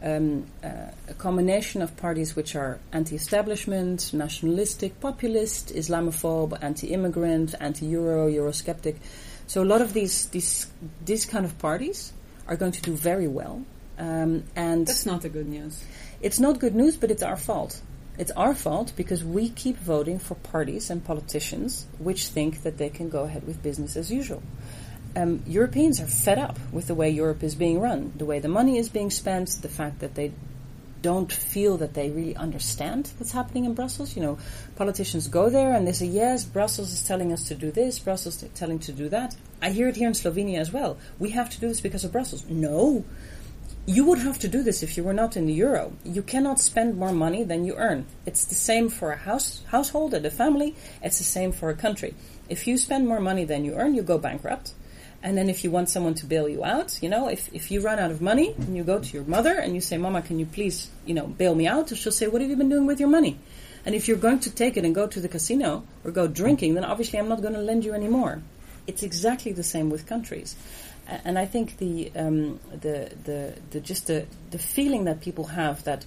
um, 0.03 0.47
uh, 0.63 0.69
a 1.09 1.15
combination 1.15 1.83
of 1.83 1.97
parties 1.97 2.37
which 2.37 2.57
are 2.57 2.79
anti-establishment, 2.93 4.13
nationalistic, 4.13 5.01
populist, 5.01 5.75
Islamophobe, 5.75 6.59
anti-immigrant, 6.63 7.55
anti-Euro, 7.61 8.29
Eurosceptic. 8.29 8.97
So 9.47 9.63
a 9.63 9.67
lot 9.67 9.81
of 9.81 9.93
these 9.93 10.27
these 10.27 10.67
these 11.05 11.27
kind 11.27 11.45
of 11.45 11.59
parties 11.59 12.13
are 12.47 12.57
going 12.57 12.73
to 12.73 12.83
do 12.83 12.95
very 12.95 13.29
well. 13.29 13.65
Um, 13.99 14.45
and 14.57 14.87
that's 14.87 15.05
not 15.05 15.25
a 15.25 15.29
good 15.29 15.49
news. 15.49 15.85
It's 16.23 16.41
not 16.41 16.59
good 16.59 16.75
news, 16.75 16.97
but 16.97 17.11
it's 17.11 17.23
our 17.23 17.37
fault 17.37 17.83
it's 18.21 18.31
our 18.33 18.55
fault 18.55 18.93
because 18.97 19.25
we 19.25 19.49
keep 19.49 19.79
voting 19.79 20.19
for 20.19 20.35
parties 20.35 20.91
and 20.91 21.03
politicians 21.03 21.87
which 21.99 22.27
think 22.27 22.63
that 22.65 22.77
they 22.77 22.91
can 22.91 23.09
go 23.09 23.25
ahead 23.25 23.47
with 23.47 23.63
business 23.63 23.97
as 23.97 24.13
usual. 24.13 24.43
Um, 25.17 25.43
Europeans 25.47 26.01
are 26.01 26.07
fed 26.07 26.39
up 26.39 26.59
with 26.71 26.87
the 26.87 26.95
way 26.95 27.11
Europe 27.11 27.43
is 27.43 27.55
being 27.55 27.81
run, 27.81 28.13
the 28.17 28.25
way 28.25 28.39
the 28.39 28.49
money 28.49 28.79
is 28.79 28.89
being 28.89 29.11
spent, 29.11 29.59
the 29.61 29.69
fact 29.69 29.99
that 30.01 30.15
they 30.15 30.33
don't 31.03 31.33
feel 31.33 31.79
that 31.79 31.95
they 31.95 32.11
really 32.11 32.37
understand 32.37 33.11
what's 33.19 33.33
happening 33.33 33.65
in 33.65 33.75
Brussels. 33.75 34.15
You 34.15 34.23
know, 34.23 34.39
politicians 34.77 35.29
go 35.29 35.51
there 35.51 35.73
and 35.75 35.87
they 35.87 35.93
say, 35.93 36.07
yes, 36.07 36.45
Brussels 36.45 36.93
is 36.93 37.03
telling 37.03 37.33
us 37.33 37.49
to 37.49 37.55
do 37.55 37.71
this, 37.71 37.99
Brussels 37.99 38.43
is 38.43 38.51
telling 38.51 38.79
to 38.81 38.93
do 38.93 39.09
that. 39.09 39.37
I 39.63 39.71
hear 39.71 39.89
it 39.89 39.97
here 39.97 40.09
in 40.09 40.15
Slovenia 40.15 40.59
as 40.59 40.73
well. 40.73 40.99
We 41.19 41.31
have 41.31 41.51
to 41.51 41.61
do 41.61 41.69
this 41.69 41.81
because 41.81 42.05
of 42.05 42.13
Brussels. 42.13 42.45
No, 42.49 43.05
you 43.87 44.05
would 44.05 44.19
have 44.19 44.39
to 44.41 44.49
do 44.49 44.63
this 44.63 44.83
if 44.83 44.97
you 44.97 45.03
were 45.03 45.15
not 45.15 45.37
in 45.37 45.47
the 45.47 45.53
euro. 45.53 45.93
You 46.05 46.23
cannot 46.23 46.61
spend 46.61 46.97
more 46.97 47.13
money 47.13 47.43
than 47.45 47.65
you 47.65 47.75
earn. 47.77 48.07
It's 48.27 48.45
the 48.45 48.55
same 48.55 48.89
for 48.89 49.11
a 49.11 49.17
house, 49.17 49.63
household 49.69 50.15
and 50.15 50.25
a 50.25 50.31
family. 50.31 50.77
It's 51.03 51.19
the 51.19 51.25
same 51.25 51.51
for 51.51 51.71
a 51.71 51.75
country. 51.75 52.15
If 52.49 52.67
you 52.67 52.79
spend 52.79 53.09
more 53.09 53.21
money 53.21 53.45
than 53.45 53.65
you 53.65 53.75
earn, 53.75 53.95
you 53.95 54.03
go 54.03 54.19
bankrupt. 54.19 54.75
And 55.23 55.37
then 55.37 55.51
if 55.51 55.65
you 55.65 55.71
want 55.71 55.91
someone 55.91 56.15
to 56.15 56.27
bail 56.27 56.49
you 56.49 56.65
out, 56.65 57.03
you 57.03 57.09
know, 57.09 57.29
if, 57.29 57.53
if 57.53 57.71
you 57.71 57.83
run 57.83 57.99
out 57.99 58.11
of 58.11 58.23
money 58.23 58.55
and 58.57 58.75
you 58.75 58.83
go 58.83 58.99
to 58.99 59.13
your 59.13 59.25
mother 59.25 59.53
and 59.55 59.75
you 59.75 59.81
say, 59.81 59.99
Mama, 59.99 60.23
can 60.23 60.39
you 60.39 60.47
please, 60.47 60.91
you 61.05 61.13
know, 61.13 61.27
bail 61.27 61.55
me 61.55 61.67
out? 61.67 61.95
She'll 61.95 62.13
say, 62.13 62.27
What 62.27 62.41
have 62.41 62.49
you 62.51 62.57
been 62.57 62.71
doing 62.71 62.87
with 62.87 63.01
your 63.01 63.11
money? 63.11 63.39
And 63.85 63.95
if 63.95 64.09
you're 64.09 64.17
going 64.17 64.41
to 64.41 64.51
take 64.51 64.77
it 64.77 64.85
and 64.85 64.95
go 64.95 65.07
to 65.07 65.21
the 65.21 65.29
casino 65.29 65.85
or 66.05 66.11
go 66.11 66.27
drinking, 66.27 66.75
then 66.75 66.85
obviously 66.85 67.19
I'm 67.19 67.29
not 67.29 67.43
going 67.43 67.55
to 67.55 67.61
lend 67.61 67.85
you 67.85 67.93
anymore. 67.93 68.43
It's 68.87 69.03
exactly 69.03 69.53
the 69.53 69.63
same 69.63 69.91
with 69.91 70.07
countries 70.07 70.57
and 71.25 71.39
I 71.39 71.47
think 71.47 71.79
the 71.79 72.13
um, 72.15 72.61
the, 72.71 73.11
the 73.25 73.55
the 73.71 73.81
just 73.81 74.07
the 74.07 74.27
the 74.51 74.59
feeling 74.59 75.05
that 75.05 75.21
people 75.21 75.45
have 75.45 75.83
that 75.85 76.05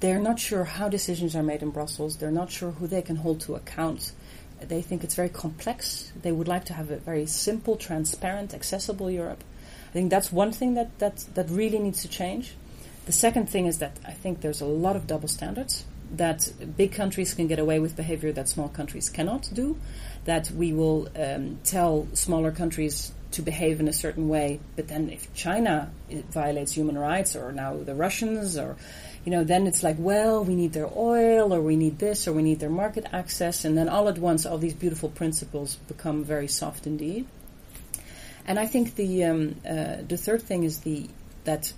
they're 0.00 0.20
not 0.20 0.38
sure 0.38 0.64
how 0.64 0.88
decisions 0.88 1.36
are 1.36 1.42
made 1.42 1.62
in 1.62 1.70
Brussels. 1.70 2.16
They're 2.16 2.30
not 2.30 2.50
sure 2.50 2.72
who 2.72 2.86
they 2.86 3.02
can 3.02 3.16
hold 3.16 3.40
to 3.42 3.54
account. 3.54 4.12
They 4.60 4.82
think 4.82 5.04
it's 5.04 5.14
very 5.14 5.28
complex. 5.28 6.12
They 6.20 6.32
would 6.32 6.48
like 6.48 6.64
to 6.66 6.72
have 6.74 6.90
a 6.90 6.96
very 6.96 7.26
simple, 7.26 7.76
transparent, 7.76 8.54
accessible 8.54 9.10
Europe. 9.10 9.42
I 9.88 9.92
think 9.92 10.10
that's 10.10 10.32
one 10.32 10.52
thing 10.52 10.74
that, 10.74 10.98
that, 10.98 11.24
that 11.34 11.48
really 11.48 11.78
needs 11.78 12.02
to 12.02 12.08
change. 12.08 12.54
The 13.06 13.12
second 13.12 13.48
thing 13.48 13.66
is 13.66 13.78
that 13.78 13.98
I 14.04 14.12
think 14.12 14.40
there's 14.40 14.60
a 14.60 14.66
lot 14.66 14.96
of 14.96 15.06
double 15.06 15.28
standards, 15.28 15.84
that 16.12 16.50
big 16.76 16.92
countries 16.92 17.34
can 17.34 17.46
get 17.46 17.58
away 17.58 17.78
with 17.80 17.96
behavior 17.96 18.32
that 18.32 18.48
small 18.48 18.68
countries 18.68 19.08
cannot 19.08 19.48
do, 19.52 19.76
that 20.24 20.50
we 20.50 20.72
will 20.72 21.08
um, 21.16 21.58
tell 21.64 22.06
smaller 22.14 22.50
countries 22.50 23.12
to 23.30 23.42
behave 23.42 23.80
in 23.80 23.88
a 23.88 23.92
certain 23.92 24.28
way. 24.28 24.60
But 24.76 24.88
then 24.88 25.10
if 25.10 25.32
China 25.34 25.90
violates 26.30 26.72
human 26.72 26.98
rights, 26.98 27.36
or 27.36 27.52
now 27.52 27.76
the 27.76 27.94
Russians, 27.94 28.56
or 28.56 28.76
you 29.28 29.36
know, 29.36 29.44
then 29.44 29.66
it's 29.66 29.82
like, 29.82 29.96
well, 29.98 30.42
we 30.42 30.54
need 30.54 30.72
their 30.72 30.88
oil, 30.96 31.52
or 31.52 31.60
we 31.60 31.76
need 31.76 31.98
this, 31.98 32.26
or 32.26 32.32
we 32.32 32.42
need 32.42 32.60
their 32.60 32.70
market 32.70 33.04
access, 33.12 33.66
and 33.66 33.76
then 33.76 33.86
all 33.86 34.08
at 34.08 34.16
once, 34.16 34.46
all 34.46 34.56
these 34.56 34.72
beautiful 34.72 35.10
principles 35.10 35.76
become 35.86 36.24
very 36.24 36.48
soft 36.48 36.86
indeed. 36.86 37.26
And 38.46 38.58
I 38.58 38.64
think 38.64 38.94
the 38.94 39.24
um, 39.24 39.56
uh, 39.68 39.96
the 40.08 40.16
third 40.16 40.40
thing 40.40 40.64
is 40.64 40.80
the 40.80 41.10
that 41.44 41.74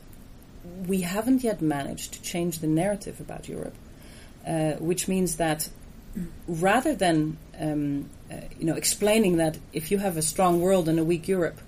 we 0.87 1.01
haven't 1.01 1.43
yet 1.43 1.61
managed 1.61 2.13
to 2.13 2.23
change 2.23 2.61
the 2.61 2.69
narrative 2.69 3.19
about 3.19 3.49
Europe, 3.49 3.75
uh, 4.47 4.75
which 4.75 5.09
means 5.09 5.39
that 5.39 5.69
rather 6.47 6.95
than 6.95 7.37
um, 7.59 8.09
uh, 8.31 8.37
you 8.61 8.67
know 8.67 8.77
explaining 8.77 9.39
that 9.39 9.59
if 9.73 9.91
you 9.91 9.99
have 9.99 10.17
a 10.17 10.23
strong 10.23 10.61
world 10.61 10.89
and 10.89 11.01
a 11.01 11.05
weak 11.05 11.27
Europe, 11.27 11.61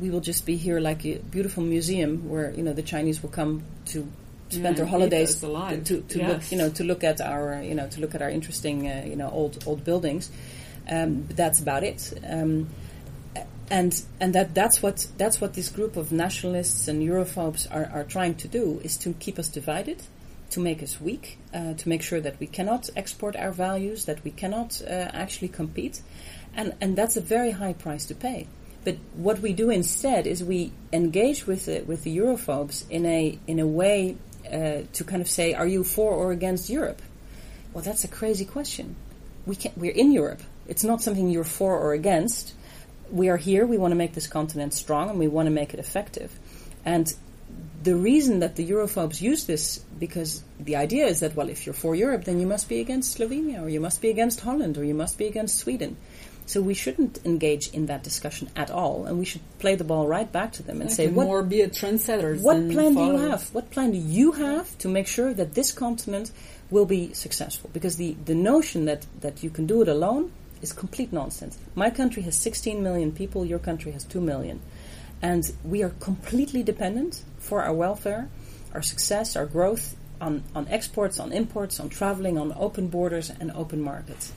we 0.00 0.10
will 0.10 0.24
just 0.30 0.44
be 0.44 0.56
here 0.56 0.80
like 0.80 1.06
a 1.06 1.18
beautiful 1.18 1.62
museum 1.62 2.28
where 2.28 2.50
you 2.50 2.64
know 2.64 2.72
the 2.72 2.82
Chinese 2.82 3.22
will 3.22 3.30
come 3.30 3.62
to 3.86 4.08
spend 4.48 4.76
their 4.76 4.86
holidays 4.86 5.40
to, 5.40 5.80
to, 5.84 6.00
to 6.02 6.18
yes. 6.18 6.28
look 6.28 6.52
you 6.52 6.58
know 6.58 6.70
to 6.70 6.84
look 6.84 7.04
at 7.04 7.20
our 7.20 7.62
you 7.62 7.74
know 7.74 7.88
to 7.88 8.00
look 8.00 8.14
at 8.14 8.22
our 8.22 8.30
interesting 8.30 8.88
uh, 8.88 9.04
you 9.06 9.16
know 9.16 9.30
old 9.30 9.62
old 9.66 9.84
buildings. 9.84 10.30
Um, 10.90 11.26
that's 11.28 11.60
about 11.60 11.84
it. 11.84 12.12
Um, 12.26 12.68
and 13.70 14.02
and 14.20 14.34
that 14.34 14.54
that's 14.54 14.82
what 14.82 15.06
that's 15.18 15.40
what 15.40 15.54
this 15.54 15.68
group 15.68 15.96
of 15.96 16.10
nationalists 16.10 16.88
and 16.88 17.02
Europhobes 17.02 17.66
are, 17.70 17.90
are 17.92 18.04
trying 18.04 18.34
to 18.36 18.48
do 18.48 18.80
is 18.82 18.96
to 18.98 19.12
keep 19.14 19.38
us 19.38 19.48
divided 19.48 20.02
to 20.50 20.60
make 20.60 20.82
us 20.82 21.00
weak, 21.00 21.38
uh, 21.52 21.74
to 21.74 21.88
make 21.88 22.02
sure 22.02 22.20
that 22.20 22.38
we 22.40 22.46
cannot 22.46 22.88
export 22.96 23.36
our 23.36 23.52
values, 23.52 24.06
that 24.06 24.22
we 24.24 24.30
cannot 24.30 24.80
uh, 24.82 25.10
actually 25.12 25.48
compete. 25.48 26.00
And, 26.54 26.74
and 26.80 26.96
that's 26.96 27.16
a 27.16 27.20
very 27.20 27.52
high 27.52 27.74
price 27.74 28.06
to 28.06 28.14
pay. 28.14 28.48
But 28.84 28.96
what 29.14 29.40
we 29.40 29.52
do 29.52 29.70
instead 29.70 30.26
is 30.26 30.42
we 30.42 30.72
engage 30.92 31.46
with 31.46 31.66
the, 31.66 31.82
with 31.82 32.04
the 32.04 32.16
Europhobes 32.16 32.88
in 32.88 33.04
a 33.04 33.38
in 33.46 33.58
a 33.58 33.66
way 33.66 34.16
uh, 34.52 34.82
to 34.92 35.04
kind 35.04 35.22
of 35.22 35.28
say, 35.28 35.54
"Are 35.54 35.66
you 35.66 35.84
for 35.84 36.12
or 36.12 36.32
against 36.32 36.70
Europe?" 36.70 37.02
Well, 37.72 37.84
that's 37.84 38.04
a 38.04 38.08
crazy 38.08 38.44
question. 38.44 38.96
We 39.46 39.56
can't, 39.56 39.76
we're 39.76 39.92
in 39.92 40.12
Europe. 40.12 40.42
It's 40.66 40.84
not 40.84 41.02
something 41.02 41.28
you're 41.28 41.44
for 41.44 41.78
or 41.78 41.92
against. 41.92 42.54
We 43.10 43.28
are 43.28 43.36
here. 43.36 43.66
We 43.66 43.78
want 43.78 43.92
to 43.92 43.96
make 43.96 44.14
this 44.14 44.26
continent 44.26 44.74
strong, 44.74 45.10
and 45.10 45.18
we 45.18 45.28
want 45.28 45.46
to 45.46 45.50
make 45.50 45.72
it 45.72 45.80
effective. 45.80 46.38
And 46.84 47.14
the 47.82 47.96
reason 47.96 48.40
that 48.40 48.56
the 48.56 48.68
Europhobes 48.68 49.20
use 49.20 49.44
this, 49.44 49.78
because 49.98 50.42
the 50.58 50.76
idea 50.76 51.06
is 51.06 51.20
that, 51.20 51.34
well, 51.34 51.48
if 51.48 51.64
you're 51.64 51.74
for 51.74 51.94
Europe, 51.94 52.24
then 52.24 52.40
you 52.40 52.46
must 52.46 52.68
be 52.68 52.80
against 52.80 53.16
Slovenia, 53.16 53.62
or 53.62 53.68
you 53.68 53.80
must 53.80 54.02
be 54.02 54.10
against 54.10 54.40
Holland, 54.40 54.76
or 54.76 54.84
you 54.84 54.94
must 54.94 55.16
be 55.16 55.26
against 55.26 55.58
Sweden. 55.58 55.96
So 56.48 56.62
we 56.62 56.72
shouldn't 56.72 57.18
engage 57.26 57.68
in 57.74 57.84
that 57.86 58.02
discussion 58.02 58.48
at 58.56 58.70
all, 58.70 59.04
and 59.04 59.18
we 59.18 59.26
should 59.26 59.42
play 59.58 59.74
the 59.74 59.84
ball 59.84 60.06
right 60.08 60.30
back 60.32 60.50
to 60.52 60.62
them 60.62 60.80
and 60.80 60.90
say, 60.90 61.06
"What 61.06 61.26
more 61.26 61.42
be 61.42 61.60
a 61.60 61.68
trendsetter? 61.68 62.40
What 62.40 62.70
plan 62.70 62.94
do 62.94 63.04
you 63.04 63.18
have? 63.18 63.50
What 63.52 63.70
plan 63.70 63.90
do 63.90 63.98
you 63.98 64.32
have 64.32 64.66
to 64.78 64.88
make 64.88 65.06
sure 65.06 65.34
that 65.34 65.52
this 65.52 65.72
continent 65.72 66.32
will 66.70 66.86
be 66.86 67.12
successful? 67.12 67.68
Because 67.74 67.96
the 67.96 68.16
the 68.24 68.34
notion 68.34 68.86
that 68.86 69.04
that 69.20 69.42
you 69.44 69.50
can 69.50 69.66
do 69.66 69.82
it 69.82 69.88
alone 69.88 70.32
is 70.62 70.72
complete 70.72 71.12
nonsense. 71.12 71.58
My 71.74 71.90
country 71.90 72.22
has 72.22 72.34
16 72.34 72.82
million 72.82 73.12
people. 73.12 73.44
Your 73.44 73.58
country 73.58 73.92
has 73.92 74.04
2 74.04 74.22
million, 74.22 74.60
and 75.20 75.52
we 75.72 75.82
are 75.82 75.92
completely 76.00 76.62
dependent 76.62 77.24
for 77.38 77.62
our 77.62 77.74
welfare, 77.74 78.30
our 78.72 78.82
success, 78.82 79.36
our 79.36 79.44
growth 79.44 79.96
on 80.18 80.42
on 80.54 80.66
exports, 80.68 81.20
on 81.20 81.30
imports, 81.30 81.78
on 81.78 81.90
traveling, 81.90 82.38
on 82.38 82.54
open 82.56 82.88
borders 82.88 83.30
and 83.38 83.50
open 83.52 83.82
markets. 83.82 84.32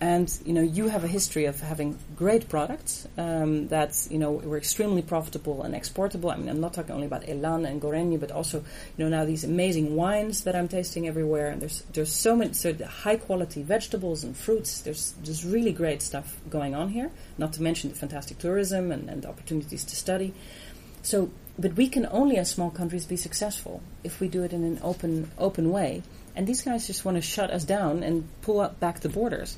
And 0.00 0.32
you 0.44 0.52
know, 0.52 0.62
you 0.62 0.88
have 0.88 1.02
a 1.02 1.08
history 1.08 1.46
of 1.46 1.60
having 1.60 1.98
great 2.14 2.48
products 2.48 3.08
um, 3.16 3.66
that 3.68 4.06
you 4.08 4.18
know 4.18 4.30
were 4.30 4.56
extremely 4.56 5.02
profitable 5.02 5.62
and 5.62 5.74
exportable. 5.74 6.30
I 6.30 6.36
mean, 6.36 6.48
I'm 6.48 6.60
not 6.60 6.72
talking 6.72 6.94
only 6.94 7.06
about 7.06 7.28
Elan 7.28 7.66
and 7.66 7.82
Gorenje, 7.82 8.20
but 8.20 8.30
also 8.30 8.58
you 8.96 9.04
know 9.04 9.08
now 9.08 9.24
these 9.24 9.42
amazing 9.42 9.96
wines 9.96 10.44
that 10.44 10.54
I'm 10.54 10.68
tasting 10.68 11.08
everywhere. 11.08 11.48
And 11.50 11.60
there's 11.60 11.82
there's 11.92 12.12
so 12.12 12.36
many 12.36 12.52
so 12.52 12.72
high 12.74 13.16
quality 13.16 13.64
vegetables 13.64 14.22
and 14.22 14.36
fruits. 14.36 14.82
There's 14.82 15.14
just 15.24 15.42
really 15.42 15.72
great 15.72 16.00
stuff 16.00 16.38
going 16.48 16.76
on 16.76 16.90
here. 16.90 17.10
Not 17.36 17.52
to 17.54 17.62
mention 17.62 17.90
the 17.90 17.96
fantastic 17.96 18.38
tourism 18.38 18.92
and, 18.92 19.10
and 19.10 19.26
opportunities 19.26 19.84
to 19.84 19.96
study. 19.96 20.32
So, 21.02 21.30
but 21.58 21.74
we 21.74 21.88
can 21.88 22.06
only 22.10 22.36
as 22.36 22.50
small 22.50 22.70
countries 22.70 23.04
be 23.04 23.16
successful 23.16 23.82
if 24.04 24.20
we 24.20 24.28
do 24.28 24.44
it 24.44 24.52
in 24.52 24.62
an 24.62 24.78
open 24.80 25.30
open 25.38 25.72
way. 25.72 26.02
And 26.36 26.46
these 26.46 26.62
guys 26.62 26.86
just 26.86 27.04
want 27.04 27.16
to 27.16 27.20
shut 27.20 27.50
us 27.50 27.64
down 27.64 28.04
and 28.04 28.28
pull 28.42 28.60
up 28.60 28.78
back 28.78 29.00
the 29.00 29.08
borders. 29.08 29.56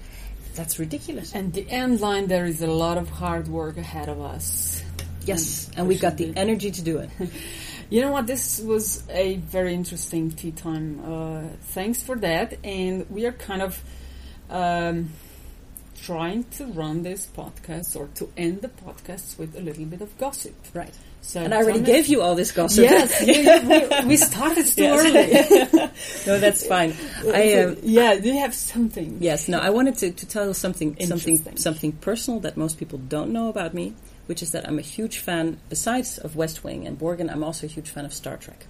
That's 0.55 0.79
ridiculous. 0.79 1.35
And 1.35 1.53
the 1.53 1.69
end 1.69 2.01
line, 2.01 2.27
there 2.27 2.45
is 2.45 2.63
a 2.63 2.67
lot 2.67 2.99
of 2.99 3.09
hard 3.09 3.49
work 3.49 3.77
ahead 3.77 4.09
of 4.09 4.21
us. 4.21 4.83
Yes, 5.25 5.69
and, 5.69 5.79
and 5.79 5.89
we've 5.89 6.01
got 6.01 6.17
the 6.17 6.33
energy 6.37 6.71
to 6.71 6.83
do 6.83 6.99
it. 6.99 7.11
you 7.91 8.01
know 8.01 8.11
what? 8.11 8.27
This 8.27 8.61
was 8.61 9.05
a 9.09 9.37
very 9.37 9.75
interesting 9.75 10.31
tea 10.31 10.53
time. 10.53 11.01
Uh, 11.05 11.43
thanks 11.73 12.03
for 12.03 12.17
that. 12.17 12.59
And 12.65 13.09
we 13.11 13.27
are 13.27 13.33
kind 13.33 13.63
of 13.63 13.83
um, 14.49 15.11
trying 16.03 16.45
to 16.45 16.67
run 16.67 17.03
this 17.03 17.27
podcast 17.27 17.97
or 17.97 18.09
to 18.17 18.31
end 18.37 18.63
the 18.63 18.69
podcast 18.69 19.39
with 19.39 19.57
a 19.57 19.61
little 19.61 19.85
bit 19.85 20.01
of 20.01 20.17
gossip. 20.19 20.55
Right. 20.75 20.95
So 21.23 21.41
and 21.41 21.55
I 21.55 21.59
already 21.59 21.81
gave 21.81 22.07
you 22.07 22.23
all 22.23 22.35
this 22.35 22.51
gossip. 22.51 22.85
Yes, 22.85 23.21
we, 24.03 24.09
we, 24.09 24.16
started 24.16 24.66
too 24.66 24.83
yes. 24.83 25.53
early. 25.53 25.91
no, 26.27 26.41
that's 26.41 26.66
fine. 26.66 26.95
I, 27.27 27.55
um, 27.55 27.77
yeah, 27.83 28.16
do 28.16 28.29
you 28.29 28.39
have 28.41 28.55
something? 28.55 29.18
Yes. 29.21 29.49
No, 29.49 29.59
I 29.59 29.71
wanted 29.71 29.97
to, 29.99 30.12
to 30.12 30.27
tell 30.27 30.47
you 30.47 30.55
something, 30.55 30.97
something, 31.07 31.57
something 31.57 31.93
personal 31.93 32.41
that 32.41 32.57
most 32.57 32.79
people 32.79 32.99
don't 32.99 33.33
know 33.33 33.49
about 33.49 33.75
me, 33.75 33.95
which 34.27 34.43
is 34.43 34.53
that 34.53 34.66
I'm 34.66 34.79
a 34.79 34.83
huge 34.83 35.18
fan. 35.18 35.59
Besides 35.68 36.18
of 36.18 36.37
West 36.37 36.64
Wing 36.64 36.87
and 36.87 36.99
Borgen, 36.99 37.31
I'm 37.31 37.45
also 37.45 37.66
a 37.66 37.71
huge 37.71 37.91
fan 37.91 38.05
of 38.05 38.14
Star 38.14 38.37
Trek. 38.37 38.66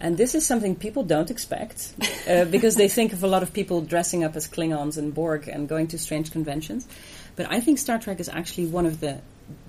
And 0.00 0.16
this 0.16 0.34
is 0.34 0.46
something 0.46 0.76
people 0.76 1.04
don't 1.04 1.30
expect 1.30 1.92
uh, 2.26 2.44
because 2.50 2.76
they 2.76 2.88
think 2.88 3.12
of 3.12 3.22
a 3.22 3.26
lot 3.26 3.42
of 3.42 3.52
people 3.52 3.82
dressing 3.82 4.24
up 4.24 4.34
as 4.34 4.48
Klingons 4.48 4.96
and 4.96 5.14
Borg 5.14 5.46
and 5.46 5.68
going 5.68 5.88
to 5.88 5.98
strange 5.98 6.32
conventions. 6.32 6.88
But 7.36 7.46
I 7.50 7.60
think 7.60 7.78
Star 7.78 7.98
Trek 7.98 8.18
is 8.18 8.28
actually 8.28 8.66
one 8.66 8.86
of 8.86 9.00
the 9.00 9.20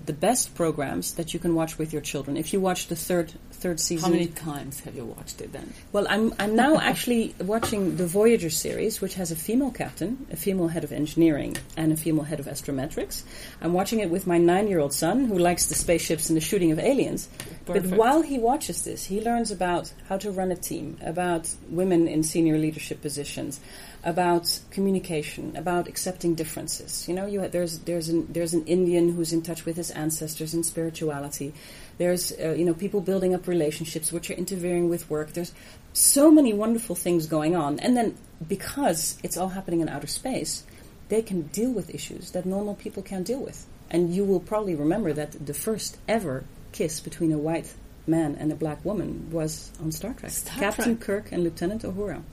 the 0.05 0.13
best 0.13 0.55
programs 0.55 1.13
that 1.13 1.33
you 1.33 1.39
can 1.39 1.55
watch 1.55 1.77
with 1.77 1.93
your 1.93 2.01
children. 2.01 2.37
If 2.37 2.53
you 2.53 2.59
watch 2.59 2.87
the 2.87 2.95
third 2.95 3.33
third 3.51 3.79
season, 3.79 4.11
how 4.11 4.17
many 4.17 4.27
times 4.27 4.79
have 4.81 4.95
you 4.95 5.05
watched 5.05 5.41
it 5.41 5.51
then? 5.53 5.73
Well, 5.91 6.07
I'm 6.09 6.33
I'm 6.39 6.55
now 6.55 6.79
actually 6.91 7.35
watching 7.39 7.97
the 7.97 8.07
Voyager 8.07 8.49
series, 8.49 9.01
which 9.01 9.13
has 9.15 9.31
a 9.31 9.35
female 9.35 9.71
captain, 9.71 10.25
a 10.31 10.35
female 10.35 10.67
head 10.67 10.83
of 10.83 10.91
engineering, 10.91 11.57
and 11.77 11.91
a 11.91 11.97
female 11.97 12.23
head 12.23 12.39
of 12.39 12.47
astrometrics. 12.47 13.23
I'm 13.61 13.73
watching 13.73 13.99
it 13.99 14.09
with 14.09 14.25
my 14.25 14.37
nine 14.37 14.67
year 14.67 14.79
old 14.79 14.93
son, 14.93 15.25
who 15.25 15.37
likes 15.37 15.67
the 15.67 15.75
spaceships 15.75 16.29
and 16.29 16.37
the 16.37 16.41
shooting 16.41 16.71
of 16.71 16.79
aliens. 16.79 17.29
Perfect. 17.65 17.89
But 17.89 17.97
while 17.97 18.21
he 18.21 18.39
watches 18.39 18.83
this, 18.83 19.05
he 19.05 19.21
learns 19.21 19.51
about 19.51 19.93
how 20.09 20.17
to 20.17 20.31
run 20.31 20.51
a 20.51 20.55
team, 20.55 20.97
about 21.01 21.53
women 21.69 22.07
in 22.07 22.23
senior 22.23 22.57
leadership 22.57 23.01
positions 23.01 23.59
about 24.03 24.59
communication, 24.71 25.55
about 25.55 25.87
accepting 25.87 26.33
differences. 26.33 27.07
You 27.07 27.13
know, 27.13 27.25
you 27.25 27.47
there's 27.47 27.79
there's 27.79 28.09
an 28.09 28.27
there's 28.31 28.53
an 28.53 28.65
Indian 28.65 29.13
who's 29.13 29.31
in 29.31 29.41
touch 29.41 29.65
with 29.65 29.77
his 29.77 29.91
ancestors 29.91 30.53
and 30.53 30.65
spirituality. 30.65 31.53
There's 31.97 32.31
uh, 32.31 32.55
you 32.57 32.65
know 32.65 32.73
people 32.73 33.01
building 33.01 33.35
up 33.35 33.47
relationships 33.47 34.11
which 34.11 34.29
are 34.31 34.33
interfering 34.33 34.89
with 34.89 35.09
work. 35.09 35.33
There's 35.33 35.53
so 35.93 36.31
many 36.31 36.53
wonderful 36.53 36.95
things 36.95 37.27
going 37.27 37.55
on, 37.55 37.79
and 37.79 37.95
then 37.95 38.17
because 38.47 39.19
it's 39.23 39.37
all 39.37 39.49
happening 39.49 39.81
in 39.81 39.89
outer 39.89 40.07
space, 40.07 40.63
they 41.09 41.21
can 41.21 41.43
deal 41.43 41.71
with 41.71 41.93
issues 41.93 42.31
that 42.31 42.45
normal 42.45 42.75
people 42.75 43.03
can't 43.03 43.25
deal 43.25 43.39
with. 43.39 43.67
And 43.89 44.15
you 44.15 44.23
will 44.23 44.39
probably 44.39 44.73
remember 44.73 45.13
that 45.13 45.45
the 45.45 45.53
first 45.53 45.97
ever 46.07 46.45
kiss 46.71 47.01
between 47.01 47.31
a 47.33 47.37
white 47.37 47.73
man 48.07 48.35
and 48.39 48.51
a 48.51 48.55
black 48.55 48.83
woman 48.83 49.29
was 49.31 49.71
on 49.81 49.91
Star 49.91 50.13
Trek. 50.13 50.31
Star 50.31 50.59
Captain 50.59 50.97
Trek. 50.97 51.25
Kirk 51.25 51.31
and 51.31 51.43
Lieutenant 51.43 51.83
Uhura. 51.83 52.23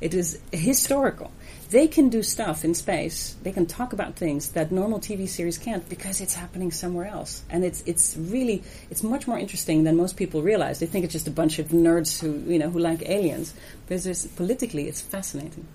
It 0.00 0.14
is 0.14 0.40
historical. 0.52 1.30
They 1.70 1.86
can 1.86 2.08
do 2.08 2.22
stuff 2.22 2.64
in 2.64 2.74
space. 2.74 3.36
They 3.42 3.52
can 3.52 3.66
talk 3.66 3.92
about 3.92 4.16
things 4.16 4.50
that 4.50 4.72
normal 4.72 4.98
TV 4.98 5.28
series 5.28 5.58
can't 5.58 5.88
because 5.88 6.20
it's 6.20 6.34
happening 6.34 6.72
somewhere 6.72 7.06
else. 7.06 7.42
And 7.48 7.64
it's 7.64 7.82
it's 7.86 8.16
really 8.16 8.62
it's 8.90 9.02
much 9.02 9.28
more 9.28 9.38
interesting 9.38 9.84
than 9.84 9.96
most 9.96 10.16
people 10.16 10.42
realize. 10.42 10.80
They 10.80 10.86
think 10.86 11.04
it's 11.04 11.12
just 11.12 11.28
a 11.28 11.30
bunch 11.30 11.58
of 11.58 11.68
nerds 11.68 12.20
who 12.20 12.50
you 12.50 12.58
know 12.58 12.70
who 12.70 12.78
like 12.78 13.08
aliens. 13.08 13.54
But 13.86 14.04
it's, 14.06 14.26
politically, 14.26 14.88
it's 14.88 15.00
fascinating. 15.00 15.66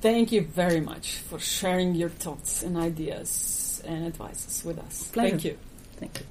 Thank 0.00 0.32
you 0.32 0.42
very 0.42 0.80
much 0.80 1.18
for 1.18 1.38
sharing 1.38 1.94
your 1.94 2.08
thoughts 2.08 2.64
and 2.64 2.76
ideas 2.76 3.80
and 3.86 4.06
advices 4.06 4.64
with 4.64 4.78
us. 4.80 5.04
Pleasure. 5.12 5.30
Thank 5.30 5.44
you. 5.44 5.58
Thank 5.98 6.20
you. 6.20 6.26